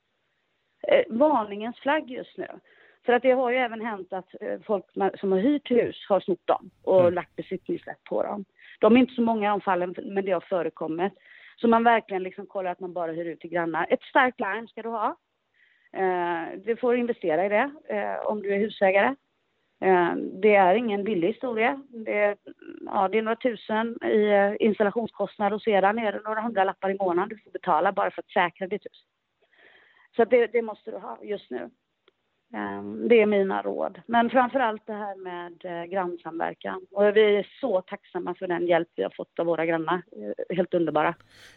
Eh, 0.89 1.05
varningens 1.09 1.79
flagg 1.79 2.11
just 2.11 2.37
nu. 2.37 2.49
För 3.07 3.13
att 3.13 3.23
det 3.23 3.31
har 3.31 3.51
ju 3.51 3.57
även 3.57 3.81
hänt 3.81 4.13
att 4.13 4.35
eh, 4.41 4.61
folk 4.67 4.85
som 5.21 5.33
har 5.33 5.39
hyrt 5.39 5.71
hus 5.71 6.07
har 6.09 6.21
snott 6.21 6.47
dem 6.47 6.71
och 6.83 7.01
mm. 7.01 7.15
lagt 7.15 7.37
besittningsrätt 7.37 8.05
på 8.05 8.23
dem. 8.23 8.45
De 8.81 8.97
är 8.97 9.01
inte 9.01 9.15
så 9.15 9.23
många 9.23 9.51
de 9.51 9.61
fallen, 9.61 9.95
men 10.03 10.25
det 10.25 10.33
har 10.33 10.41
förekommit. 10.41 11.13
Så 11.57 11.69
man 11.69 11.85
verkligen 11.85 12.23
liksom 12.23 12.47
kollar 12.47 12.71
att 12.71 12.81
man 12.81 12.93
bara 12.93 13.13
hyr 13.13 13.25
ut 13.25 13.41
till 13.41 13.51
grannar. 13.51 13.87
Ett 13.91 14.03
starkt 14.03 14.41
larm 14.41 14.69
ska 14.69 14.83
du 14.83 14.89
ha. 14.89 15.17
Eh, 15.93 16.59
du 16.65 16.77
får 16.77 16.97
investera 16.97 17.47
i 17.47 17.49
det 17.49 17.71
eh, 17.89 18.27
om 18.27 18.43
du 18.43 18.55
är 18.55 18.59
husägare. 18.59 19.15
Eh, 19.81 20.15
det 20.17 20.55
är 20.55 20.75
ingen 20.75 21.05
billig 21.05 21.29
historia. 21.29 21.83
Det 21.89 22.19
är, 22.19 22.37
ja, 22.87 23.09
det 23.09 23.19
är 23.19 23.23
några 23.23 23.37
tusen 23.37 23.99
i 24.05 24.29
eh, 24.29 24.67
installationskostnad 24.67 25.53
och 25.53 25.63
sedan 25.63 25.99
är 25.99 26.13
det 26.13 26.21
några 26.25 26.41
hundralappar 26.41 26.91
i 26.91 26.99
månaden 26.99 27.29
du 27.29 27.39
får 27.39 27.51
betala 27.51 27.93
bara 27.93 28.11
för 28.11 28.23
att 28.23 28.31
säkra 28.31 28.67
ditt 28.67 28.87
hus. 28.87 29.05
Så 30.17 30.25
det, 30.25 30.47
det 30.47 30.63
måste 30.63 30.91
du 30.91 30.97
ha 30.97 31.19
just 31.23 31.51
nu. 31.51 31.71
Ehm, 32.55 33.09
det 33.09 33.21
är 33.21 33.27
mina 33.27 33.63
råd. 33.63 34.01
Men 34.07 34.31
framför 34.31 34.61
allt 34.61 34.87
det 34.87 34.93
här 34.93 35.17
med 35.17 35.65
eh, 35.65 35.85
grannsamverkan. 35.91 36.87
Och 36.91 37.17
vi 37.17 37.37
är 37.37 37.47
så 37.61 37.81
tacksamma 37.81 38.35
för 38.35 38.47
den 38.47 38.67
hjälp 38.67 38.89
vi 38.97 39.03
har 39.03 39.13
fått 39.17 39.39
av 39.39 39.47
våra 39.47 39.67
grannar. 39.67 39.95
Eh, 39.95 40.57
helt 40.57 40.75
underbara. 40.75 41.15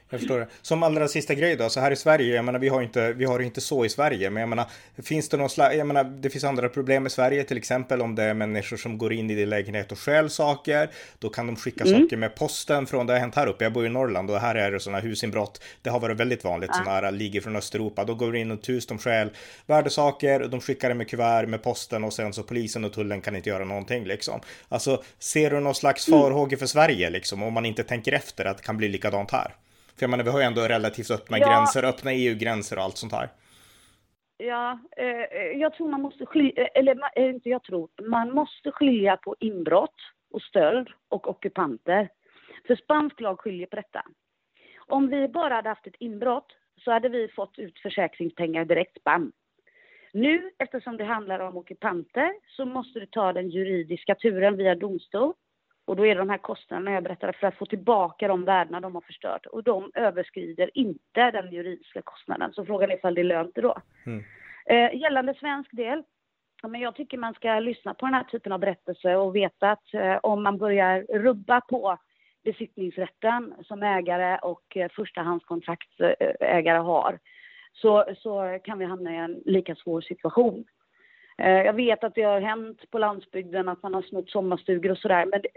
Jag 0.10 0.20
förstår 0.20 0.40
det. 0.40 0.48
Som 0.62 0.84
allra 0.84 1.08
sista 1.08 1.34
grej 1.34 1.56
då, 1.56 1.70
så 1.70 1.80
här 1.80 1.92
i 1.92 1.96
Sverige, 1.96 2.36
jag 2.36 2.46
menar 2.46 2.60
vi 2.60 2.70
har 2.70 2.82
inte, 2.82 3.14
vi 3.14 3.26
har 3.26 3.40
inte 3.40 3.62
så 3.62 3.86
i 3.86 3.90
Sverige, 3.90 4.30
men 4.30 4.42
jag 4.42 4.50
menar, 4.50 4.66
finns 5.04 5.30
det 5.30 5.38
någon 5.38 5.50
slags, 5.50 5.76
jag 5.76 5.88
menar, 5.88 6.04
det 6.04 6.30
finns 6.30 6.44
andra 6.44 6.70
problem 6.70 7.06
i 7.06 7.10
Sverige, 7.10 7.44
till 7.44 7.58
exempel 7.58 8.02
om 8.02 8.16
det 8.16 8.24
är 8.24 8.34
människor 8.34 8.78
som 8.78 8.98
går 8.98 9.14
in 9.14 9.30
i 9.30 9.36
din 9.36 9.50
lägenhet 9.50 9.92
och 9.92 10.00
stjäl 10.00 10.30
saker, 10.30 10.90
då 11.20 11.30
kan 11.30 11.48
de 11.48 11.56
skicka 11.56 11.84
mm. 11.84 12.02
saker 12.02 12.18
med 12.18 12.36
posten 12.36 12.86
från, 12.86 13.08
det 13.08 13.14
har 13.14 13.20
hänt 13.20 13.36
här 13.36 13.48
uppe, 13.48 13.64
jag 13.64 13.74
bor 13.74 13.86
i 13.86 13.90
Norrland 13.90 14.32
och 14.32 14.38
här 14.38 14.56
är 14.56 14.72
det 14.72 14.80
sådana 14.80 15.00
husinbrott, 15.00 15.64
det 15.82 15.90
har 15.90 16.00
varit 16.00 16.18
väldigt 16.18 16.44
vanligt, 16.44 16.70
ja. 16.74 16.78
sådana 16.78 17.02
här 17.02 17.12
ligger 17.12 17.42
från 17.42 17.56
Östeuropa, 17.56 18.04
då 18.04 18.16
går 18.16 18.36
in 18.36 18.52
och 18.52 18.68
hus, 18.68 18.88
de 18.88 18.98
stjäl 18.98 19.30
värdesaker, 19.66 20.48
de 20.48 20.62
skickar 20.62 20.81
det 20.90 20.96
med 20.96 21.10
kuvert 21.10 21.48
med 21.48 21.64
posten 21.64 22.04
och 22.04 22.14
sen 22.14 22.34
så 22.34 22.44
polisen 22.44 22.86
och 22.86 22.94
tullen 22.94 23.22
kan 23.22 23.36
inte 23.36 23.50
göra 23.50 23.66
någonting 23.66 24.04
liksom. 24.04 24.40
Alltså, 24.70 25.04
ser 25.20 25.50
du 25.50 25.60
någon 25.60 25.76
slags 25.76 26.08
mm. 26.08 26.20
farhågor 26.20 26.58
för 26.58 26.66
Sverige 26.66 27.10
liksom, 27.10 27.44
om 27.44 27.54
man 27.54 27.66
inte 27.66 27.84
tänker 27.84 28.12
efter 28.12 28.46
att 28.46 28.58
det 28.58 28.64
kan 28.64 28.78
bli 28.78 28.90
likadant 28.90 29.32
här? 29.32 29.56
För 29.96 30.04
jag 30.04 30.10
menar, 30.10 30.24
vi 30.24 30.30
har 30.30 30.40
ju 30.40 30.46
ändå 30.46 30.62
relativt 30.62 31.12
öppna 31.12 31.40
ja. 31.40 31.48
gränser, 31.48 31.84
öppna 31.84 32.14
EU-gränser 32.14 32.78
och 32.78 32.84
allt 32.84 32.98
sånt 32.98 33.14
här. 33.14 33.30
Ja, 34.38 34.80
eh, 34.98 35.60
jag 35.60 35.74
tror 35.74 35.90
man 35.90 36.02
måste 36.02 36.26
skilja, 36.26 36.68
eller 36.68 36.98
eh, 37.16 37.30
inte 37.30 37.50
jag 37.50 37.64
tror, 37.64 37.90
man 38.10 38.34
måste 38.34 38.72
skilja 38.72 39.18
på 39.18 39.36
inbrott 39.40 39.96
och 40.32 40.42
stöld 40.42 40.90
och 41.10 41.30
ockupanter. 41.30 42.10
För 42.68 42.76
spansk 42.76 43.20
lag 43.20 43.40
skiljer 43.40 43.68
på 43.68 43.76
detta. 43.76 44.06
Om 44.88 45.08
vi 45.08 45.28
bara 45.28 45.54
hade 45.54 45.70
haft 45.70 45.88
ett 45.88 45.96
inbrott 46.00 46.56
så 46.84 46.92
hade 46.92 47.10
vi 47.10 47.28
fått 47.28 47.60
ut 47.60 47.80
försäkringspengar 47.80 48.66
direkt, 48.66 49.04
bam. 49.04 49.32
Nu, 50.14 50.52
eftersom 50.58 50.98
det 50.98 51.04
handlar 51.04 51.40
om 51.40 51.58
ockupanter, 51.58 52.34
så 52.48 52.66
måste 52.66 53.00
du 53.00 53.06
ta 53.06 53.34
den 53.34 53.50
juridiska 53.50 54.16
turen 54.16 54.58
via 54.58 54.76
domstol. 54.76 55.34
Och 55.86 55.96
då 55.96 56.06
är 56.06 56.16
det 56.16 56.22
de 56.22 56.30
här 56.30 56.38
kostnaderna 56.38 56.92
jag 56.92 57.04
berättade 57.04 57.34
för 57.34 57.48
att 57.48 57.58
få 57.58 57.66
tillbaka 57.66 58.28
de 58.28 58.46
värdena 58.46 58.80
de 58.80 58.96
har 58.96 59.02
förstört. 59.02 59.46
Och 59.46 59.64
de 59.64 59.92
överskrider 59.94 60.70
inte 60.74 61.32
den 61.32 61.52
juridiska 61.52 62.02
kostnaden. 62.02 62.54
Så 62.54 62.66
frågan 62.66 62.92
är 62.92 62.96
ifall 62.96 63.16
det 63.16 63.22
är 63.22 63.24
lönt 63.24 63.56
då. 63.56 63.78
Mm. 64.06 64.24
Eh, 64.66 65.02
gällande 65.02 65.34
svensk 65.34 65.72
del, 65.72 66.04
ja, 66.62 66.68
men 66.68 66.82
jag 66.82 66.96
tycker 66.96 67.18
man 67.18 67.34
ska 67.34 67.60
lyssna 67.60 67.94
på 67.94 68.06
den 68.06 68.16
här 68.16 68.24
typen 68.24 68.52
av 68.52 68.60
berättelse 68.60 69.16
och 69.16 69.36
veta 69.36 69.72
att 69.72 69.94
eh, 69.94 70.18
om 70.24 70.44
man 70.44 70.58
börjar 70.58 71.06
rubba 71.10 71.62
på 71.62 71.98
besittningsrätten 72.44 73.54
som 73.64 73.84
ägare 73.84 74.38
och 74.38 74.78
eh, 74.78 74.90
förstahandskontraktägare 74.92 76.80
har, 76.80 77.20
så, 77.74 78.06
så 78.18 78.60
kan 78.64 78.80
vi 78.80 78.86
hamna 78.86 79.14
i 79.14 79.18
en 79.18 79.42
lika 79.46 79.76
svår 79.76 80.02
situation. 80.02 80.66
Eh, 81.38 81.62
jag 81.62 81.74
vet 81.74 82.04
att 82.04 82.16
det 82.16 82.22
har 82.22 82.42
hänt 82.42 82.92
på 82.92 83.00
landsbygden 83.00 83.70
att 83.70 83.84
man 83.84 83.94
har 83.94 84.02
snott 84.02 84.30
sommarstugor 84.30 84.92
och 84.92 84.98
sådär, 84.98 85.26
men 85.26 85.42
det, 85.42 85.50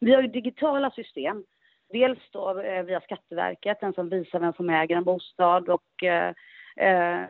vi 0.00 0.14
har 0.14 0.22
ju 0.22 0.28
digitala 0.28 0.90
system. 0.90 1.44
Dels 1.92 2.18
då 2.30 2.60
eh, 2.60 2.82
via 2.82 3.00
Skatteverket, 3.00 3.80
den 3.80 3.92
som 3.92 4.08
visar 4.08 4.40
vem 4.40 4.52
som 4.52 4.70
äger 4.70 4.96
en 4.96 5.04
bostad 5.04 5.68
och 5.68 6.02
eh, 6.02 6.34
eh, 6.76 7.26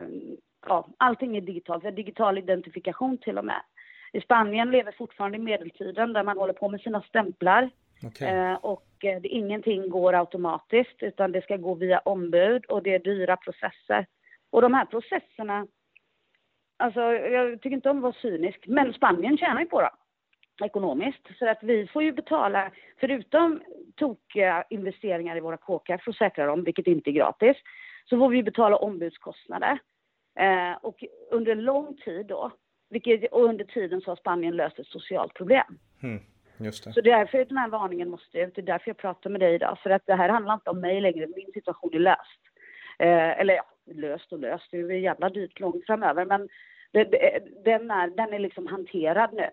ja, 0.67 0.87
allting 0.97 1.37
är 1.37 1.41
digitalt. 1.41 1.83
Vi 1.83 1.87
har 1.87 1.95
digital 1.95 2.37
identifikation 2.37 3.17
till 3.17 3.37
och 3.37 3.45
med. 3.45 3.61
I 4.13 4.21
Spanien 4.21 4.71
lever 4.71 4.91
fortfarande 4.91 5.37
i 5.37 5.41
medeltiden 5.41 6.13
där 6.13 6.23
man 6.23 6.37
håller 6.37 6.53
på 6.53 6.69
med 6.69 6.81
sina 6.81 7.01
stämplar. 7.01 7.69
Okay. 8.03 8.27
Eh, 8.27 8.53
och 8.53 8.85
det, 9.01 9.27
ingenting 9.27 9.89
går 9.89 10.13
automatiskt 10.13 11.03
utan 11.03 11.31
det 11.31 11.41
ska 11.41 11.57
gå 11.57 11.73
via 11.73 11.99
ombud 11.99 12.65
och 12.65 12.83
det 12.83 12.95
är 12.95 12.99
dyra 12.99 13.37
processer. 13.37 14.05
Och 14.49 14.61
de 14.61 14.73
här 14.73 14.85
processerna 14.85 15.67
Alltså, 16.77 16.99
jag 17.13 17.61
tycker 17.61 17.75
inte 17.75 17.89
om 17.89 17.97
att 17.97 18.03
vara 18.03 18.15
cynisk, 18.21 18.63
men 18.67 18.93
Spanien 18.93 19.37
tjänar 19.37 19.61
ju 19.61 19.67
på 19.67 19.81
det 19.81 19.89
ekonomiskt. 20.65 21.27
Så 21.39 21.49
att 21.49 21.59
vi 21.61 21.87
får 21.87 22.03
ju 22.03 22.11
betala, 22.11 22.71
förutom 22.99 23.61
tokiga 23.95 24.63
investeringar 24.69 25.37
i 25.37 25.39
våra 25.39 25.57
kåkar 25.57 25.97
för 25.97 26.11
att 26.11 26.17
säkra 26.17 26.45
dem, 26.45 26.63
vilket 26.63 26.87
inte 26.87 27.09
är 27.09 27.11
gratis, 27.11 27.57
så 28.05 28.17
får 28.17 28.29
vi 28.29 28.43
betala 28.43 28.75
ombudskostnader. 28.77 29.79
Eh, 30.39 30.73
och 30.81 31.03
under 31.31 31.55
lång 31.55 31.97
tid 31.97 32.25
då, 32.25 32.51
vilket, 32.89 33.31
och 33.31 33.43
under 33.43 33.65
tiden 33.65 34.01
så 34.01 34.11
har 34.11 34.15
Spanien 34.15 34.55
löst 34.55 34.79
ett 34.79 34.87
socialt 34.87 35.33
problem. 35.33 35.79
Mm, 36.03 36.23
just 36.57 36.83
det. 36.83 36.93
Så 36.93 37.01
därför 37.01 37.45
den 37.45 37.57
här 37.57 37.69
varningen 37.69 38.09
måste 38.09 38.39
ut, 38.39 38.55
det 38.55 38.61
är 38.61 38.65
därför 38.65 38.89
jag 38.89 38.97
pratar 38.97 39.29
med 39.29 39.41
dig 39.41 39.55
idag. 39.55 39.79
För 39.83 39.89
att 39.89 40.05
det 40.05 40.15
här 40.15 40.29
handlar 40.29 40.53
inte 40.53 40.69
om 40.69 40.79
mig 40.79 41.01
längre, 41.01 41.27
min 41.35 41.51
situation 41.53 41.93
är 41.93 41.99
löst. 41.99 42.41
Eh, 42.99 43.39
eller 43.39 43.53
ja, 43.53 43.65
löst 43.93 44.31
och 44.31 44.39
löst, 44.39 44.71
det 44.71 44.77
är 44.77 44.91
jävla 44.91 45.29
dyrt 45.29 45.59
långt 45.59 45.85
framöver, 45.85 46.25
men 46.25 46.49
det, 46.91 47.03
det, 47.03 47.39
den, 47.65 47.91
är, 47.91 48.07
den 48.07 48.33
är 48.33 48.39
liksom 48.39 48.67
hanterad 48.67 49.33
nu. 49.33 49.49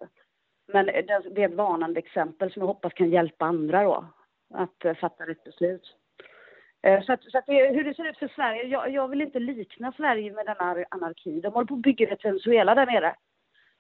Men 0.73 0.87
det, 0.87 1.23
det 1.35 1.43
är 1.43 1.49
ett 1.49 1.55
varnande 1.55 1.99
exempel 1.99 2.53
som 2.53 2.61
jag 2.61 2.67
hoppas 2.67 2.93
kan 2.93 3.11
hjälpa 3.11 3.45
andra 3.45 3.85
då 3.85 4.05
att 4.55 4.85
eh, 4.85 4.95
fatta 4.95 5.27
rätt 5.27 5.45
beslut. 5.45 5.97
Eh, 6.83 7.03
så 7.03 7.13
att, 7.13 7.25
så 7.25 7.39
att 7.39 7.47
det, 7.47 7.69
hur 7.69 7.85
det 7.85 7.95
ser 7.95 8.09
ut 8.09 8.19
för 8.19 8.29
Sverige, 8.29 8.63
jag, 8.63 8.91
jag, 8.91 9.09
vill 9.09 9.23
inte 9.23 9.39
likna 9.39 9.93
Sverige 9.93 10.33
med 10.33 10.47
denna 10.47 10.85
anarki. 10.89 11.41
De 11.41 11.53
håller 11.53 11.67
på 11.67 11.75
att 11.75 11.81
bygga 11.81 12.09
ett 12.09 12.25
Venezuela 12.25 12.75
där 12.75 12.87
nere. 12.87 13.15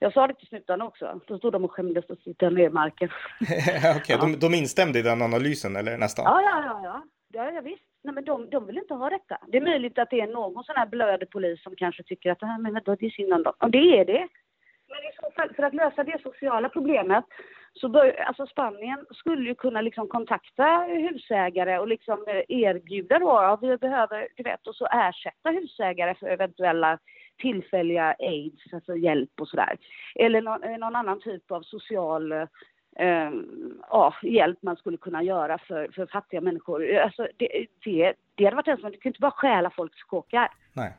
Jag 0.02 0.12
sa 0.12 0.26
det 0.26 0.34
till 0.34 0.48
snuttarna 0.48 0.84
också. 0.84 1.20
Då 1.26 1.38
stod 1.38 1.52
de 1.52 1.64
och 1.64 1.72
skämdes 1.72 2.04
och 2.04 2.18
sitta 2.18 2.50
ner 2.50 2.66
i 2.66 2.70
marken. 2.70 3.08
Okej, 3.40 3.96
okay, 3.96 4.16
ja. 4.16 4.16
de, 4.16 4.38
de 4.38 4.54
instämde 4.54 4.98
i 4.98 5.02
den 5.02 5.22
analysen 5.22 5.76
eller 5.76 5.98
nästan? 5.98 6.24
Ja, 6.24 6.42
ja, 6.42 6.62
ja. 6.66 6.80
ja. 6.84 7.02
ja, 7.32 7.50
ja 7.50 7.60
visst 7.60 7.92
nej 8.04 8.14
men 8.14 8.24
de, 8.24 8.50
de 8.50 8.66
vill 8.66 8.78
inte 8.78 8.94
ha 8.94 9.10
detta. 9.10 9.38
Det 9.48 9.56
är 9.56 9.62
möjligt 9.62 9.98
att 9.98 10.10
det 10.10 10.20
är 10.20 10.26
någon 10.26 10.64
sån 10.64 10.76
här 10.76 10.86
blödig 10.86 11.30
polis 11.30 11.62
som 11.62 11.76
kanske 11.76 12.02
tycker 12.02 12.30
att 12.30 12.42
ah, 12.42 12.58
men 12.58 12.80
då, 12.84 12.94
det 12.94 13.06
är 13.06 13.10
synd 13.10 13.32
om 13.32 13.42
dem. 13.42 13.54
Och 13.58 13.70
det 13.70 13.98
är 13.98 14.04
det. 14.04 14.28
Men 14.88 15.02
i 15.10 15.12
så 15.20 15.30
fall, 15.36 15.54
för 15.54 15.62
att 15.62 15.74
lösa 15.74 16.04
det 16.04 16.22
sociala 16.22 16.68
problemet 16.68 17.24
så 17.74 17.88
bör, 17.88 18.20
alltså 18.20 18.46
Spanien 18.46 19.06
skulle 19.10 19.48
ju 19.48 19.54
kunna 19.54 19.80
liksom 19.80 20.08
kontakta 20.08 20.86
husägare 20.88 21.78
och 21.78 21.88
liksom 21.88 22.24
eh, 22.28 22.42
erbjuda 22.48 23.18
då, 23.18 23.26
ja, 23.26 23.58
vi 23.62 23.76
behöver, 23.76 24.28
du 24.36 24.42
vet, 24.42 24.66
och 24.66 24.74
så 24.76 24.86
ersätta 24.86 25.50
husägare 25.50 26.14
för 26.14 26.26
eventuella 26.26 26.98
tillfälliga 27.38 28.14
aids, 28.18 28.73
alltså 28.73 28.97
hjälp 28.97 29.40
och 29.40 29.49
sådär. 29.49 29.77
Eller 30.14 30.42
någon, 30.42 30.62
eh, 30.62 30.79
någon 30.79 30.97
annan 30.97 31.21
typ 31.21 31.51
av 31.51 31.62
social 31.62 32.33
eh, 32.97 33.31
ja, 33.90 34.14
hjälp 34.23 34.59
man 34.62 34.77
skulle 34.77 34.97
kunna 34.97 35.23
göra 35.23 35.59
för, 35.59 35.88
för 35.95 36.07
fattiga 36.07 36.40
människor. 36.40 36.97
Alltså, 36.97 37.29
det, 37.37 37.66
det, 37.85 38.14
det 38.35 38.45
hade 38.45 38.57
varit 38.57 38.68
en 38.68 38.79
som, 38.79 38.90
du 38.90 38.99
kan 38.99 39.11
inte 39.11 39.21
bara 39.21 39.31
stjäla 39.31 39.71
folks 39.71 40.03
kåkar. 40.03 40.49
Nej. 40.73 40.92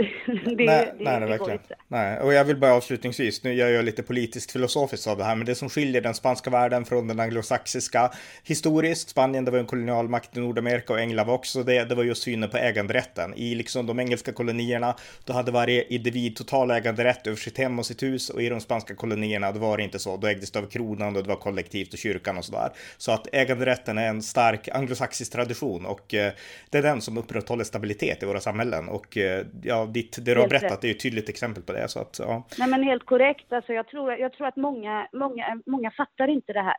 det, 0.26 0.64
nej, 0.64 0.92
det, 0.98 1.04
nej, 1.04 1.20
det 1.20 1.26
verkligen. 1.26 1.58
Nej, 1.88 2.20
och 2.20 2.32
jag 2.32 2.44
vill 2.44 2.56
bara 2.56 2.74
avslutningsvis, 2.74 3.44
nu 3.44 3.54
gör 3.54 3.68
jag 3.68 3.84
lite 3.84 4.02
politiskt 4.02 4.52
filosofiskt 4.52 5.06
av 5.06 5.18
det 5.18 5.24
här, 5.24 5.36
men 5.36 5.46
det 5.46 5.54
som 5.54 5.70
skiljer 5.70 6.00
den 6.00 6.14
spanska 6.14 6.50
världen 6.50 6.84
från 6.84 7.08
den 7.08 7.20
anglosaxiska 7.20 8.10
historiskt, 8.44 9.08
Spanien 9.08 9.44
det 9.44 9.50
var 9.50 9.58
en 9.58 9.66
kolonialmakt 9.66 10.36
i 10.36 10.40
Nordamerika 10.40 10.92
och 10.92 11.00
England 11.00 11.26
var 11.26 11.34
också 11.34 11.62
det, 11.62 11.84
det 11.84 11.94
var 11.94 12.04
just 12.04 12.22
synen 12.22 12.50
på 12.50 12.56
äganderätten. 12.56 13.34
I 13.34 13.54
liksom 13.54 13.86
de 13.86 14.00
engelska 14.00 14.32
kolonierna, 14.32 14.96
då 15.24 15.32
hade 15.32 15.52
varje 15.52 15.84
individ 15.84 16.36
total 16.36 16.70
äganderätt 16.70 17.26
över 17.26 17.36
sitt 17.36 17.58
hem 17.58 17.78
och 17.78 17.86
sitt 17.86 18.02
hus 18.02 18.30
och 18.30 18.42
i 18.42 18.48
de 18.48 18.60
spanska 18.60 18.94
kolonierna, 18.94 19.52
då 19.52 19.58
var 19.58 19.76
det 19.76 19.82
inte 19.82 19.98
så, 19.98 20.16
då 20.16 20.26
ägdes 20.26 20.50
det 20.50 20.58
av 20.58 20.66
kronan 20.66 21.16
och 21.16 21.22
det 21.22 21.28
var 21.28 21.36
kollektivt 21.36 21.92
och 21.92 21.98
kyrkan 21.98 22.38
och 22.38 22.44
sådär. 22.44 22.72
Så 22.98 23.12
att 23.12 23.26
äganderätten 23.32 23.98
är 23.98 24.08
en 24.08 24.22
stark 24.22 24.68
anglosaxisk 24.68 25.32
tradition 25.32 25.86
och 25.86 26.14
eh, 26.14 26.32
det 26.70 26.78
är 26.78 26.82
den 26.82 27.00
som 27.00 27.18
upprätthåller 27.18 27.64
stabilitet 27.64 28.22
i 28.22 28.26
våra 28.26 28.40
samhällen 28.40 28.88
och 28.88 29.16
eh, 29.16 29.44
ja, 29.62 29.89
ditt, 29.92 30.24
det 30.24 30.34
du 30.34 30.40
har 30.40 30.48
berättat 30.48 30.72
rätt. 30.72 30.84
är 30.84 30.90
ett 30.90 31.00
tydligt 31.02 31.28
exempel 31.28 31.62
på 31.62 31.72
det. 31.72 31.88
Så 31.88 32.00
att, 32.00 32.16
ja. 32.18 32.46
Nej 32.58 32.68
men 32.68 32.82
helt 32.82 33.06
korrekt. 33.06 33.52
Alltså, 33.52 33.72
jag, 33.72 33.88
tror, 33.88 34.12
jag 34.12 34.32
tror 34.32 34.46
att 34.46 34.56
många, 34.56 35.08
många, 35.12 35.60
många 35.66 35.90
fattar 35.90 36.28
inte 36.28 36.52
det 36.52 36.62
här. 36.62 36.76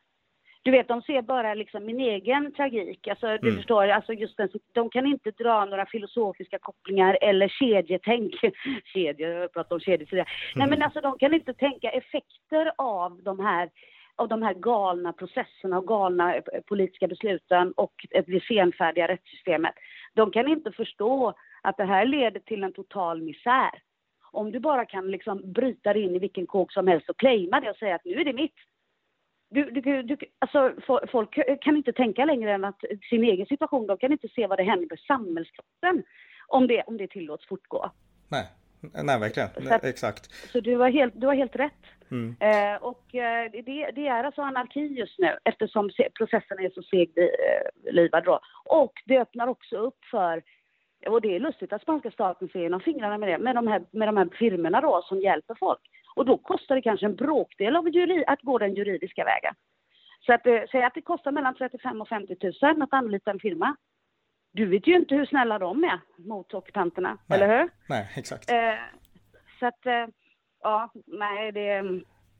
du 0.63 0.71
vet, 0.71 0.87
de 0.87 1.01
ser 1.01 1.21
bara 1.21 1.53
liksom 1.53 1.85
min 1.85 1.99
egen 1.99 2.53
tragik. 2.53 3.07
Alltså, 3.07 3.27
du 3.27 3.47
Mm. 3.47 3.55
förstår, 3.55 3.87
alltså 3.87 4.13
just 4.13 4.37
den, 4.37 4.49
de 4.73 4.89
kan 4.89 5.05
inte 5.05 5.31
dra 5.31 5.65
några 5.65 5.85
filosofiska 5.85 6.57
kopplingar 6.59 7.17
eller 7.21 7.47
kedjetänk. 7.47 8.33
Kedjor, 8.93 9.29
jag 9.31 9.53
pratar 9.53 9.75
om 9.75 9.79
kedjor 9.79 10.05
tidigare. 10.05 10.27
Nej, 10.55 10.67
men 10.69 10.81
alltså 10.81 11.01
de 11.01 11.17
kan 11.17 11.33
inte 11.33 11.53
tänka 11.53 11.89
effekter 11.89 12.71
av 12.77 13.21
de 13.23 13.39
här 13.39 13.69
av 14.15 14.27
de 14.27 14.41
här 14.41 14.53
galna 14.53 15.13
processerna 15.13 15.77
och 15.77 15.87
galna 15.87 16.35
eh, 16.35 16.41
politiska 16.67 17.07
besluten 17.07 17.71
och 17.71 17.93
det 18.09 18.43
senfärdiga 18.43 19.07
rättssystemet. 19.07 19.73
De 20.13 20.31
kan 20.31 20.47
inte 20.47 20.71
förstå 20.71 21.33
att 21.61 21.77
det 21.77 21.85
här 21.85 22.05
leder 22.05 22.39
till 22.39 22.63
en 22.63 22.73
total 22.73 23.21
misär. 23.21 23.71
Om 24.31 24.51
du 24.51 24.59
bara 24.59 24.85
kan 24.85 25.11
liksom 25.11 25.51
bryta 25.53 25.93
dig 25.93 26.01
in 26.01 26.15
i 26.15 26.19
vilken 26.19 26.47
kåk 26.47 26.73
som 26.73 26.87
helst 26.87 27.09
och 27.09 27.17
claima 27.19 27.59
det 27.61 27.69
och 27.69 27.75
säga 27.77 27.95
att 27.95 28.05
nu 28.05 28.13
är 28.13 28.25
det 28.25 28.33
mitt. 28.33 28.55
Du, 29.49 29.63
du, 29.71 30.03
du, 30.03 30.17
alltså, 30.39 30.69
fo- 30.87 31.07
folk 31.11 31.61
kan 31.61 31.77
inte 31.77 31.93
tänka 31.93 32.25
längre 32.25 32.51
än 32.53 32.63
att 32.65 32.83
sin 33.09 33.23
egen 33.23 33.45
situation, 33.45 33.87
de 33.87 33.97
kan 33.97 34.11
inte 34.11 34.27
se 34.27 34.47
vad 34.47 34.57
det 34.59 34.63
händer 34.63 34.87
med 34.89 34.99
samhällskroppen 34.99 36.03
om 36.47 36.67
det, 36.67 36.81
om 36.81 36.97
det 36.97 37.07
tillåts 37.07 37.47
fortgå. 37.47 37.91
Nej, 38.29 38.45
nej 39.03 39.19
verkligen. 39.19 39.49
Så 39.49 39.87
Exakt. 39.87 40.33
Så 40.33 40.59
du 40.59 40.75
har 40.75 40.89
helt, 40.89 41.13
du 41.21 41.27
har 41.27 41.33
helt 41.35 41.55
rätt. 41.55 41.85
Mm. 42.11 42.35
Eh, 42.39 42.83
och 42.83 43.15
eh, 43.15 43.51
det, 43.51 43.91
det 43.91 44.07
är 44.07 44.23
alltså 44.23 44.41
anarki 44.41 44.79
just 44.79 45.19
nu 45.19 45.37
eftersom 45.43 45.89
se- 45.89 46.09
processen 46.17 46.59
är 46.59 46.69
så 46.69 46.81
seglivad 46.83 48.23
då. 48.23 48.39
Och 48.65 48.93
det 49.05 49.17
öppnar 49.19 49.47
också 49.47 49.77
upp 49.77 50.05
för, 50.11 50.43
och 51.07 51.21
det 51.21 51.35
är 51.35 51.39
lustigt 51.39 51.73
att 51.73 51.81
spanska 51.81 52.11
staten 52.11 52.49
ser 52.49 52.59
genom 52.59 52.79
fingrarna 52.79 53.17
med 53.17 53.29
det, 53.29 53.37
med 53.37 53.55
de 53.55 53.67
här, 53.67 53.83
med 53.91 54.07
de 54.07 54.17
här 54.17 54.29
firmorna 54.39 54.81
då 54.81 55.01
som 55.01 55.19
hjälper 55.19 55.55
folk. 55.55 55.79
Och 56.15 56.25
då 56.25 56.37
kostar 56.37 56.75
det 56.75 56.81
kanske 56.81 57.05
en 57.05 57.15
bråkdel 57.15 57.75
av 57.75 57.89
juri, 57.89 58.23
att 58.27 58.41
gå 58.41 58.57
den 58.57 58.75
juridiska 58.75 59.23
vägen. 59.25 59.55
Så 60.25 60.33
att, 60.33 60.47
eh, 60.47 60.61
säg 60.71 60.83
att 60.83 60.93
det 60.93 61.01
kostar 61.01 61.31
mellan 61.31 61.55
35 61.55 62.01
och 62.01 62.07
50 62.07 62.35
000 62.61 62.81
att 62.81 62.93
anlita 62.93 63.31
en 63.31 63.39
firma. 63.39 63.75
Du 64.53 64.65
vet 64.65 64.87
ju 64.87 64.95
inte 64.95 65.15
hur 65.15 65.25
snälla 65.25 65.59
de 65.59 65.83
är 65.83 65.99
mot 66.17 66.53
ockupanterna, 66.53 67.17
Nej. 67.27 67.41
eller 67.41 67.57
hur? 67.59 67.69
Nej, 67.89 68.09
exakt. 68.15 68.51
Eh, 68.51 68.73
så 69.59 69.65
att, 69.65 69.85
eh, 69.85 70.07
ja, 70.61 70.89
nej 71.05 71.51
det... 71.51 71.83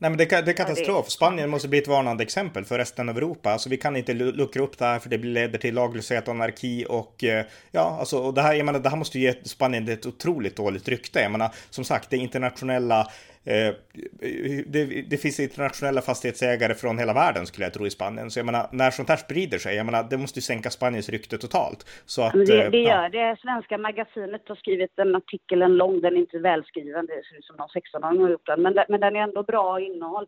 Nej 0.01 0.09
men 0.09 0.17
det, 0.17 0.25
det 0.25 0.51
är 0.51 0.53
katastrof. 0.53 1.09
Spanien 1.09 1.49
måste 1.49 1.67
bli 1.67 1.79
ett 1.79 1.87
varnande 1.87 2.23
exempel 2.23 2.65
för 2.65 2.77
resten 2.77 3.09
av 3.09 3.17
Europa. 3.17 3.51
Alltså 3.51 3.69
vi 3.69 3.77
kan 3.77 3.95
inte 3.95 4.13
lu- 4.13 4.31
luckra 4.31 4.63
upp 4.63 4.77
det 4.77 4.85
här 4.85 4.99
för 4.99 5.09
det 5.09 5.17
leder 5.17 5.59
till 5.59 5.75
laglöshet 5.75 6.27
och 6.27 6.33
anarki 6.33 6.85
och 6.89 7.23
eh, 7.23 7.45
ja, 7.71 7.97
alltså 7.99 8.17
och 8.19 8.33
det 8.33 8.41
här, 8.41 8.53
jag 8.53 8.65
menar, 8.65 8.79
det 8.79 8.89
här 8.89 8.97
måste 8.97 9.19
ge 9.19 9.33
Spanien 9.43 9.89
ett 9.89 10.05
otroligt 10.05 10.55
dåligt 10.55 10.87
rykte. 10.87 11.19
Jag 11.19 11.31
menar, 11.31 11.49
som 11.69 11.83
sagt, 11.83 12.09
det 12.09 12.17
internationella 12.17 13.07
det, 13.43 15.09
det 15.09 15.17
finns 15.17 15.39
internationella 15.39 16.01
fastighetsägare 16.01 16.73
från 16.73 16.97
hela 16.99 17.13
världen 17.13 17.45
skulle 17.45 17.65
jag 17.65 17.73
tro 17.73 17.85
i 17.85 17.89
Spanien. 17.89 18.31
Så 18.31 18.39
jag 18.39 18.45
menar, 18.45 18.69
när 18.71 18.91
sånt 18.91 19.09
här 19.09 19.15
sprider 19.15 19.57
sig, 19.57 19.75
jag 19.75 19.85
menar, 19.85 20.03
det 20.09 20.17
måste 20.17 20.39
ju 20.39 20.41
sänka 20.41 20.69
Spaniens 20.69 21.09
rykte 21.09 21.37
totalt. 21.37 22.03
Så 22.05 22.21
att, 22.21 22.33
det, 22.33 22.63
eh, 22.63 22.71
det 22.71 22.77
ja. 22.77 22.89
gör 22.89 23.09
det. 23.09 23.39
Svenska 23.41 23.77
magasinet 23.77 24.41
har 24.47 24.55
skrivit 24.55 24.99
en 24.99 25.15
artikel, 25.15 25.61
en 25.61 25.77
lång, 25.77 26.01
den 26.01 26.13
är 26.13 26.19
inte 26.19 26.39
välskriven, 26.39 27.05
det 27.05 27.13
ser 27.13 27.37
ut 27.37 27.45
som 27.45 27.55
någon 27.55 27.69
16-åring 27.69 28.21
har 28.21 28.29
gjort 28.29 28.45
den, 28.45 28.61
men, 28.61 28.73
men 28.89 28.99
den 28.99 29.15
är 29.15 29.19
ändå 29.19 29.43
bra 29.43 29.79
innehåll. 29.79 30.27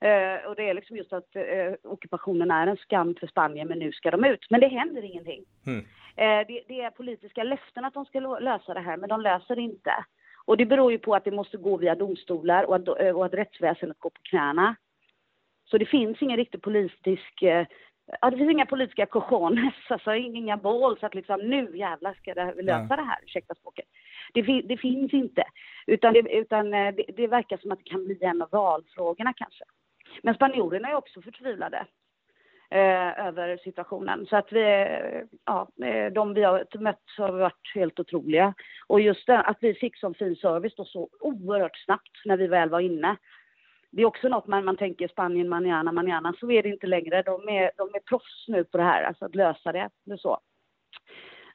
Eh, 0.00 0.48
och 0.48 0.56
det 0.56 0.68
är 0.68 0.74
liksom 0.74 0.96
just 0.96 1.12
att 1.12 1.36
eh, 1.36 1.72
ockupationen 1.82 2.50
är 2.50 2.66
en 2.66 2.76
skam 2.76 3.14
för 3.20 3.26
Spanien, 3.26 3.68
men 3.68 3.78
nu 3.78 3.92
ska 3.92 4.10
de 4.10 4.24
ut. 4.24 4.46
Men 4.50 4.60
det 4.60 4.68
händer 4.68 5.04
ingenting. 5.04 5.44
Mm. 5.66 5.80
Eh, 6.16 6.46
det, 6.48 6.62
det 6.68 6.80
är 6.80 6.90
politiska 6.90 7.42
löften 7.42 7.84
att 7.84 7.94
de 7.94 8.04
ska 8.04 8.20
lösa 8.20 8.74
det 8.74 8.80
här, 8.80 8.96
men 8.96 9.08
de 9.08 9.20
löser 9.20 9.56
det 9.56 9.62
inte. 9.62 10.04
Och 10.44 10.56
det 10.56 10.66
beror 10.66 10.92
ju 10.92 10.98
på 10.98 11.14
att 11.14 11.24
det 11.24 11.30
måste 11.30 11.56
gå 11.56 11.76
via 11.76 11.94
domstolar 11.94 12.64
och 12.64 12.76
att, 12.76 12.88
eh, 13.00 13.16
och 13.16 13.24
att 13.26 13.34
rättsväsendet 13.34 13.98
går 14.00 14.10
på 14.10 14.20
knäna. 14.22 14.76
Så 15.64 15.78
det 15.78 15.86
finns 15.86 16.22
ingen 16.22 16.36
riktig 16.36 16.62
politisk, 16.62 17.42
eh, 17.42 17.66
ja 18.20 18.30
det 18.30 18.36
finns 18.36 18.50
inga 18.50 18.66
politiska 18.66 19.06
cojones, 19.06 19.74
alltså 19.88 20.14
inga 20.14 20.58
så 21.00 21.06
att 21.06 21.14
liksom 21.14 21.40
nu 21.40 21.76
jävlar 21.76 22.14
ska 22.14 22.34
det, 22.34 22.52
vi 22.56 22.62
lösa 22.62 22.86
Ja. 22.90 22.96
det 22.96 23.02
här, 23.02 23.18
ursäkta 23.22 23.54
språket. 23.54 23.84
Det, 24.34 24.44
fi- 24.44 24.62
det 24.62 24.76
finns 24.76 25.12
inte, 25.12 25.44
utan, 25.86 26.12
det, 26.12 26.20
utan 26.20 26.74
eh, 26.74 26.94
det, 26.94 27.04
det 27.16 27.26
verkar 27.26 27.56
som 27.56 27.72
att 27.72 27.78
det 27.78 27.90
kan 27.90 28.04
bli 28.04 28.18
en 28.24 28.42
av 28.42 28.48
valfrågorna 28.50 29.32
kanske. 29.32 29.64
Men 30.22 30.34
spanjorerna 30.34 30.88
är 30.88 30.94
också 30.94 31.22
förtvivlade 31.22 31.86
eh, 32.72 33.26
över 33.26 33.56
situationen. 33.56 34.26
Så 34.26 34.36
att 34.36 34.52
vi, 34.52 34.86
ja, 35.44 35.68
eh, 35.84 36.12
de 36.12 36.34
vi 36.34 36.42
har 36.42 36.78
mött 36.78 37.02
har 37.18 37.32
varit 37.32 37.72
helt 37.74 38.00
otroliga. 38.00 38.54
Och 38.86 39.00
just 39.00 39.26
det, 39.26 39.40
att 39.40 39.58
vi 39.60 39.74
fick 39.74 39.96
sån 39.96 40.14
fin 40.14 40.36
service 40.36 40.74
då 40.76 40.84
så 40.84 41.08
oerhört 41.20 41.76
snabbt 41.84 42.24
när 42.24 42.36
vi 42.36 42.46
väl 42.46 42.70
var 42.70 42.80
inne. 42.80 43.16
Det 43.90 44.02
är 44.02 44.06
också 44.06 44.28
något 44.28 44.46
man, 44.46 44.64
man 44.64 44.76
tänker 44.76 45.08
Spanien, 45.08 45.48
manana, 45.48 45.92
manana. 45.92 46.34
Så 46.40 46.50
är 46.50 46.62
det 46.62 46.68
inte 46.68 46.86
längre. 46.86 47.22
De 47.22 47.48
är, 47.48 47.70
de 47.76 47.94
är 47.94 48.00
proffs 48.00 48.48
nu 48.48 48.64
på 48.64 48.78
det 48.78 48.84
här, 48.84 49.02
alltså 49.02 49.24
att 49.24 49.34
lösa 49.34 49.72
det. 49.72 49.90
det 50.04 50.18
så. 50.18 50.38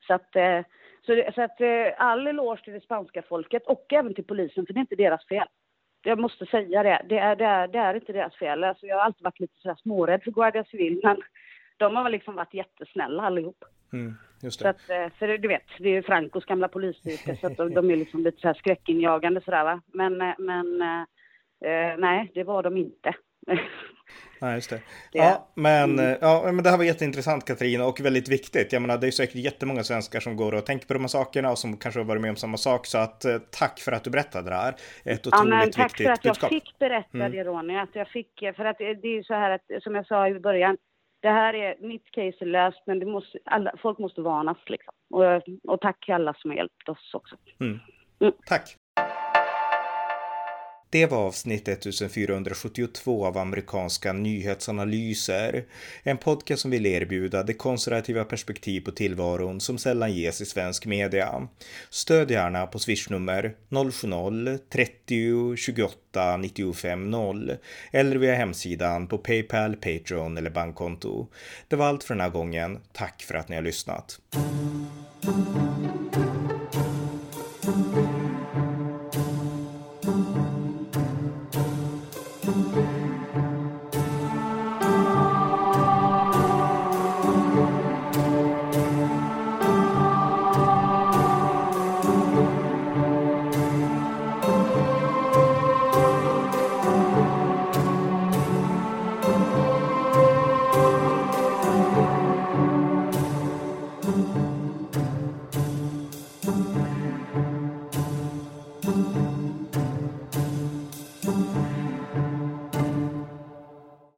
Så 0.07 0.13
att, 0.13 0.35
eh, 0.35 0.61
så, 1.05 1.31
så 1.35 1.41
att 1.41 1.61
eh, 1.61 1.87
all 1.97 2.27
eloge 2.27 2.63
till 2.63 2.73
det 2.73 2.81
spanska 2.81 3.21
folket 3.21 3.67
och 3.67 3.93
även 3.93 4.13
till 4.13 4.23
polisen, 4.23 4.65
för 4.65 4.73
det 4.73 4.77
är 4.79 4.81
inte 4.81 4.95
deras 4.95 5.27
fel. 5.27 5.47
Jag 6.03 6.19
måste 6.19 6.45
säga 6.45 6.83
det. 6.83 7.01
Det 7.09 7.17
är, 7.17 7.35
det 7.35 7.45
är, 7.45 7.67
det 7.67 7.79
är 7.79 7.93
inte 7.93 8.13
deras 8.13 8.35
fel. 8.35 8.63
Alltså, 8.63 8.85
jag 8.85 8.95
har 8.95 9.03
alltid 9.03 9.23
varit 9.23 9.39
lite 9.39 9.57
sådär 9.57 9.75
smårädd 9.75 10.23
för 10.23 10.31
Guardia 10.31 10.63
Civil, 10.63 10.99
men 11.03 11.17
de 11.77 11.95
har 11.95 12.09
liksom 12.09 12.35
varit 12.35 12.53
jättesnälla 12.53 13.23
allihop. 13.23 13.63
Mm, 13.93 14.13
just 14.43 14.59
Så 14.59 14.63
det. 14.63 14.69
att, 14.69 14.89
eh, 14.89 15.17
för 15.19 15.37
du 15.37 15.47
vet, 15.47 15.63
det 15.79 15.89
är 15.89 15.93
ju 15.93 16.03
Francos 16.03 16.45
gamla 16.45 16.67
polisstyrka, 16.67 17.35
så 17.35 17.47
att 17.47 17.57
de, 17.57 17.73
de 17.73 17.91
är 17.91 17.95
liksom 17.95 18.23
lite 18.23 18.41
så 18.41 18.47
här 18.47 18.53
skräckinjagande 18.53 19.41
sådär 19.41 19.63
va. 19.63 19.81
Men, 19.93 20.21
eh, 20.21 20.33
men 20.37 20.81
eh, 20.81 21.01
eh, 21.71 21.97
nej, 21.97 22.31
det 22.33 22.43
var 22.43 22.63
de 22.63 22.77
inte. 22.77 23.13
Nej, 24.41 24.55
just 24.55 24.69
det. 24.69 24.75
Det- 24.75 25.17
Ja, 25.19 25.47
men, 25.55 25.91
Mm. 25.99 26.05
eh, 26.11 26.17
ja, 26.21 26.41
men 26.51 26.63
det 26.63 26.69
här 26.69 26.77
var 26.77 26.83
jätteintressant 26.83 27.45
Katarina 27.45 27.85
och 27.85 27.99
väldigt 27.99 28.29
viktigt. 28.29 28.73
Jag 28.73 28.81
menar, 28.81 28.97
det 28.97 29.07
är 29.07 29.11
säkert 29.11 29.35
jättemånga 29.35 29.83
svenskar 29.83 30.19
som 30.19 30.35
går 30.35 30.53
och 30.53 30.65
tänker 30.65 30.87
på 30.87 30.93
de 30.93 30.99
här 30.99 31.07
sakerna 31.07 31.51
och 31.51 31.57
som 31.57 31.77
kanske 31.77 31.99
har 31.99 32.05
varit 32.05 32.21
med 32.21 32.29
om 32.29 32.35
samma 32.35 32.57
sak. 32.57 32.85
Så 32.85 32.97
att 32.97 33.25
eh, 33.25 33.37
tack 33.51 33.79
för 33.79 33.91
att 33.91 34.03
du 34.03 34.09
berättade 34.09 34.49
det 34.49 34.55
här. 34.55 34.73
Ett 35.05 35.25
Ja, 35.25 35.29
otroligt 35.29 35.49
men 35.49 35.71
tack 35.71 35.85
viktigt 35.85 36.05
för 36.05 36.13
att 36.13 36.25
jag 36.25 36.31
budskap. 36.31 36.49
fick 36.49 36.79
berätta 36.79 37.17
Mm. 37.17 37.31
det 37.31 37.43
Ronny, 37.43 37.77
att 37.77 37.95
jag 37.95 38.07
fick, 38.09 38.39
för 38.55 38.65
att 38.65 38.77
det 38.77 38.93
det 38.93 39.07
är 39.07 39.13
ju 39.15 39.23
så 39.23 39.33
här 39.33 39.51
att, 39.51 39.83
som 39.83 39.95
jag 39.95 40.07
sa 40.07 40.27
i 40.27 40.39
början, 40.39 40.77
det 41.21 41.29
här 41.29 41.53
är, 41.53 41.75
mitt 41.87 42.11
case 42.11 42.37
är 42.39 42.45
löst, 42.45 42.83
men 42.87 42.99
det 42.99 43.05
måste, 43.05 43.37
alla, 43.45 43.73
folk 43.81 43.99
måste 43.99 44.21
varnas 44.21 44.57
liksom. 44.67 44.93
Och, 45.13 45.23
och 45.73 45.81
tack 45.81 46.05
till 46.05 46.13
alla 46.13 46.33
som 46.33 46.49
har 46.51 46.57
hjälpt 46.57 46.89
oss 46.89 47.13
också. 47.13 47.35
Mm. 47.59 47.79
Mm. 48.21 48.33
Tack. 48.45 48.75
Det 50.89 51.05
var 51.05 51.17
avsnitt 51.17 51.67
1472 51.67 53.25
av 53.25 53.37
amerikanska 53.37 54.13
nyhetsanalyser. 54.13 55.65
En 56.03 56.17
podcast 56.17 56.61
som 56.61 56.71
vill 56.71 56.85
erbjuda 56.85 57.43
det 57.43 57.53
konservativa 57.53 58.23
perspektiv 58.23 58.81
på 58.81 58.91
tillvaron 58.91 59.61
som 59.61 59.77
sällan 59.77 60.13
ges 60.13 60.41
i 60.41 60.45
svensk 60.45 60.85
media. 60.85 61.47
Stöd 61.89 62.31
gärna 62.31 62.67
på 62.67 62.79
swishnummer 62.79 63.55
070-30 63.69 65.55
28 65.55 66.37
95 66.37 67.11
0 67.11 67.57
eller 67.91 68.15
via 68.15 68.35
hemsidan 68.35 69.07
på 69.07 69.17
Paypal, 69.17 69.75
Patreon 69.75 70.37
eller 70.37 70.49
bankkonto. 70.49 71.27
Det 71.67 71.75
var 71.75 71.85
allt 71.85 72.03
för 72.03 72.13
den 72.13 72.21
här 72.21 72.29
gången. 72.29 72.79
Tack 72.93 73.23
för 73.23 73.35
att 73.35 73.49
ni 73.49 73.55
har 73.55 73.63
lyssnat. 73.63 74.19